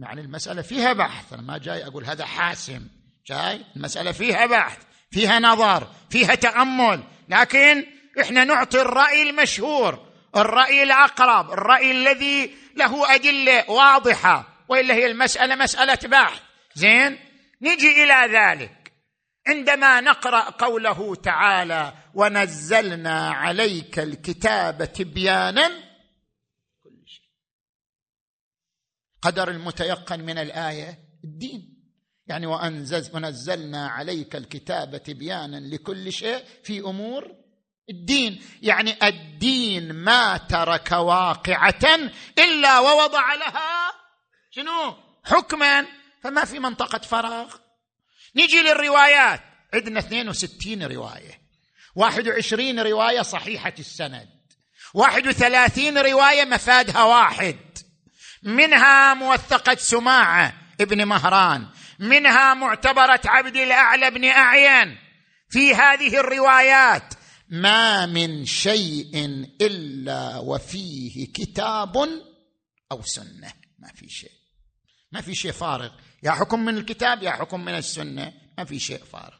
يعني 0.00 0.20
المسألة 0.20 0.62
فيها 0.62 0.92
بحث. 0.92 1.32
أنا 1.32 1.42
ما 1.42 1.58
جاي 1.58 1.86
أقول 1.86 2.04
هذا 2.04 2.24
حاسم. 2.24 2.88
جاي 3.26 3.64
المسألة 3.76 4.12
فيها 4.12 4.46
بحث 4.46 4.78
فيها 5.10 5.38
نظر 5.38 5.88
فيها 6.10 6.34
تأمل. 6.34 7.02
لكن 7.28 7.86
إحنا 8.20 8.44
نعطي 8.44 8.80
الرأي 8.80 9.30
المشهور 9.30 10.06
الرأي 10.36 10.82
الأقرب 10.82 11.50
الرأي 11.50 11.90
الذي 11.90 12.54
له 12.76 13.14
أدلة 13.14 13.70
واضحة 13.70 14.64
وإلا 14.68 14.94
هي 14.94 15.06
المسألة 15.06 15.54
مسألة 15.54 16.08
بحث. 16.08 16.42
زين؟ 16.74 17.18
نجي 17.62 18.04
إلى 18.04 18.38
ذلك. 18.38 18.92
عندما 19.48 20.00
نقرأ 20.00 20.50
قوله 20.50 21.14
تعالى 21.14 21.94
ونزلنا 22.14 23.30
عليك 23.30 23.98
الكتاب 23.98 24.92
تبيانا 24.92 25.70
قدر 29.22 29.50
المتيقن 29.50 30.20
من 30.20 30.38
الآية 30.38 30.98
الدين. 31.24 31.79
يعني 32.30 32.46
وأنزل 32.46 33.10
ونزلنا 33.14 33.88
عليك 33.88 34.36
الكتاب 34.36 35.02
تبيانا 35.02 35.56
لكل 35.56 36.12
شيء 36.12 36.44
في 36.64 36.80
أمور 36.80 37.34
الدين. 37.90 38.42
يعني 38.62 39.08
الدين 39.08 39.92
ما 39.92 40.36
ترك 40.36 40.92
واقعة 40.92 42.10
إلا 42.38 42.78
ووضع 42.78 43.34
لها 43.34 43.92
شنو؟ 44.50 44.96
حكما. 45.24 45.86
فما 46.22 46.44
في 46.44 46.58
منطقة 46.58 46.98
فراغ. 46.98 47.54
نجي 48.36 48.62
للروايات. 48.62 49.40
عندنا 49.74 49.98
62 50.00 50.82
رواية. 50.82 51.40
21 51.94 52.80
رواية 52.80 53.22
صحيحة 53.22 53.74
السند. 53.78 54.28
31 54.94 55.98
رواية 55.98 56.44
مفادها 56.44 57.04
واحد. 57.04 57.58
منها 58.42 59.14
موثقة 59.14 59.74
سماعة 59.74 60.54
ابن 60.80 61.04
مهران. 61.04 61.66
منها 62.00 62.54
معتبرة 62.54 63.20
عبد 63.24 63.56
الأعلى 63.56 64.10
بن 64.10 64.24
اعين 64.24 64.98
في 65.48 65.74
هذه 65.74 66.20
الروايات 66.20 67.14
ما 67.48 68.06
من 68.06 68.44
شيء 68.46 69.16
إلا 69.60 70.38
وفيه 70.38 71.32
كتاب 71.32 71.96
أو 72.92 73.02
سنة. 73.02 73.52
ما 73.78 73.88
في 73.94 74.08
شيء. 74.08 74.32
ما 75.12 75.20
في 75.20 75.34
شيء 75.34 75.52
فارغ. 75.52 75.90
يا 76.22 76.30
حكم 76.30 76.64
من 76.64 76.76
الكتاب 76.76 77.22
يا 77.22 77.30
حكم 77.30 77.64
من 77.64 77.74
السنة. 77.74 78.32
ما 78.58 78.64
في 78.64 78.78
شيء 78.78 79.04
فارغ. 79.12 79.38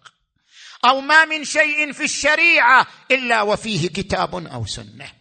أو 0.84 1.00
ما 1.00 1.24
من 1.24 1.44
شيء 1.44 1.92
في 1.92 2.04
الشريعة 2.04 2.86
إلا 3.10 3.42
وفيه 3.42 3.88
كتاب 3.88 4.46
أو 4.46 4.66
سنة. 4.66 5.12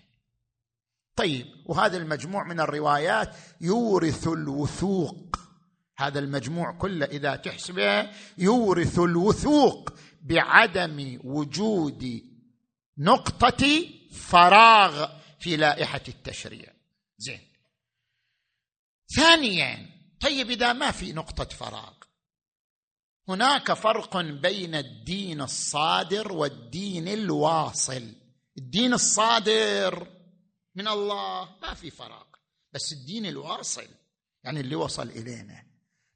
طيب 1.15 1.47
وهذا 1.65 1.97
المجموع 1.97 2.47
من 2.47 2.59
الروايات 2.59 3.35
يورث 3.61 4.27
الوثوق. 4.27 5.48
هذا 5.99 6.19
المجموع 6.19 6.71
كله 6.71 7.05
إذا 7.05 7.35
تحسبه 7.35 8.09
يورث 8.37 8.99
الوثوق 8.99 9.93
بعدم 10.21 11.19
وجود 11.23 12.23
نقطة 12.97 13.85
فراغ 14.11 15.09
في 15.39 15.57
لائحة 15.57 16.01
التشريع. 16.07 16.73
زين. 17.17 17.39
ثانيا 19.15 19.89
طيب 20.19 20.49
إذا 20.51 20.73
ما 20.73 20.91
في 20.91 21.13
نقطة 21.13 21.55
فراغ 21.55 21.93
هناك 23.27 23.73
فرق 23.73 24.17
بين 24.21 24.75
الدين 24.75 25.41
الصادر 25.41 26.33
والدين 26.33 27.07
الواصل. 27.07 28.13
الدين 28.57 28.93
الصادر 28.93 30.07
من 30.75 30.87
الله 30.87 31.57
ما 31.61 31.73
في 31.73 31.91
فراغ 31.91 32.25
بس 32.73 32.93
الدين 32.93 33.25
الواصل 33.25 33.87
يعني 34.43 34.59
اللي 34.59 34.75
وصل 34.75 35.09
إلينا. 35.09 35.68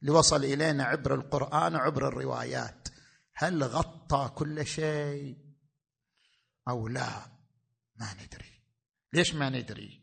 اللي 0.04 0.12
وصل 0.12 0.44
إلينا 0.44 0.84
عبر 0.84 1.16
القرآن 1.16 1.76
وعبر 1.76 2.08
الروايات. 2.08 2.88
هل 3.36 3.64
غطى 3.64 4.32
كل 4.36 4.66
شيء 4.66 5.38
أو 6.68 6.88
لا؟ 6.88 7.26
ما 7.96 8.14
ندري. 8.14 8.62
ليش 9.14 9.34
ما 9.34 9.50
ندري؟ 9.50 10.02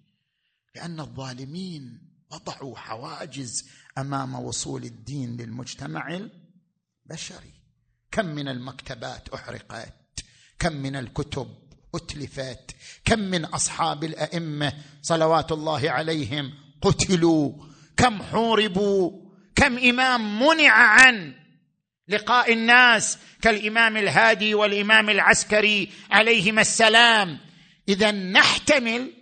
لأن 0.74 1.00
الظالمين 1.00 2.10
وضعوا 2.32 2.76
حواجز 2.76 3.68
أمام 3.98 4.34
وصول 4.34 4.84
الدين 4.84 5.36
للمجتمع 5.36 6.30
البشري. 7.06 7.54
كم 8.10 8.26
من 8.26 8.48
المكتبات 8.48 9.28
أحرقت 9.28 10.20
كم 10.58 10.72
من 10.72 10.96
الكتب 10.96 11.48
أتلفت 11.94 12.76
كم 13.04 13.18
من 13.18 13.44
أصحاب 13.44 14.04
الأئمة 14.04 14.72
صلوات 15.02 15.52
الله 15.52 15.90
عليهم 15.90 16.52
قتلوا 16.82 17.52
كم 17.96 18.22
حوربوا 18.22 19.29
كم 19.56 19.78
إمام 19.78 20.42
منع 20.42 20.72
عن 20.72 21.34
لقاء 22.08 22.52
الناس 22.52 23.18
كالإمام 23.42 23.96
الهادي 23.96 24.54
والإمام 24.54 25.10
العسكري 25.10 25.88
عليهما 26.10 26.60
السلام. 26.60 27.38
إذا 27.88 28.10
نحتمل 28.10 29.12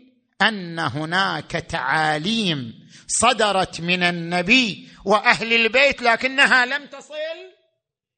أن 0.42 0.78
هناك 0.78 1.50
تعاليم 1.50 2.88
صدرت 3.06 3.80
من 3.80 4.02
النبي 4.02 4.88
وأهل 5.04 5.52
البيت 5.52 6.02
لكنها 6.02 6.66
لم 6.66 6.86
تصل 6.86 7.14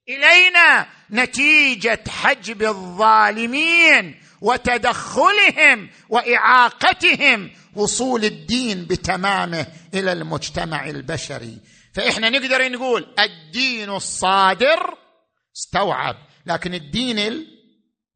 إلينا 0.08 0.86
نتيجة 1.10 2.04
حجب 2.08 2.62
الظالمين 2.62 4.20
وتدخلهم 4.40 5.90
وإعاقتهم 6.08 7.50
وصول 7.74 8.24
الدين 8.24 8.84
بتمامه 8.84 9.66
إلى 9.94 10.12
المجتمع 10.12 10.88
البشري. 10.88 11.58
فإحنا 11.94 12.30
نقدر 12.30 12.72
نقول 12.72 13.14
الدين 13.18 13.90
الصادر 13.90 14.98
استوعب 15.56 16.16
لكن 16.46 16.74
الدين 16.74 17.46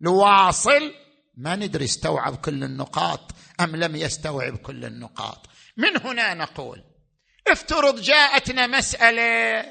الواصل 0.03 0.95
ما 1.37 1.57
ندري 1.57 1.85
استوعب 1.85 2.37
كل 2.37 2.64
النقاط 2.64 3.31
أم 3.61 3.77
لم 3.77 3.97
يستوعب 3.97 4.57
كل 4.57 4.85
النقاط. 4.85 5.47
من 5.77 6.01
هنا 6.01 6.35
نقول 6.35 6.85
افترض 7.49 8.01
جاءتنا 8.01 8.66
مسألة 8.66 9.64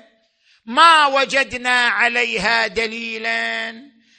ما 0.65 1.05
وجدنا 1.07 1.87
عليها 1.87 2.67
دليلا. 2.67 3.71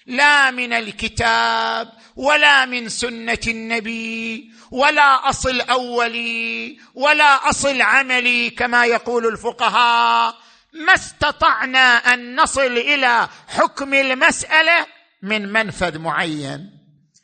لا 0.06 0.50
من 0.50 0.72
الكتاب 0.72 1.92
ولا 2.16 2.66
من 2.66 2.88
سنة 2.88 3.38
النبي 3.48 4.50
ولا 4.70 5.28
أصل 5.28 5.60
اولي 5.60 6.78
ولا 6.94 7.50
أصل 7.50 7.82
عملي 7.82 8.50
كما 8.50 8.86
يقول 8.86 9.26
الفقهاء. 9.26 10.36
ما 10.72 10.94
استطعنا 10.94 11.96
أن 11.96 12.40
نصل 12.40 12.72
إلى 12.72 13.28
حكم 13.48 13.94
المسألة 13.94 14.86
من 15.22 15.52
منفذ 15.52 15.98
معين. 15.98 16.70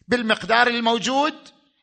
بالمقدار 0.09 0.66
الموجود 0.66 1.35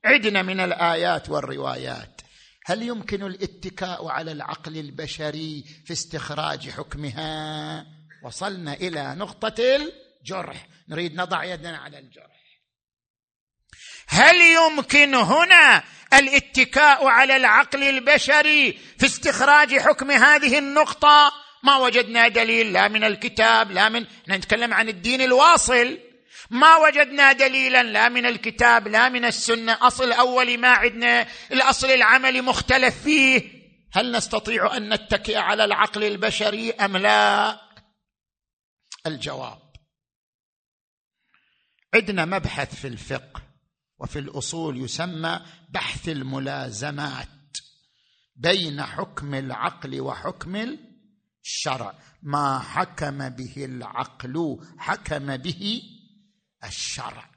عدنا 0.06 0.42
من 0.42 0.60
الآيات 0.60 1.30
والروايات. 1.30 2.22
هل 2.66 2.84
يمكن 2.84 3.24
الاتكاء 3.24 4.08
على 4.08 4.32
العقل 4.32 4.78
البشري 4.78 5.64
في 5.86 5.94
استخراج 5.94 6.70
حكمها؟ 6.70 7.86
وصلنا 8.24 8.74
إلى 8.74 9.16
نقطة 9.16 9.56
الجرح. 9.60 10.68
نريد 10.90 11.16
نضع 11.16 11.44
يدنا 11.44 11.78
على 11.78 12.00
الجرح. 12.00 12.38
هل 14.08 14.42
يمكن 14.42 15.16
هنا 15.16 15.84
الاتكاء 16.14 17.06
على 17.08 17.36
العقل 17.36 17.84
البشري 17.84 18.80
في 19.00 19.06
استخراج 19.06 19.80
حكم 19.80 20.12
هذه 20.12 20.58
النقطة؟ 20.58 21.32
ما 21.64 21.78
وجدنا 21.78 22.28
دليل 22.28 22.74
لا 22.74 22.88
من 22.88 23.04
الكتاب 23.04 23.72
لا 23.72 23.90
من 23.90 24.06
نتكلم 24.30 24.74
عن 24.74 24.90
الدين 24.90 25.22
الواصل. 25.22 26.00
ما 26.50 26.76
وجدنا 26.76 27.32
دليلا 27.32 27.84
لا 27.84 28.10
من 28.10 28.26
الكتاب 28.26 28.88
لا 28.88 29.10
من 29.10 29.26
السنة. 29.26 29.78
أصل 29.82 30.12
اولي 30.12 30.58
ما 30.58 30.70
عندنا 30.70 31.28
الأصل 31.52 31.88
العملي 31.88 32.42
مختلف 32.42 33.04
فيه. 33.04 33.58
هل 33.94 34.12
نستطيع 34.12 34.78
أن 34.78 34.94
نتكئ 34.94 35.38
على 35.38 35.66
العقل 35.66 36.04
البشري 36.04 36.72
أم 36.72 36.98
لا؟ 36.98 37.60
الجواب. 39.08 39.67
عندنا 41.94 42.26
مبحث 42.26 42.76
في 42.76 42.88
الفقه 42.88 43.42
وفي 44.00 44.20
الأصول 44.20 44.78
يسمى 44.84 45.42
بحث 45.70 46.10
الملازمات 46.10 47.28
بين 48.36 48.82
حكم 48.82 49.34
العقل 49.34 50.02
وحكم 50.02 50.78
الشرع. 51.44 51.94
ما 52.24 52.60
حكم 52.60 53.30
به 53.30 53.66
العقل 53.66 54.60
حكم 54.78 55.38
به 55.38 55.82
الشرع. 56.64 57.30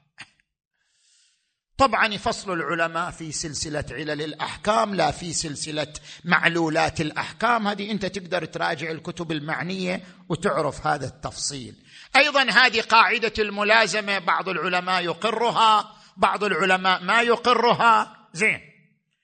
طبعا 1.77 2.13
يفصل 2.13 2.53
العلماء 2.53 3.11
في 3.11 3.31
سلسلة 3.31 3.85
علل 3.91 4.21
الأحكام 4.21 4.95
لا 4.95 5.11
في 5.11 5.33
سلسلة 5.33 5.93
معلولات 6.25 7.01
الأحكام. 7.01 7.67
هذه 7.67 7.91
أنت 7.91 8.05
تقدر 8.05 8.45
تراجع 8.45 8.91
الكتب 8.91 9.31
المعنية 9.31 10.03
وتعرف 10.29 10.87
هذا 10.87 11.07
التفصيل. 11.07 11.75
أيضا 12.15 12.43
هذه 12.43 12.81
قاعدة 12.81 13.33
الملازمة 13.39 14.19
بعض 14.19 14.49
العلماء 14.49 15.03
يقرها 15.03 15.95
بعض 16.17 16.43
العلماء 16.43 17.03
ما 17.03 17.21
يقرها. 17.21 18.27
زين. 18.33 18.61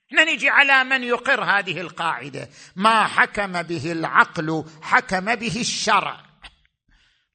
إحنا 0.07 0.33
نجي 0.33 0.49
على 0.49 0.83
من 0.83 1.03
يقر 1.03 1.43
هذه 1.43 1.81
القاعدة. 1.81 2.49
ما 2.75 3.07
حكم 3.07 3.61
به 3.61 3.91
العقل 3.91 4.65
حكم 4.81 5.35
به 5.35 5.61
الشرع. 5.61 6.25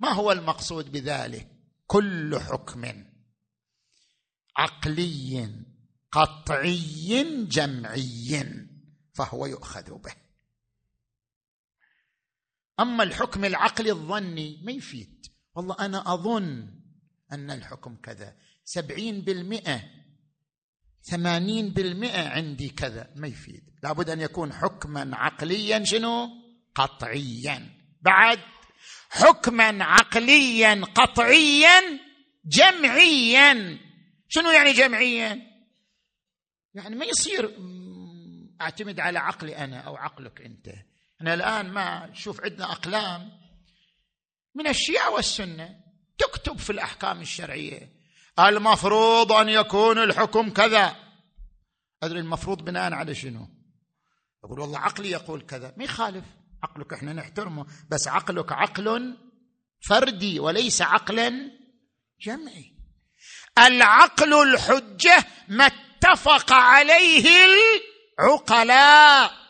ما 0.01 0.13
هو 0.13 0.33
المقصود 0.33 0.93
بذلك؟ 0.93 1.49
كل 1.87 2.41
حكم 2.41 3.05
عقلي 4.57 5.51
قطعي 6.13 7.47
جمعي 7.49 8.67
فهو 9.15 9.47
يؤخذ 9.47 9.99
به. 9.99 10.15
أما 12.81 13.03
الحكم 13.03 13.45
العقلي 13.45 13.91
الظني 13.91 14.63
ما 14.65 14.73
يفيد. 14.73 15.12
والله 15.55 15.77
أنا 15.81 16.15
أظن 16.15 16.69
أن 17.33 17.51
الحكم 17.51 17.97
كذا. 17.97 18.37
سبعين 18.65 19.21
بالمئة 19.21 19.81
ثمانين 21.03 21.69
بالمئة 21.69 22.29
عندي 22.29 22.69
كذا. 22.69 23.11
ما 23.17 23.29
يفيد. 23.29 23.63
لابد 23.83 24.11
أن 24.11 24.21
يكون 24.21 24.53
حكما 24.53 25.17
عقليا 25.17 25.85
شنو؟ 25.85 26.29
قطعيا. 26.75 27.71
بعد 28.01 28.39
حكما 29.11 29.85
عقليا 29.85 30.85
قطعيا 30.95 31.81
جمعيا. 32.45 33.79
شنو 34.29 34.51
يعني 34.51 34.73
جمعيا؟ 34.73 35.43
يعني 36.75 36.97
ما 36.97 37.05
يصير 37.05 37.57
أعتمد 38.61 39.01
على 39.01 39.19
عقلي 39.19 39.57
أنا 39.57 39.81
أو 39.81 39.97
عقلك 39.97 40.41
أنت. 40.41 40.69
إحنا 41.19 41.35
الآن 41.35 41.71
ما 41.71 42.07
نشوف 42.07 42.41
عندنا 42.41 42.73
أقلام. 42.73 43.41
من 44.55 44.67
الشيعة 44.67 45.11
والسنة 45.11 45.77
تكتب 46.19 46.59
في 46.59 46.71
الأحكام 46.71 47.21
الشرعية 47.21 47.93
المفروض 48.39 49.33
أن 49.33 49.49
يكون 49.49 49.99
الحكم 49.99 50.51
كذا. 50.51 50.97
أدري 52.03 52.21
المفروض 52.21 52.65
بناء 52.65 52.93
على 52.93 53.15
شنو؟ 53.15 53.49
يقول 54.45 54.61
والله 54.61 54.79
عقلي 54.79 55.11
يقول 55.11 55.43
كذا. 55.43 55.75
ما 55.77 55.85
يخالف. 55.85 56.25
عقلك 56.63 56.93
إحنا 56.93 57.13
نحترمه 57.13 57.67
بس 57.91 58.09
عقلك 58.09 58.53
عقل 58.53 59.17
فردي 59.89 60.41
وليس 60.41 60.83
عقلا 60.83 61.51
جمعي. 62.21 62.73
العقل 63.59 64.35
الحجة 64.35 65.25
ما 65.49 65.67
اتفق 65.67 66.53
عليه 66.53 67.29
العقلاء. 68.19 69.41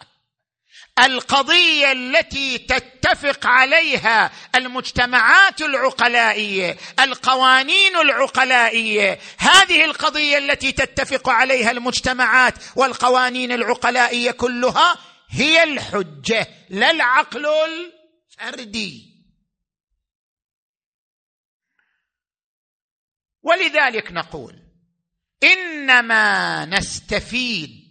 القضية 0.99 1.93
التي 1.93 2.59
تتفق 2.59 3.47
عليها 3.47 4.33
المجتمعات 4.55 5.63
العقلائية 5.63 6.77
القوانين 7.01 7.97
العقلائية. 7.97 9.19
هذه 9.39 9.85
القضية 9.85 10.39
التي 10.39 10.73
تتفق 10.73 11.29
عليها 11.29 11.71
المجتمعات 11.71 12.55
والقوانين 12.77 13.53
العقلائية 13.53 14.31
كلها 14.31 14.99
هي 15.29 15.63
الحجة 15.63 16.49
لا 16.69 16.91
العقل 16.91 17.47
الفردي. 17.47 19.13
ولذلك 23.43 24.13
نقول 24.13 24.63
إنما 25.43 26.65
نستفيد 26.65 27.82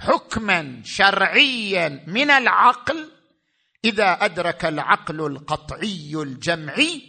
حكما 0.00 0.82
شرعيا 0.84 2.04
من 2.06 2.30
العقل 2.30 3.10
إذا 3.84 4.12
أدرك 4.12 4.64
العقل 4.64 5.26
القطعي 5.26 6.12
الجمعي 6.14 7.02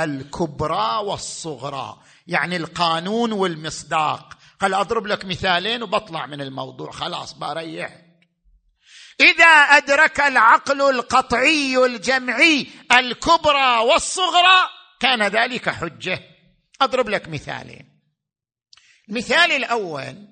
الكبرى 0.00 0.96
والصغرى 1.04 2.02
يعني 2.26 2.56
القانون 2.56 3.32
والمصداق. 3.32 4.38
قال 4.60 4.74
أضرب 4.74 5.06
لك 5.06 5.24
مثالين 5.24 5.82
وبطلع 5.82 6.26
من 6.26 6.40
الموضوع 6.40 6.90
خلاص 6.90 7.32
بريح 7.32 8.00
إذا 9.20 9.46
أدرك 9.46 10.20
العقل 10.20 10.82
القطعي 10.82 11.86
الجمعي 11.86 12.66
الكبرى 12.92 13.78
والصغرى 13.78 14.70
كان 15.00 15.22
ذلك 15.22 15.68
حجة. 15.68 16.20
أضرب 16.80 17.08
لك 17.08 17.28
مثالين. 17.28 18.00
المثال 19.08 19.52
الأول 19.52 20.28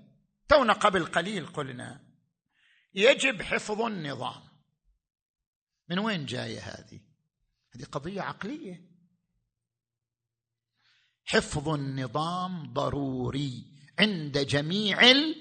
تونا 0.49 0.73
قبل 0.73 1.07
قليل 1.07 1.47
قلنا 1.47 2.06
يجب 2.97 3.43
حفظ 3.43 3.81
النظام. 3.81 4.43
من 5.89 5.99
وين 5.99 6.27
جاية 6.27 6.61
هذه؟ 6.61 7.01
هذه 7.75 7.85
قضية 7.85 8.23
عقلية. 8.23 8.87
حفظ 11.25 11.69
النظام 11.69 12.73
ضروري 12.73 13.65
عند 13.99 14.39
جميع 14.39 15.11
ال... 15.11 15.37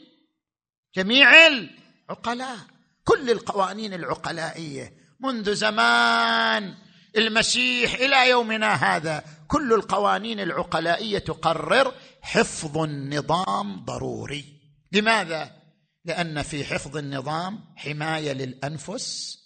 جميع 0.96 1.48
العقلاء 1.48 2.58
كل 3.04 3.32
القوانين 3.32 3.94
العقلائية 3.94 4.98
منذ 5.20 5.54
زمان 5.54 6.76
المسيح 7.18 7.94
إلى 7.94 8.30
يومنا 8.30 8.74
هذا 8.74 9.24
كل 9.48 9.74
القوانين 9.74 10.40
العقلائية 10.40 11.18
تقرر 11.18 11.94
حفظ 12.22 12.78
النظام 12.78 13.86
ضروري. 13.86 14.62
لماذا؟ 14.92 15.65
لأن 16.06 16.42
في 16.42 16.66
حفظ 16.66 16.98
النظام 16.98 17.74
حماية 17.76 18.32
للأنفس 18.34 19.38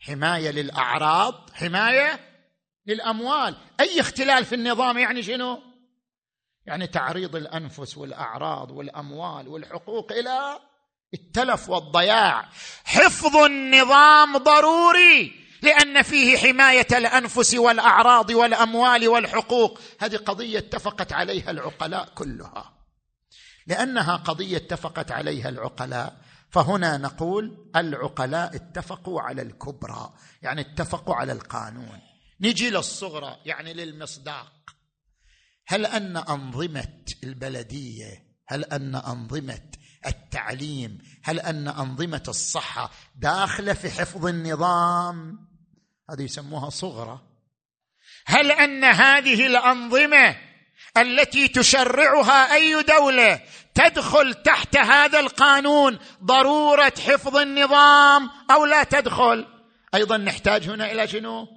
حماية 0.00 0.50
للأعراض 0.50 1.50
حماية 1.52 2.20
للأموال. 2.86 3.56
أي 3.80 4.00
اختلال 4.00 4.44
في 4.44 4.54
النظام 4.54 4.98
يعني 4.98 5.22
شنو؟ 5.22 5.62
يعني 6.66 6.86
تعريض 6.86 7.36
الأنفس 7.36 7.98
والأعراض 7.98 8.70
والأموال 8.70 9.48
والحقوق 9.48 10.12
إلى 10.12 10.58
التلف 11.14 11.68
والضياع. 11.68 12.48
حفظ 12.84 13.36
النظام 13.36 14.36
ضروري 14.36 15.32
لأن 15.62 16.02
فيه 16.02 16.38
حماية 16.38 16.86
الأنفس 16.92 17.54
والأعراض 17.54 18.30
والأموال 18.30 19.08
والحقوق. 19.08 19.80
هذه 20.00 20.16
قضية 20.16 20.58
اتفقت 20.58 21.12
عليها 21.12 21.50
العقلاء 21.50 22.08
كلها. 22.14 22.79
لأنها 23.70 24.16
قضية 24.16 24.56
اتفقت 24.56 25.12
عليها 25.12 25.48
العقلاء. 25.48 26.20
فهنا 26.50 26.96
نقول 26.96 27.70
العقلاء 27.76 28.56
اتفقوا 28.56 29.20
على 29.20 29.42
الكبرى 29.42 30.12
يعني 30.42 30.60
اتفقوا 30.60 31.14
على 31.14 31.32
القانون. 31.32 32.00
نجي 32.40 32.70
للصغرى 32.70 33.36
يعني 33.46 33.72
للمصداق. 33.72 34.52
هل 35.66 35.86
أن 35.86 36.16
أنظمة 36.16 37.04
البلدية 37.24 38.26
هل 38.46 38.64
أن 38.64 38.94
أنظمة 38.94 39.70
التعليم 40.06 40.98
هل 41.22 41.40
أن 41.40 41.68
أنظمة 41.68 42.22
الصحة 42.28 42.90
داخلة 43.16 43.72
في 43.72 43.90
حفظ 43.90 44.26
النظام؟ 44.26 45.48
هذه 46.10 46.22
يسموها 46.22 46.70
صغرى. 46.70 47.20
هل 48.26 48.50
أن 48.50 48.84
هذه 48.84 49.46
الأنظمة 49.46 50.49
التي 50.96 51.48
تشرعها 51.48 52.54
أي 52.54 52.82
دولة 52.82 53.40
تدخل 53.74 54.34
تحت 54.34 54.76
هذا 54.76 55.20
القانون 55.20 55.98
ضرورة 56.24 56.92
حفظ 57.06 57.36
النظام 57.36 58.30
أو 58.50 58.64
لا 58.64 58.84
تدخل؟ 58.84 59.46
أيضا 59.94 60.16
نحتاج 60.16 60.64
هنا 60.64 60.92
إلى 60.92 61.08
شنو؟ 61.08 61.48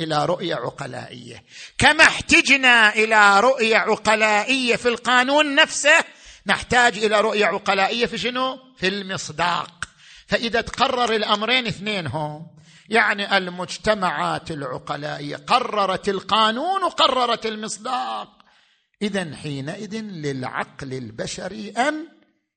إلى 0.00 0.26
رؤية 0.26 0.54
عقلائية. 0.54 1.44
كما 1.78 2.04
احتجنا 2.04 2.94
إلى 2.94 3.40
رؤية 3.40 3.76
عقلائية 3.76 4.76
في 4.76 4.88
القانون 4.88 5.54
نفسه 5.54 6.04
نحتاج 6.46 6.98
إلى 6.98 7.20
رؤية 7.20 7.46
عقلائية 7.46 8.06
في 8.06 8.18
شنو؟ 8.18 8.58
في 8.78 8.88
المصداق. 8.88 9.84
فإذا 10.26 10.60
تقرر 10.60 11.14
الأمرين 11.14 11.66
اثنين 11.66 12.06
هم 12.06 12.46
يعني 12.88 13.36
المجتمعات 13.36 14.50
العقلائية 14.50 15.36
قررت 15.36 16.08
القانون 16.08 16.82
وقررت 16.82 17.46
المصداق. 17.46 18.28
اذا 19.02 19.36
حينئذ 19.36 20.00
للعقل 20.00 20.92
البشري 20.92 21.70
أن 21.70 22.08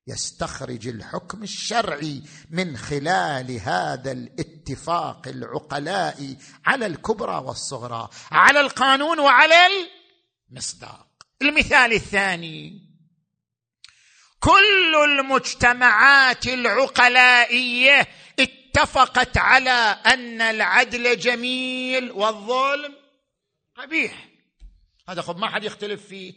يستخرج 0.08 0.88
الحكم 0.88 1.44
الشرعي 1.44 2.24
من 2.50 2.78
خلال 2.78 3.52
هذا 3.52 4.12
الاتفاق 4.12 5.28
العقلائي 5.28 6.38
على 6.66 6.86
الكبرى 6.86 7.36
والصغرى 7.36 8.10
على 8.32 8.60
القانون 8.60 9.20
وعلى 9.20 9.68
المصداق. 10.52 11.08
المثال 11.42 11.94
الثاني 11.94 12.90
كل 14.40 14.96
المجتمعات 14.96 16.48
العقلائية 16.48 18.08
اتفقت 18.40 19.38
على 19.38 20.00
أن 20.06 20.42
العدل 20.42 21.20
جميل 21.20 22.12
والظلم 22.12 22.96
قبيح. 23.76 24.29
هذا 25.10 25.22
خب 25.22 25.38
ما 25.38 25.50
حد 25.50 25.64
يختلف 25.64 26.08
فيه. 26.08 26.34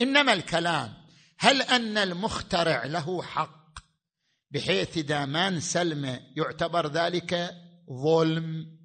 إنما 0.00 0.32
الكلام 0.32 0.94
هل 1.38 1.62
أن 1.62 1.98
المخترع 1.98 2.84
له 2.84 3.22
حق 3.22 3.78
بحيث 4.50 4.96
إذا 4.96 5.24
ما 5.24 5.48
انسلم 5.48 6.20
يعتبر 6.36 6.92
ذلك 6.92 7.50
ظلم؟ 8.04 8.78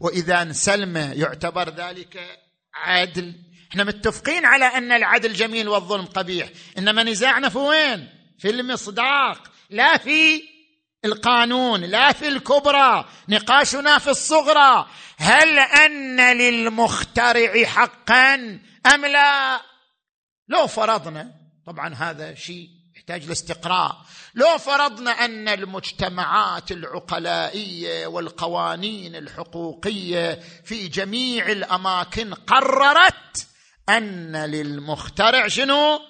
وإذا 0.00 0.42
انسلم 0.42 0.96
يعتبر 0.96 1.70
ذلك 1.70 2.40
عدل؟ 2.74 3.34
إحنا 3.70 3.84
متفقين 3.84 4.44
على 4.44 4.64
أن 4.64 4.92
العدل 4.92 5.32
جميل 5.32 5.68
والظلم 5.68 6.04
قبيح 6.04 6.50
إنما 6.78 7.02
نزاعنا 7.02 7.48
في 7.48 7.58
وين؟ 7.58 8.08
في 8.38 8.50
المصداق 8.50 9.52
لا 9.70 9.98
في 9.98 10.42
القانون 11.04 11.80
لا 11.80 12.12
في 12.12 12.28
الكبرى 12.28 13.04
نقاشنا 13.28 13.98
في 13.98 14.10
الصغرى. 14.10 14.86
هل 15.16 15.58
أن 15.58 16.36
للمخترع 16.36 17.64
حقا 17.64 18.34
أم 18.94 19.06
لا؟ 19.06 19.60
لو 20.48 20.66
فرضنا 20.66 21.34
طبعا 21.66 21.94
هذا 21.94 22.34
شيء 22.34 22.68
يحتاج 22.96 23.28
لاستقراء. 23.28 23.96
لو 24.34 24.58
فرضنا 24.58 25.10
أن 25.10 25.48
المجتمعات 25.48 26.72
العقلائية 26.72 28.06
والقوانين 28.06 29.16
الحقوقية 29.16 30.40
في 30.64 30.88
جميع 30.88 31.46
الأماكن 31.46 32.34
قررت 32.34 33.46
أن 33.88 34.36
للمخترع 34.36 35.48
شنو؟ 35.48 36.00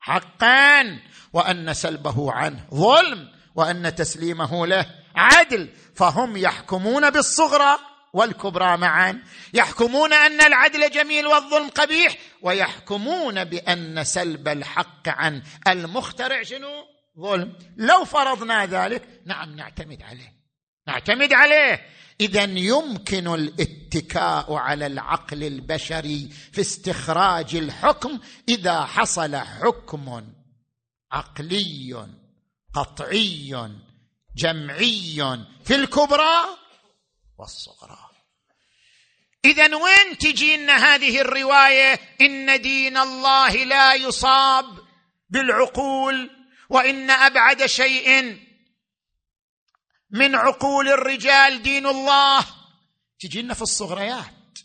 حقا 0.00 0.98
وأن 1.32 1.74
سلبه 1.74 2.32
عنه 2.32 2.66
ظلم. 2.74 3.39
وأن 3.54 3.94
تسليمه 3.94 4.66
له 4.66 4.86
عدل 5.16 5.68
فهم 5.94 6.36
يحكمون 6.36 7.10
بالصغرى 7.10 7.78
والكبرى 8.12 8.76
معا. 8.76 9.22
يحكمون 9.54 10.12
أن 10.12 10.40
العدل 10.40 10.90
جميل 10.90 11.26
والظلم 11.26 11.68
قبيح. 11.68 12.16
ويحكمون 12.42 13.44
بأن 13.44 14.04
سلب 14.04 14.48
الحق 14.48 15.08
عن 15.08 15.42
المخترع 15.68 16.42
شنو؟ 16.42 16.70
ظلم. 17.20 17.52
لو 17.76 18.04
فرضنا 18.04 18.66
ذلك 18.66 19.08
نعم 19.26 19.56
نعتمد 19.56 20.02
عليه. 20.02 20.32
نعتمد 20.88 21.32
عليه. 21.32 21.86
اذا 22.20 22.42
يمكن 22.42 23.34
الاتكاء 23.34 24.54
على 24.54 24.86
العقل 24.86 25.44
البشري 25.44 26.30
في 26.52 26.60
استخراج 26.60 27.56
الحكم 27.56 28.20
إذا 28.48 28.84
حصل 28.84 29.36
حكم 29.36 30.24
عقلي. 31.12 32.19
قطعي 32.74 33.70
جمعي 34.36 35.44
في 35.64 35.74
الكبرى 35.74 36.58
والصغرى. 37.38 38.10
اذا 39.44 39.76
وين 39.76 40.18
تجينا 40.18 40.76
هذه 40.76 41.20
الرواية؟ 41.20 42.00
إن 42.20 42.62
دين 42.62 42.96
الله 42.96 43.64
لا 43.64 43.94
يصاب 43.94 44.64
بالعقول 45.28 46.30
وإن 46.70 47.10
أبعد 47.10 47.66
شيء 47.66 48.38
من 50.10 50.34
عقول 50.34 50.88
الرجال 50.88 51.62
دين 51.62 51.86
الله. 51.86 52.46
تجينا 53.20 53.54
في 53.54 53.62
الصغريات. 53.62 54.58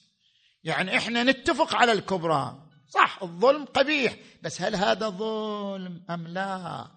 يعني 0.63 0.97
إحنا 0.97 1.23
نتفق 1.23 1.75
على 1.75 1.91
الكبرى. 1.91 2.61
صح 2.89 3.19
الظلم 3.23 3.65
قبيح 3.65 4.15
بس 4.43 4.61
هل 4.61 4.75
هذا 4.75 5.09
ظلم 5.09 6.05
أم 6.09 6.27
لا؟ 6.27 6.87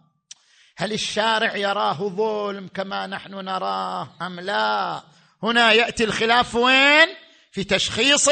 هل 0.80 0.92
الشارع 0.92 1.56
يراه 1.56 2.08
ظلم 2.08 2.68
كما 2.74 3.06
نحن 3.06 3.34
نراه 3.34 4.08
أم 4.22 4.40
لا؟ 4.40 5.02
هنا 5.42 5.72
يأتي 5.72 6.04
الخلاف 6.04 6.54
وين؟ 6.54 7.08
في 7.52 7.64
تشخيص 7.64 8.28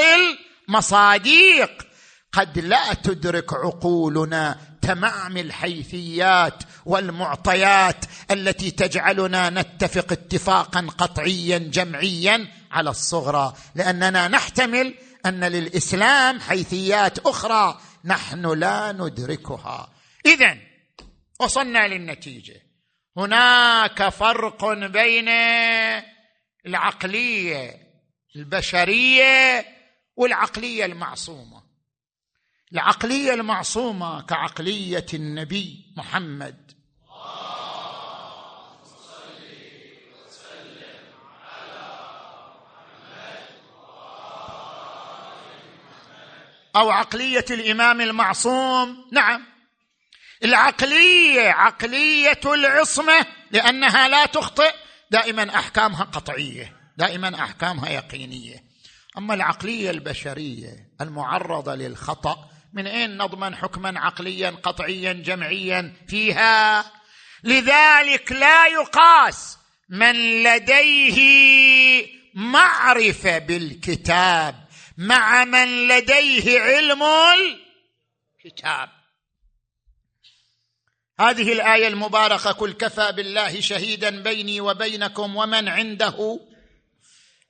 المصاديق. 0.69 1.87
قد 2.33 2.59
لا 2.59 2.95
تدرك 2.95 3.55
عقولنا 3.55 4.59
تمام 4.83 5.37
الحيثيات 5.37 6.63
والمعطيات 6.85 8.05
التي 8.31 8.71
تجعلنا 8.71 9.51
نتفق 9.51 10.13
اتفاقا 10.13 10.87
قطعيا 10.99 11.59
جمعيا 11.59 12.49
على 12.73 12.91
الصغرى 12.91 13.53
لأننا 13.75 14.29
نحتمل 14.29 14.95
أن 15.27 15.45
للإسلام 15.45 16.41
حيثيات 16.41 17.19
أخرى 17.19 17.79
نحن 18.05 18.47
لا 18.47 18.93
ندركها. 18.93 19.89
اذا 20.27 20.66
وصلنا 21.41 21.89
للنتيجة. 21.89 22.63
هناك 23.17 24.09
فرق 24.09 24.65
بين 24.73 25.29
العقلية 26.67 27.87
البشرية 28.37 29.67
والعقلية 30.17 30.85
المعصومة. 30.85 31.63
العقلية 32.73 33.35
المعصومة 33.35 34.23
كعقلية 34.23 35.07
النبي 35.15 35.95
محمد. 35.97 36.67
أو 46.77 46.91
عقلية 46.91 47.45
الإمام 47.51 48.01
المعصوم. 48.01 49.09
نعم. 49.13 49.56
العقلية 50.45 51.51
عقلية 51.51 52.41
العصمة 52.45 53.27
لأنها 53.51 54.09
لا 54.09 54.27
تخطئ. 54.27 54.75
دائما 55.11 55.59
أحكامها 55.59 56.05
قطعية 56.05 56.77
دائما 56.97 57.43
أحكامها 57.43 57.89
يقينية. 57.91 58.65
أما 59.19 59.35
العقلية 59.35 59.91
البشرية 59.91 60.89
المعرضة 61.01 61.75
للخطأ 61.75 62.51
من 62.73 62.87
أين 62.87 63.17
نضمن 63.19 63.55
حكما 63.55 64.01
عقليا 64.01 64.51
قطعيا 64.51 65.13
جمعيا 65.13 65.93
فيها؟ 66.09 66.85
لذلك 67.45 68.33
لا 68.33 68.67
يقاس 68.67 69.59
من 69.89 70.43
لديه 70.43 72.07
معرفة 72.35 73.39
بالكتاب 73.39 74.67
مع 74.99 75.45
من 75.45 75.89
لديه 75.89 76.61
علم 76.61 77.03
الكتاب. 78.45 78.96
هذه 81.21 81.53
الآية 81.53 81.89
المباركة 81.89 82.51
قل 82.51 82.73
كفى 82.73 83.13
بالله 83.13 83.61
شهيدا 83.61 84.23
بيني 84.23 84.61
وبينكم 84.61 85.37
ومن 85.37 85.69
عنده 85.69 86.41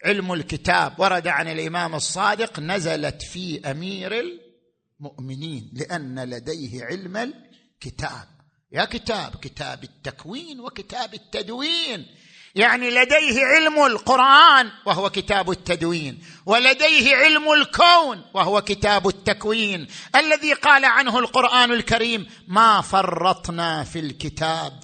علم 0.05 0.33
الكتاب 0.33 1.01
ورد 1.01 1.29
عن 1.29 1.49
الإمام 1.49 1.95
الصادق 1.95 2.61
نزلت 2.61 3.23
في 3.23 3.71
أمير 3.71 4.41
المؤمنين 5.01 5.71
لأن 5.73 6.31
لديه 6.31 6.85
علم 6.85 7.17
الكتاب 7.17 8.29
يا 8.73 8.85
كتاب 8.85 9.37
كتاب 9.37 9.85
التكوين 9.85 10.61
وكتاب 10.61 11.15
التدوين. 11.15 12.07
يعني 12.57 12.91
لديه 12.91 13.45
علم 13.45 13.85
القرآن 13.85 14.71
وهو 14.87 15.11
كتاب 15.11 15.51
التدوين 15.51 16.23
ولديه 16.47 17.17
علم 17.17 17.53
الكون 17.53 18.25
وهو 18.35 18.61
كتاب 18.61 19.09
التكوين. 19.09 19.87
الذي 20.17 20.53
قال 20.53 20.85
عنه 20.85 21.19
القرآن 21.19 21.73
الكريم 21.73 22.27
ما 22.49 22.81
فرطنا 22.81 23.85
في 23.85 23.99
الكتاب 23.99 24.81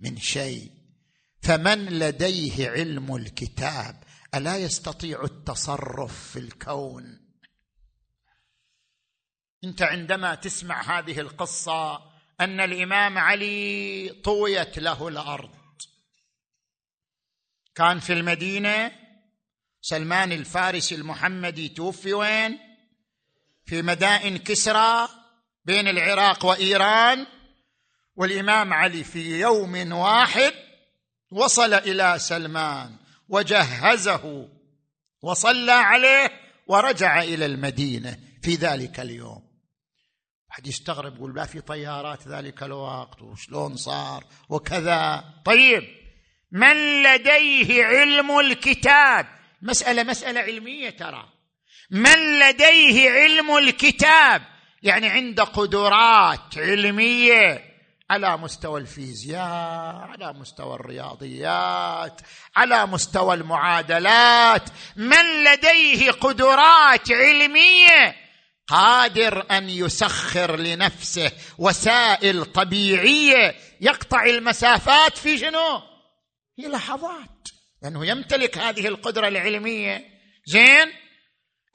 من 0.00 0.16
شيء 0.18 0.70
فمن 1.42 1.84
لديه 1.84 2.70
علم 2.70 3.16
الكتاب 3.16 4.02
ألا 4.34 4.56
يستطيع 4.56 5.24
التصرف 5.24 6.30
في 6.32 6.38
الكون؟ 6.38 7.20
أنت 9.64 9.82
عندما 9.82 10.34
تسمع 10.34 10.98
هذه 10.98 11.20
القصة 11.20 12.00
أن 12.40 12.60
الإمام 12.60 13.18
علي 13.18 14.08
طويت 14.24 14.78
له 14.78 15.08
الأرض. 15.08 15.65
كان 17.76 17.98
في 17.98 18.12
المدينة 18.12 18.92
سلمان 19.80 20.32
الفارسي 20.32 20.94
المحمدي 20.94 21.68
توفي 21.68 22.12
وين؟ 22.12 22.58
في 23.64 23.82
مدائن 23.82 24.36
كسرى 24.36 25.08
بين 25.64 25.88
العراق 25.88 26.44
وإيران 26.44 27.26
والإمام 28.16 28.72
علي 28.72 29.04
في 29.04 29.40
يوم 29.40 29.92
واحد 29.92 30.52
وصل 31.32 31.74
إلى 31.74 32.18
سلمان 32.18 32.96
وجهزه 33.28 34.48
وصلى 35.22 35.72
عليه 35.72 36.30
ورجع 36.68 37.22
إلى 37.22 37.46
المدينة 37.46 38.18
في 38.42 38.54
ذلك 38.54 39.00
اليوم. 39.00 39.46
حد 40.48 40.66
يستغرب 40.66 41.16
يقول 41.16 41.34
ما 41.34 41.44
في 41.44 41.60
طيارات 41.60 42.28
ذلك 42.28 42.62
الوقت 42.62 43.22
وشلون 43.22 43.76
صار؟ 43.76 44.24
وكذا. 44.48 45.24
طيب 45.44 46.05
من 46.52 47.02
لديه 47.02 47.84
علم 47.84 48.38
الكتاب؟ 48.38 49.26
مسألة 49.62 50.02
مسألة 50.02 50.40
علمية 50.40 50.90
ترى. 50.90 51.28
من 51.90 52.38
لديه 52.38 53.10
علم 53.10 53.56
الكتاب؟ 53.56 54.42
يعني 54.82 55.08
عنده 55.08 55.44
قدرات 55.44 56.58
علمية. 56.58 57.76
على 58.10 58.36
مستوى 58.36 58.80
الفيزياء 58.80 59.94
على 59.94 60.32
مستوى 60.32 60.74
الرياضيات 60.74 62.20
على 62.56 62.86
مستوى 62.86 63.34
المعادلات. 63.34 64.62
من 64.96 65.44
لديه 65.44 66.10
قدرات 66.10 67.12
علمية؟ 67.12 68.16
قادر 68.68 69.46
أن 69.50 69.68
يسخر 69.68 70.56
لنفسه 70.56 71.32
وسائل 71.58 72.44
طبيعية. 72.44 73.54
يقطع 73.80 74.24
المسافات 74.24 75.18
في 75.18 75.38
شنو؟ 75.38 75.95
هي 76.58 76.68
لحظات. 76.68 77.48
لأنه 77.82 78.06
يمتلك 78.06 78.58
هذه 78.58 78.86
القدرة 78.86 79.28
العلمية. 79.28 80.04
زين؟ 80.46 80.92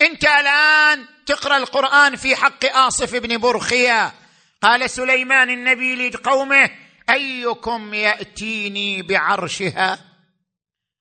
أنت 0.02 0.24
الآن 0.24 1.06
تقرأ 1.26 1.58
القرآن 1.58 2.16
في 2.16 2.36
حق 2.36 2.66
آصف 2.66 3.16
بن 3.16 3.38
برخية. 3.38 4.14
قال 4.62 4.90
سليمان 4.90 5.50
النبي 5.50 6.10
لقومه 6.10 6.70
أيكم 7.10 7.94
يأتيني 7.94 9.02
بعرشها؟ 9.02 10.00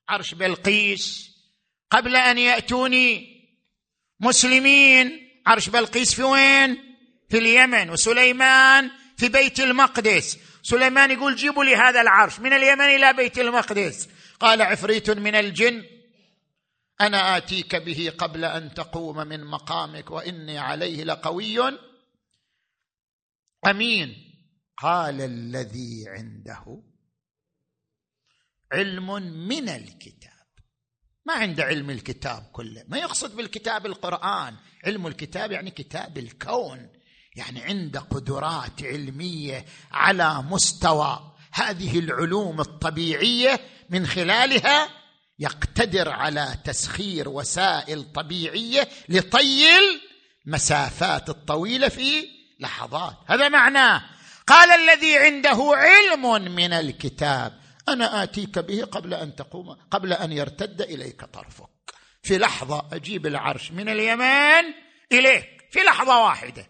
عرش 0.09 0.35
بلقيس. 0.35 1.31
قبل 1.91 2.17
أن 2.17 2.39
يأتوني 2.39 3.27
مسلمين 4.21 5.31
عرش 5.47 5.69
بلقيس 5.69 6.15
في 6.15 6.23
وين؟ 6.23 6.97
في 7.31 7.39
اليمن. 7.39 7.91
وسليمان 7.91 8.91
في 9.17 9.29
بيت 9.29 9.61
المقدس. 9.61 10.39
سليمان 10.63 11.11
يقول 11.11 11.37
جيبوا 11.37 11.65
لي 11.65 11.77
هذا 11.77 12.01
العرش 12.01 12.41
من 12.41 12.53
اليمن 12.53 12.85
إلى 12.85 13.13
بيت 13.13 13.39
المقدس. 13.39 14.09
قال 14.41 14.63
عفريت 14.63 15.11
من 15.11 15.35
الجن 15.35 15.85
أنا 17.01 17.37
آتيك 17.37 17.77
به 17.77 18.13
قبل 18.19 18.45
أن 18.45 18.75
تقوم 18.75 19.17
من 19.17 19.45
مقامك 19.45 20.11
وإني 20.11 20.59
عليه 20.59 21.05
لقوي. 21.05 21.79
أمين. 23.67 24.27
قال 24.77 25.21
الذي 25.21 26.05
عنده 26.09 26.83
علم 28.73 29.23
من 29.49 29.69
الكتاب. 29.69 30.31
ما 31.27 31.35
عنده 31.35 31.65
علم 31.65 31.91
الكتاب 31.91 32.43
كله 32.53 32.85
ما 32.89 32.99
يقصد 32.99 33.37
بالكتاب 33.37 33.87
القرآن. 33.87 34.57
علم 34.85 35.07
الكتاب 35.07 35.53
يعني 35.53 35.71
كتاب 35.71 36.19
الكون. 36.19 37.00
يعني 37.37 37.63
عنده 37.63 38.01
قدرات 38.01 38.83
علمية 38.83 39.65
على 39.93 40.43
مستوى 40.43 41.35
هذه 41.53 41.99
العلوم 41.99 42.61
الطبيعية 42.61 43.61
من 43.91 44.07
خلالها 44.07 44.89
يقتدر 45.39 46.09
على 46.09 46.55
تسخير 46.65 47.29
وسائل 47.29 48.13
طبيعية 48.13 48.89
لطي 49.09 49.67
المسافات 50.47 51.29
الطويلة 51.29 51.89
في 51.89 52.29
لحظات. 52.61 53.17
هذا 53.27 53.49
معناه. 53.49 54.03
قال 54.47 54.71
الذي 54.71 55.19
عنده 55.19 55.73
علم 55.75 56.55
من 56.55 56.73
الكتاب 56.73 57.61
أنا 57.89 58.23
آتيك 58.23 58.59
به 58.59 58.85
قبل 58.85 59.15
أن 59.15 59.37
تقوم 59.37 59.77
قبل 59.91 60.13
أن 60.13 60.33
يرتد 60.33 60.83
إليك 60.83 61.25
طرفك. 61.25 61.69
في 62.23 62.39
لحظة 62.39 62.89
أجيب 62.93 63.27
العرش 63.27 63.73
من 63.73 63.89
اليمن 63.89 64.75
إليك 65.13 65.49
في 65.71 65.79
لحظة 65.79 66.25
واحدة. 66.25 66.67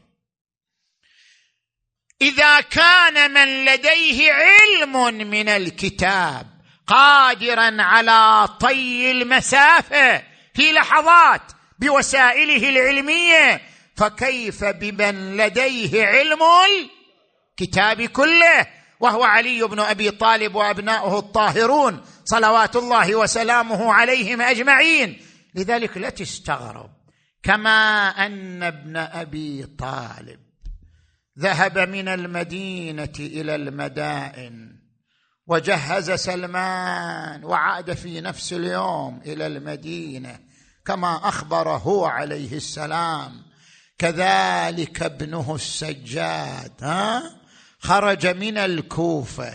إذا 2.22 2.60
كان 2.60 3.30
من 3.30 3.64
لديه 3.64 4.32
علم 4.32 5.14
من 5.30 5.48
الكتاب 5.48 6.46
قادرا 6.86 7.82
على 7.82 8.48
طي 8.60 9.10
المسافة 9.10 10.22
في 10.54 10.72
لحظات 10.72 11.42
بوسائله 11.78 12.68
العلمية 12.68 13.60
فكيف 13.96 14.64
بمن 14.64 15.36
لديه 15.36 16.06
علم 16.06 16.38
الكتاب 17.60 18.02
كله؟ 18.02 18.66
وهو 19.00 19.24
علي 19.24 19.62
بن 19.62 19.80
أبي 19.80 20.10
طالب 20.10 20.54
وأبناؤه 20.54 21.18
الطاهرون 21.18 22.04
صلوات 22.24 22.76
الله 22.76 23.14
وسلامه 23.14 23.94
عليهم 23.94 24.40
أجمعين. 24.40 25.20
لذلك 25.54 25.96
لا 25.96 26.10
تستغرب 26.10 26.90
كما 27.42 28.08
أن 28.08 28.62
ابن 28.62 28.96
أبي 28.96 29.66
طالب 29.78 30.39
ذهب 31.40 31.78
من 31.78 32.08
المدينة 32.08 33.12
إلى 33.18 33.54
المدائن 33.54 34.80
وجهز 35.46 36.10
سلمان 36.10 37.44
وعاد 37.44 37.92
في 37.92 38.20
نفس 38.20 38.52
اليوم 38.52 39.20
إلى 39.26 39.46
المدينة 39.46 40.38
كما 40.86 41.28
اخبر 41.28 41.68
هو 41.68 42.04
عليه 42.04 42.56
السلام. 42.56 43.50
كذلك 43.98 45.02
ابنه 45.02 45.54
السجاد 45.54 46.72
ها؟ 46.82 47.22
خرج 47.78 48.26
من 48.26 48.58
الكوفة 48.58 49.52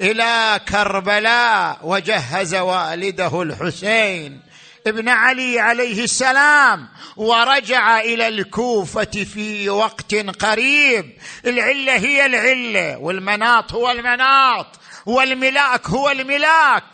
إلى 0.00 0.60
كربلاء 0.68 1.78
وجهز 1.82 2.54
والده 2.54 3.42
الحسين 3.42 4.42
ابن 4.86 5.08
علي 5.08 5.60
عليه 5.60 6.04
السلام 6.04 6.88
ورجع 7.16 8.00
إلى 8.00 8.28
الكوفة 8.28 9.04
في 9.04 9.70
وقت 9.70 10.14
قريب. 10.14 11.12
العلة 11.46 11.96
هي 11.96 12.26
العلة 12.26 12.98
والمناط 12.98 13.72
هو 13.72 13.90
المناط 13.90 14.66
والملاك 15.06 15.86
هو 15.90 16.10
الملاك. 16.10 16.84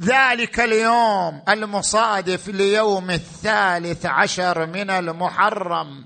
ذلك 0.00 0.60
اليوم 0.60 1.42
المصادف 1.48 2.48
ليوم 2.48 3.10
الثالث 3.10 4.06
عشر 4.06 4.66
من 4.66 4.90
المحرم. 4.90 6.04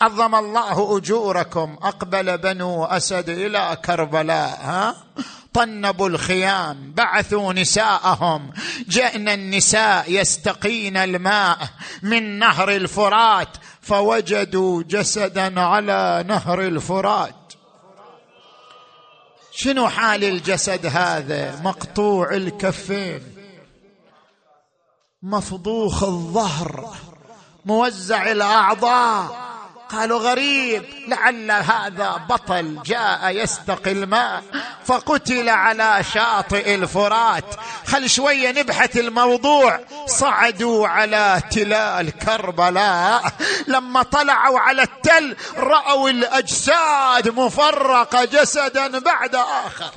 عظم 0.00 0.34
الله 0.34 0.96
أجوركم 0.96 1.76
أقبل 1.82 2.38
بنو 2.38 2.84
أسد 2.84 3.28
إلى 3.28 3.78
كربلاء 3.84 4.60
ها؟ 4.62 4.96
طنبوا 5.56 6.08
الخيام 6.08 6.92
بعثوا 6.92 7.52
نساءهم. 7.52 8.52
جئن 8.88 9.28
النساء 9.28 10.12
يستقين 10.12 10.96
الماء 10.96 11.58
من 12.02 12.38
نهر 12.38 12.70
الفرات 12.70 13.48
فوجدوا 13.82 14.82
جسدا 14.82 15.60
على 15.60 16.24
نهر 16.28 16.60
الفرات. 16.60 17.52
شنو 19.52 19.88
حال 19.88 20.24
الجسد 20.24 20.86
هذا؟ 20.86 21.60
مقطوع 21.62 22.34
الكفين. 22.34 23.20
مفضوخ 25.22 26.02
الظهر. 26.02 26.94
موزع 27.64 28.32
الأعضاء. 28.32 29.45
قالوا 29.92 30.18
غريب 30.18 30.84
لعل 31.08 31.50
هذا 31.50 32.20
بطل 32.30 32.78
جاء 32.86 33.30
يستقي 33.30 33.92
الماء 33.92 34.42
فقتل 34.86 35.48
على 35.48 36.04
شاطئ 36.14 36.74
الفرات. 36.74 37.44
خل 37.86 38.10
شوية 38.10 38.50
نبحث 38.50 38.96
الموضوع. 38.96 39.80
صعدوا 40.06 40.88
على 40.88 41.42
تلال 41.50 42.10
كربلاء. 42.10 43.32
لما 43.66 44.02
طلعوا 44.02 44.58
على 44.58 44.82
التل 44.82 45.36
رأوا 45.56 46.10
الأجساد 46.10 47.28
مفرقة 47.28 48.24
جسدا 48.24 48.98
بعد 48.98 49.34
آخر. 49.34 49.90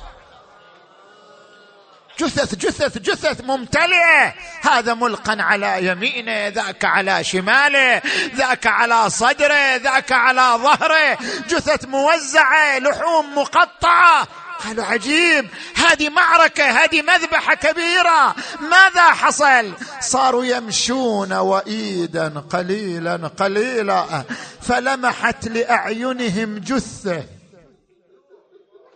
جثث 2.20 2.54
جثث 2.54 2.98
جثث 2.98 3.40
ممتلئة. 3.44 4.34
هذا 4.62 4.94
ملقا 4.94 5.36
على 5.42 5.86
يمينه 5.86 6.48
ذاك 6.48 6.84
على 6.84 7.24
شماله 7.24 8.02
ذاك 8.34 8.66
على 8.66 9.10
صدره 9.10 9.76
ذاك 9.76 10.12
على 10.12 10.58
ظهره. 10.62 11.18
جثث 11.48 11.84
موزعة 11.84 12.78
لحوم 12.78 13.38
مقطعة. 13.38 14.28
قالوا 14.64 14.84
عجيب 14.84 15.48
هذه 15.76 16.08
معركة 16.08 16.64
هذه 16.64 17.02
مذبحة 17.02 17.54
كبيرة. 17.54 18.34
ماذا 18.60 19.10
حصل؟ 19.10 19.72
صاروا 20.00 20.44
يمشون 20.44 21.32
وايدا 21.32 22.44
قليلا 22.50 23.30
قليلا 23.38 24.24
فلمحت 24.62 25.48
لأعينهم 25.48 26.58
جثة. 26.58 27.24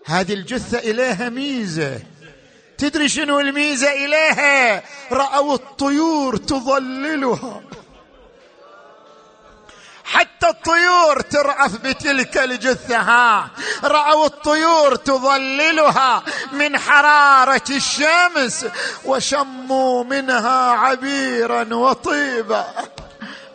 هذه 0.06 0.34
الجثة 0.34 0.78
إليها 0.78 1.28
ميزة. 1.28 2.00
تدري 2.78 3.08
شنو 3.08 3.40
الميزة 3.40 3.92
إليها؟ 3.92 4.82
رأوا 5.12 5.54
الطيور 5.54 6.36
تظللها. 6.36 7.62
حتى 10.04 10.48
الطيور 10.48 11.20
ترأف 11.20 11.76
بتلك 11.76 12.38
الجثة 12.38 12.96
ها. 12.96 13.50
رأوا 13.84 14.26
الطيور 14.26 14.94
تظللها 14.94 16.22
من 16.52 16.78
حرارة 16.78 17.64
الشمس 17.70 18.66
وشموا 19.04 20.04
منها 20.04 20.70
عبيرا 20.70 21.74
وطيبا. 21.74 22.66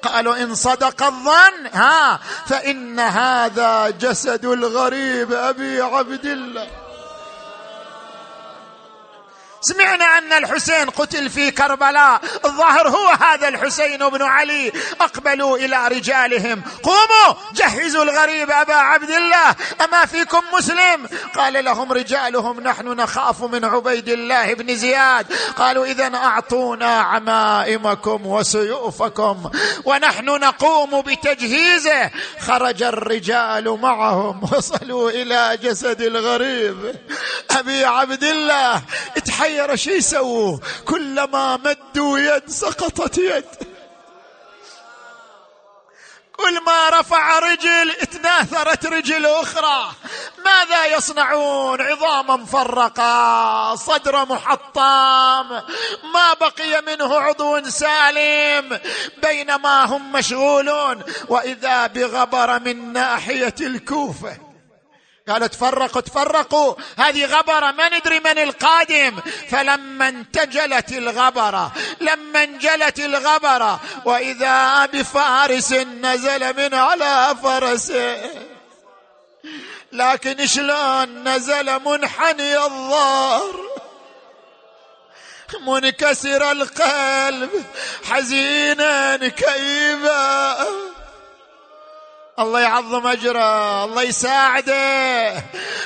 قالوا 0.02 0.44
إن 0.44 0.56
صدق 0.56 1.04
الظن 1.04 1.68
ها. 1.74 2.20
فإن 2.48 3.00
هذا 3.00 3.90
جسد 3.90 4.46
الغريب 4.46 5.34
أبي 5.34 5.82
عبد 5.82 6.26
الله. 6.26 6.68
سمعنا 9.61 10.18
أن 10.18 10.34
الحسين 10.34 10.90
قتل 10.90 11.30
في 11.30 11.52
كربلاء. 11.52 12.22
الظاهر 12.45 12.90
هو 12.90 13.07
هذا 13.07 13.48
الحسين 13.48 14.10
بن 14.10 14.22
علي. 14.22 14.72
أقبلوا 15.02 15.57
إلى 15.57 15.88
رجالهم. 15.88 16.64
قوموا 16.84 17.36
جهزوا 17.53 18.03
الغريب 18.03 18.52
أبا 18.52 18.73
عبد 18.73 19.10
الله. 19.10 19.56
أما 19.84 20.06
فيكم 20.06 20.41
مسلم؟ 20.53 21.07
قال 21.36 21.65
لهم 21.65 21.94
رجالهم 21.94 22.60
نحن 22.60 22.88
نخاف 22.88 23.44
من 23.44 23.65
عبيد 23.65 24.10
الله 24.10 24.53
بن 24.53 24.76
زياد. 24.76 25.26
قالوا 25.57 25.86
اذا 25.86 26.15
أعطونا 26.15 26.99
عمائمكم 26.99 28.27
وسيوفكم. 28.27 29.52
ونحن 29.86 30.26
نقوم 30.26 31.02
بتجهيزه. 31.02 32.11
خرج 32.40 32.84
الرجال 32.84 33.80
معهم. 33.81 34.44
وصلوا 34.53 35.10
إلى 35.10 35.57
جسد 35.64 36.02
الغريب. 36.02 36.95
أبي 37.52 37.86
عبد 37.86 38.23
الله 38.23 38.81
اتحير 39.18 39.49
تحير 39.50 39.76
شو 39.76 39.92
يسووا 39.92 40.58
كلما 40.86 41.58
مدوا 41.58 42.20
يد 42.20 42.50
سقطت 42.50 43.18
يد. 43.18 43.46
كل 46.38 46.64
ما 46.64 46.90
رفع 46.90 47.40
رجل 47.40 47.92
اتناثرت 47.92 48.86
رجل 48.86 49.26
أخرى. 49.26 49.92
ماذا 50.46 50.86
يصنعون؟ 50.86 51.82
عظاما 51.82 52.36
مفرقة 52.36 53.76
صدر 53.76 54.26
محطم. 54.26 55.50
ما 56.14 56.34
بقي 56.42 56.82
منه 56.88 57.20
عضو 57.20 57.70
سالم. 57.70 58.80
بينما 59.24 59.86
هم 59.86 60.12
مشغولون. 60.12 61.04
وإذا 61.28 61.88
بغبر 61.88 62.60
من 62.60 62.94
ناحية 62.94 63.56
الكوفة 63.62 64.49
قالوا 65.30 65.47
تفرقوا 65.47 66.01
تفرقوا. 66.01 66.76
هذه 66.97 67.26
غبرة 67.26 67.72
ما 67.72 67.97
ندري 67.97 68.19
من 68.19 68.38
القادم. 68.38 69.19
فلما 69.49 70.10
انتجلت 70.10 70.91
الغبرة 70.91 71.72
لما 72.01 72.43
انجلت 72.43 72.99
الغبرة 72.99 73.80
وإذا 74.06 74.85
بفارس 74.85 75.73
نزل 75.73 76.57
من 76.57 76.73
على 76.73 77.35
فرسه. 77.43 78.31
لكن 79.91 80.47
شلون 80.47 81.27
نزل 81.27 81.80
منحني 81.80 82.57
الظهر 82.57 83.69
منكسر 85.68 86.51
القلب 86.51 87.49
حزينا 88.10 89.18
كئيبا. 89.27 90.65
الله 92.40 92.60
يعظم 92.60 93.07
أجره 93.07 93.84
الله 93.86 94.02
يساعده. 94.03 95.44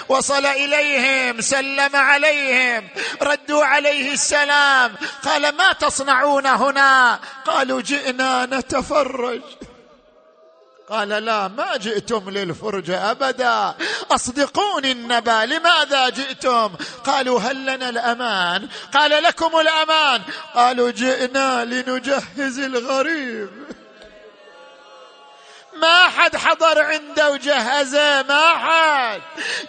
وصل 0.10 0.46
إليهم 0.46 1.42
سلم 1.42 1.96
عليهم 1.96 2.88
ردوا 3.22 3.66
عليه 3.66 4.14
السلام. 4.14 4.96
قال 5.26 5.56
ما 5.56 5.74
تصنعون 5.74 6.46
هنا؟ 6.46 7.20
قالوا 7.46 7.82
جئنا 7.82 8.46
نتفرج. 8.46 9.42
قال 10.90 11.10
لا 11.10 11.48
ما 11.48 11.78
جئتم 11.78 12.30
للفرجة 12.30 13.12
أبدا. 13.12 13.76
أصدقوني 14.12 14.92
النبا 14.92 15.46
لماذا 15.46 16.10
جئتم؟ 16.10 16.76
قالوا 17.06 17.40
هل 17.40 17.66
لنا 17.66 17.90
الأمان؟ 17.90 18.70
قال 18.94 19.24
لكم 19.24 19.60
الأمان. 19.60 20.22
قالوا 20.56 20.92
جئنا 20.92 21.66
لنجهز 21.66 22.60
الغريب. 22.60 23.50
ما 25.76 26.08
حد 26.10 26.36
حضر 26.36 26.82
عنده 26.82 27.32
وجهزه 27.32 28.22
ما 28.22 28.54
حد. 28.54 29.22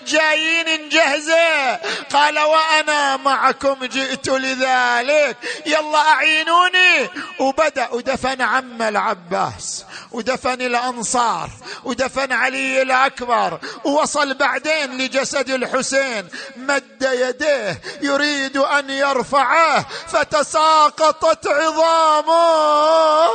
جايين 0.06 0.86
نجهزه. 0.86 1.74
قال 2.12 2.38
وأنا 2.38 3.16
معكم 3.16 3.84
جئت 3.84 4.28
لذلك. 4.28 5.36
يلا 5.66 5.98
أعينوني. 5.98 7.10
وبدأ 7.38 7.88
ودفن 7.92 8.42
عم 8.42 8.82
العباس 8.82 9.84
ودفن 10.12 10.60
الأنصار 10.62 11.50
ودفن 11.84 12.32
علي 12.32 12.82
الأكبر 12.82 13.58
ووصل 13.84 14.34
بعدين 14.34 14.98
لجسد 14.98 15.50
الحسين. 15.50 16.28
مد 16.56 17.08
يديه 17.12 17.80
يريد 18.02 18.56
أن 18.56 18.90
يرفعه 18.90 19.86
فتساقطت 20.08 21.46
عظامه. 21.46 23.28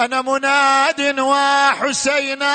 أنا 0.00 0.22
مناد 0.22 1.20
وحسينا 1.20 2.52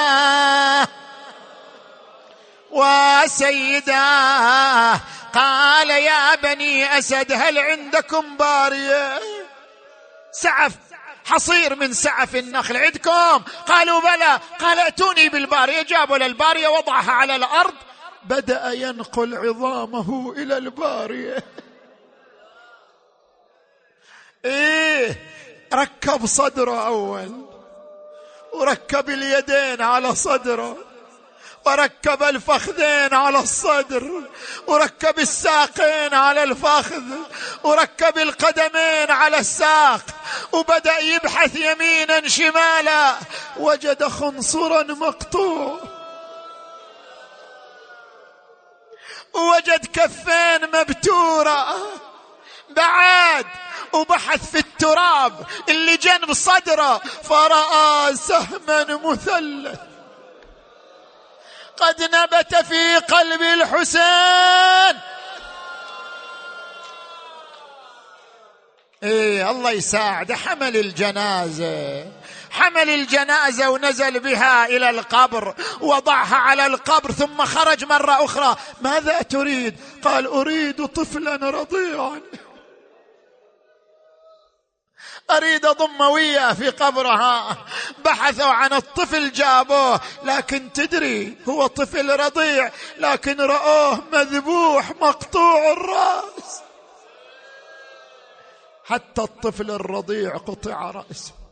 وسيدا. 2.71 4.03
قال 5.33 5.89
يا 5.89 6.35
بني 6.35 6.97
أسد 6.97 7.31
هل 7.31 7.57
عندكم 7.59 8.37
بارية؟ 8.37 9.19
سعف 10.31 10.73
حصير 11.25 11.75
من 11.75 11.93
سعف 11.93 12.35
النخل 12.35 12.77
عندكم؟ 12.77 13.43
قالوا 13.67 14.01
بلى. 14.01 14.39
قال 14.59 14.79
ائتوني 14.79 15.29
بالبارية. 15.29 15.81
جابوا 15.81 16.17
للباريه 16.17 16.67
وضعها 16.67 17.11
على 17.11 17.35
الأرض. 17.35 17.75
بدأ 18.23 18.71
ينقل 18.71 19.35
عظامه 19.35 20.33
إلى 20.37 20.57
البارية. 20.57 21.43
إيه 24.45 25.32
ركب 25.73 26.25
صدره 26.25 26.85
أول 26.87 27.45
وركب 28.53 29.09
اليدين 29.09 29.81
على 29.81 30.15
صدره 30.15 30.77
وركب 31.65 32.23
الفخذين 32.23 33.13
على 33.13 33.39
الصدر 33.39 34.23
وركب 34.67 35.19
الساقين 35.19 36.13
على 36.13 36.43
الفخذ 36.43 37.03
وركب 37.63 38.17
القدمين 38.17 39.11
على 39.11 39.37
الساق 39.37 40.01
وبدأ 40.51 40.97
يبحث 40.97 41.55
يمينا 41.55 42.27
شمالا 42.27 43.15
وجد 43.57 44.03
خنصرا 44.03 44.83
مقطوع. 44.83 45.79
وجد 49.33 49.85
كفين 49.85 50.69
مبتورة. 50.73 51.77
بعد 52.69 53.45
وبحث 53.93 54.51
في 54.51 54.59
التراب 54.59 55.45
اللي 55.69 55.97
جنب 55.97 56.33
صدره 56.33 56.97
فرأى 57.23 58.15
سهما 58.15 58.99
مثلث. 59.03 59.79
قد 61.77 62.01
نبت 62.01 62.55
في 62.55 62.97
قلب 62.97 63.41
الحسين. 63.41 64.99
إيه 69.03 69.51
الله 69.51 69.71
يساعد. 69.71 70.31
حمل 70.31 70.77
الجنازة. 70.77 72.05
حمل 72.51 72.89
الجنازة 72.89 73.69
ونزل 73.69 74.19
بها 74.19 74.65
إلى 74.65 74.89
القبر 74.89 75.55
وضعها 75.81 76.35
على 76.35 76.65
القبر 76.65 77.11
ثم 77.11 77.45
خرج 77.45 77.85
مرة 77.85 78.25
أخرى. 78.25 78.55
ماذا 78.81 79.21
تريد؟ 79.21 79.75
قال 80.03 80.27
أريد 80.27 80.87
طفلا 80.87 81.35
رضيعا. 81.35 82.21
أريد 85.31 85.65
أضم 85.65 86.01
وياه 86.01 86.53
في 86.53 86.69
قبرها. 86.69 87.57
بحثوا 88.05 88.45
عن 88.45 88.73
الطفل 88.73 89.31
جابوه 89.31 90.01
لكن 90.23 90.73
تدري 90.73 91.37
هو 91.49 91.67
طفل 91.67 92.19
رضيع 92.19 92.71
لكن 92.97 93.41
رأوه 93.41 94.01
مذبوح 94.13 94.91
مقطوع 95.01 95.71
الرأس. 95.71 96.61
حتى 98.85 99.21
الطفل 99.21 99.71
الرضيع 99.71 100.37
قطع 100.37 100.91
رأسه. 100.91 101.42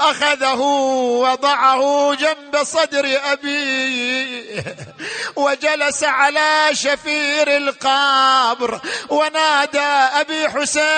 أخذه 0.00 0.60
وضعه 1.20 2.14
جنب 2.14 2.62
صدر 2.62 3.20
ابيه 3.24 4.76
وجلس 5.36 6.04
على 6.04 6.68
شفير 6.72 7.56
القبر 7.56 8.80
ونادى 9.08 9.80
أبي 10.20 10.48
حسين. 10.48 10.90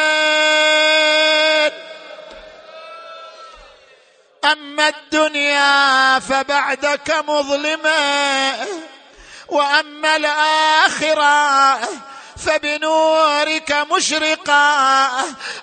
أما 4.44 4.88
الدنيا 4.88 6.18
فبعدك 6.18 7.14
مظلمة 7.28 8.66
وأما 9.48 10.16
الآخرة 10.16 11.78
فبنورك 12.46 13.72
مشرقا. 13.90 15.08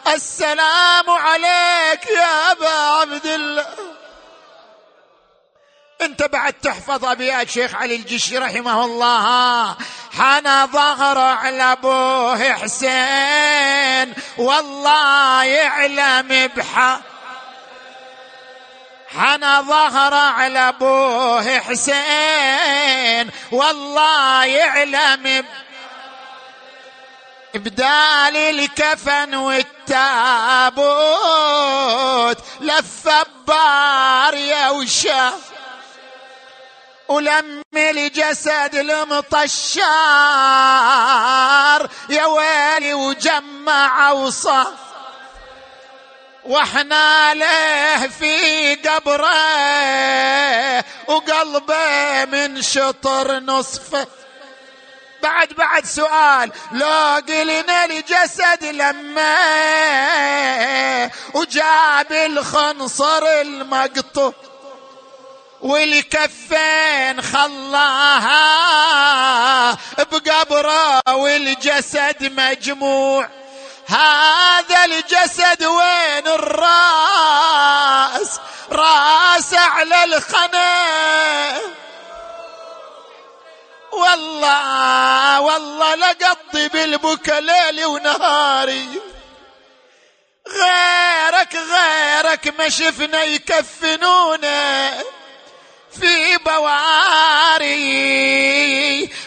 السلام 0.07 1.09
عليك 1.09 2.05
يا 2.05 2.51
أبا 2.51 2.69
عبد 2.69 3.25
الله. 3.25 3.65
انت 6.01 6.23
بعد 6.23 6.53
تحفظ 6.53 7.05
ابيات 7.05 7.49
شيخ 7.49 7.75
علي 7.75 7.95
الجشي 7.95 8.37
رحمه 8.37 8.85
الله. 8.85 9.75
حنى 10.17 10.65
ظهر 10.65 11.17
على 11.17 11.63
ابوه 11.63 12.53
حسين. 12.53 14.13
والله 14.37 15.43
يعلم 15.43 16.47
بحق 16.55 17.01
حنى 19.17 19.61
ظهر 19.61 20.13
على 20.13 20.59
ابوه 20.69 21.59
حسين. 21.59 23.29
والله 23.51 24.45
يعلم 24.45 25.23
بحق 25.23 25.68
بدال 27.53 28.37
الكفن 28.37 29.35
والتابوت 29.35 30.77
لف 32.61 33.09
بار 33.47 34.33
يا 34.33 34.69
وشا. 34.69 35.33
ولم 37.07 37.61
الجسد 37.75 38.75
المطشار 38.75 39.49
يا 42.09 42.25
ويلي 42.25 42.93
وجمع 42.93 44.11
وصف 44.11 44.67
وإحنا 46.45 47.33
له 47.33 48.07
في 48.07 48.75
قبره 48.75 49.29
وقلبه 51.07 52.25
من 52.25 52.61
شطر 52.61 53.39
نصفه. 53.39 54.07
بعد 55.23 55.53
بعد 55.53 55.85
سؤال. 55.85 56.51
لو 56.71 57.21
قلنا 57.27 57.85
الجسد 57.85 58.63
لما 58.63 59.35
وجاب 61.33 62.11
الخنصر 62.11 63.27
المقطوع. 63.41 64.33
والكفين 65.61 67.21
خلاها 67.21 68.39
بقبره 69.97 71.01
والجسد 71.15 72.33
مجموع. 72.39 73.29
هذا 73.87 74.85
الجسد 74.85 75.63
وين 75.63 76.27
الراس؟ 76.27 78.39
راس 78.71 79.53
على 79.53 80.03
الخنا 80.03 81.59
والله 83.93 85.41
والله 85.41 85.95
لقضي 85.95 86.67
بالبكا 86.67 87.39
ليلي 87.39 87.85
ونهاري. 87.85 89.01
غيرك 90.47 91.55
غيرك 91.55 92.59
ما 92.59 92.69
شفنا 92.69 93.23
يكفنونا 93.23 94.91
في 95.91 96.37
بواري. 96.45 97.79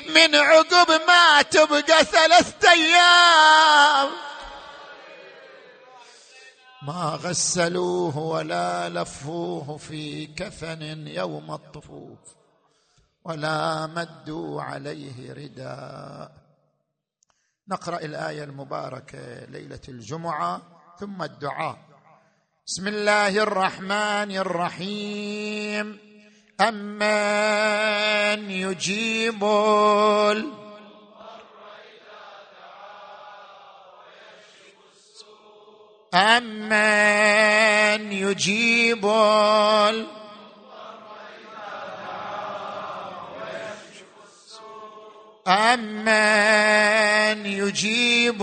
من 0.08 0.34
عقب 0.34 1.00
ما 1.06 1.42
تبقى 1.42 2.04
ثلاثة 2.04 2.70
أيام. 2.70 4.10
ما 6.86 7.18
غسلوه 7.24 8.18
ولا 8.18 8.88
لفوه 8.88 9.76
في 9.88 10.26
كفن 10.26 11.06
يوم 11.06 11.50
الطفوف. 11.54 12.41
ولا 13.24 13.86
مدوا 13.86 14.62
عليه 14.62 15.32
رداء 15.32 16.32
نقرأ 17.68 17.98
الآية 17.98 18.44
المباركة 18.44 19.44
ليلة 19.44 19.80
الجمعة 19.88 20.62
ثم 21.00 21.22
الدعاء. 21.22 21.78
بسم 22.66 22.88
الله 22.88 23.42
الرحمن 23.42 24.36
الرحيم. 24.36 25.98
أمن 26.60 28.50
يجيب 28.50 29.44
أمن 36.14 38.12
يجيب 38.12 39.04
أمن 45.48 47.46
يجيب 47.46 48.42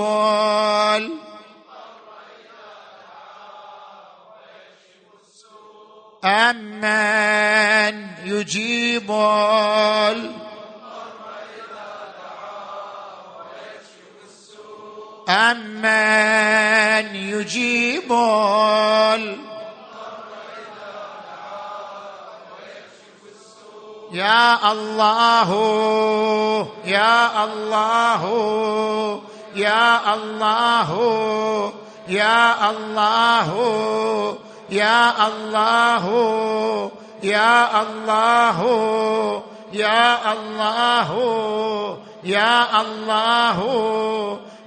أمن 6.26 8.07
يجيب 8.26 9.11
أمن 15.30 17.15
يجيب 17.15 18.11
الله 24.71 25.49
يا 26.85 27.43
الله 27.43 28.23
يا 29.55 30.13
الله 30.13 30.89
يا 32.07 32.69
الله 32.69 33.49
يا 34.69 35.27
الله 35.27 35.97
يا 37.23 37.81
الله 37.81 38.57
يا 39.73 40.33
الله 40.33 41.09
يا 42.23 42.81
الله 42.81 43.59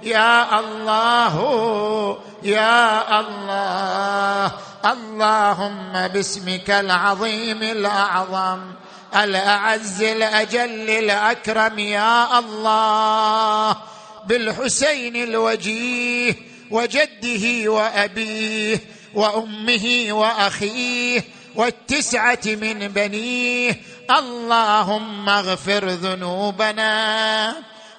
يا 0.03 0.59
الله 0.59 1.35
يا 2.43 3.19
الله. 3.19 4.51
اللهم 4.83 6.07
باسمك 6.07 6.69
العظيم 6.69 7.61
الأعظم. 7.63 8.59
الأعز 9.15 10.03
الأجل 10.03 10.89
الأكرم 10.89 11.79
يا 11.79 12.39
الله 12.39 13.77
بالحسين 14.27 15.15
الوجيه 15.15 16.35
وجده 16.71 17.71
وأبيه 17.71 18.79
وأمه 19.13 20.07
وأخيه 20.11 21.23
والتسعة 21.55 22.39
من 22.45 22.87
بنيه 22.87 23.81
اللهم 24.11 25.29
اغفر 25.29 25.89
ذنوبنا 25.89 27.53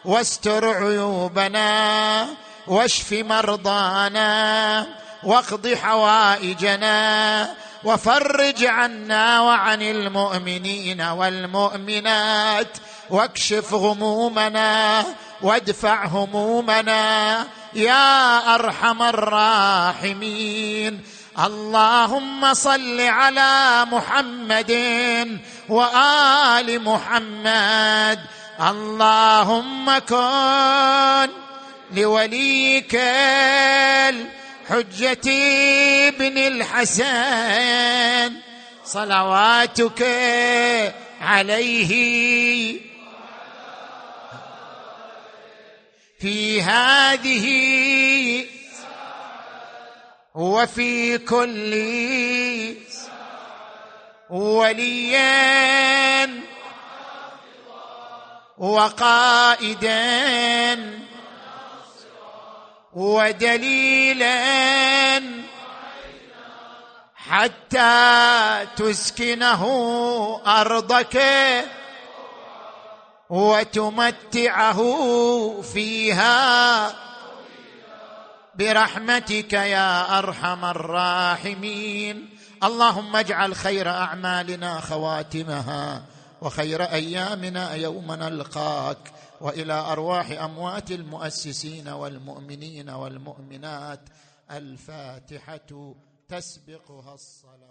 واستر 0.05 0.69
عيوبنا 0.69 2.27
واشف 2.67 3.13
مرضانا 3.13 4.87
واقض 5.25 5.75
حوائجنا 5.75 7.55
وفرج 7.85 8.65
عنا 8.65 9.41
وعن 9.41 9.83
المؤمنين 9.83 11.01
والمؤمنات 11.01 12.77
واكشف 13.11 13.75
غمومنا 13.75 15.05
وادفع 15.43 16.05
همومنا 16.05 17.47
يا 17.75 18.55
أرحم 18.55 19.03
الراحمين. 19.03 21.01
اللهم 21.35 22.55
صل 22.55 23.01
على 23.01 23.85
محمد 23.91 24.73
وآل 25.69 26.83
محمد. 26.83 28.19
اللهم 28.61 29.99
كن 29.99 31.29
لوليك 31.93 32.95
الحجة 34.65 35.29
ابن 36.09 36.39
الحسن 36.39 38.33
صلواتك 38.85 40.03
عليه. 41.21 41.91
في 46.21 46.63
هذه 46.63 47.47
وفي 50.35 51.19
كل 51.19 51.75
وليا 54.31 56.31
وقائدا 58.59 59.85
ودليلا 62.95 64.35
حتى 67.17 68.67
تسكنه 68.77 69.63
أرضك 70.47 71.23
وتمتعه 73.31 74.81
فيها. 75.75 76.93
برحمتك 78.55 79.53
يا 79.53 80.19
أرحم 80.19 80.65
الراحمين. 80.65 82.29
اللهم 82.65 83.17
اجعل 83.17 83.57
خير 83.57 83.89
أعمالنا 83.91 84.81
خواتمها 84.81 86.03
وخير 86.41 86.83
أيامنا 86.83 87.75
يوم 87.75 88.13
نلقاك. 88.13 89.14
وإلى 89.45 89.73
أرواح 89.73 90.31
أموات 90.31 90.91
المؤسسين 90.91 91.89
والمؤمنين 91.89 92.91
والمؤمنات 92.91 94.01
الفاتحة 94.51 95.95
تسبقها 96.29 97.15
الصلاة. 97.15 97.64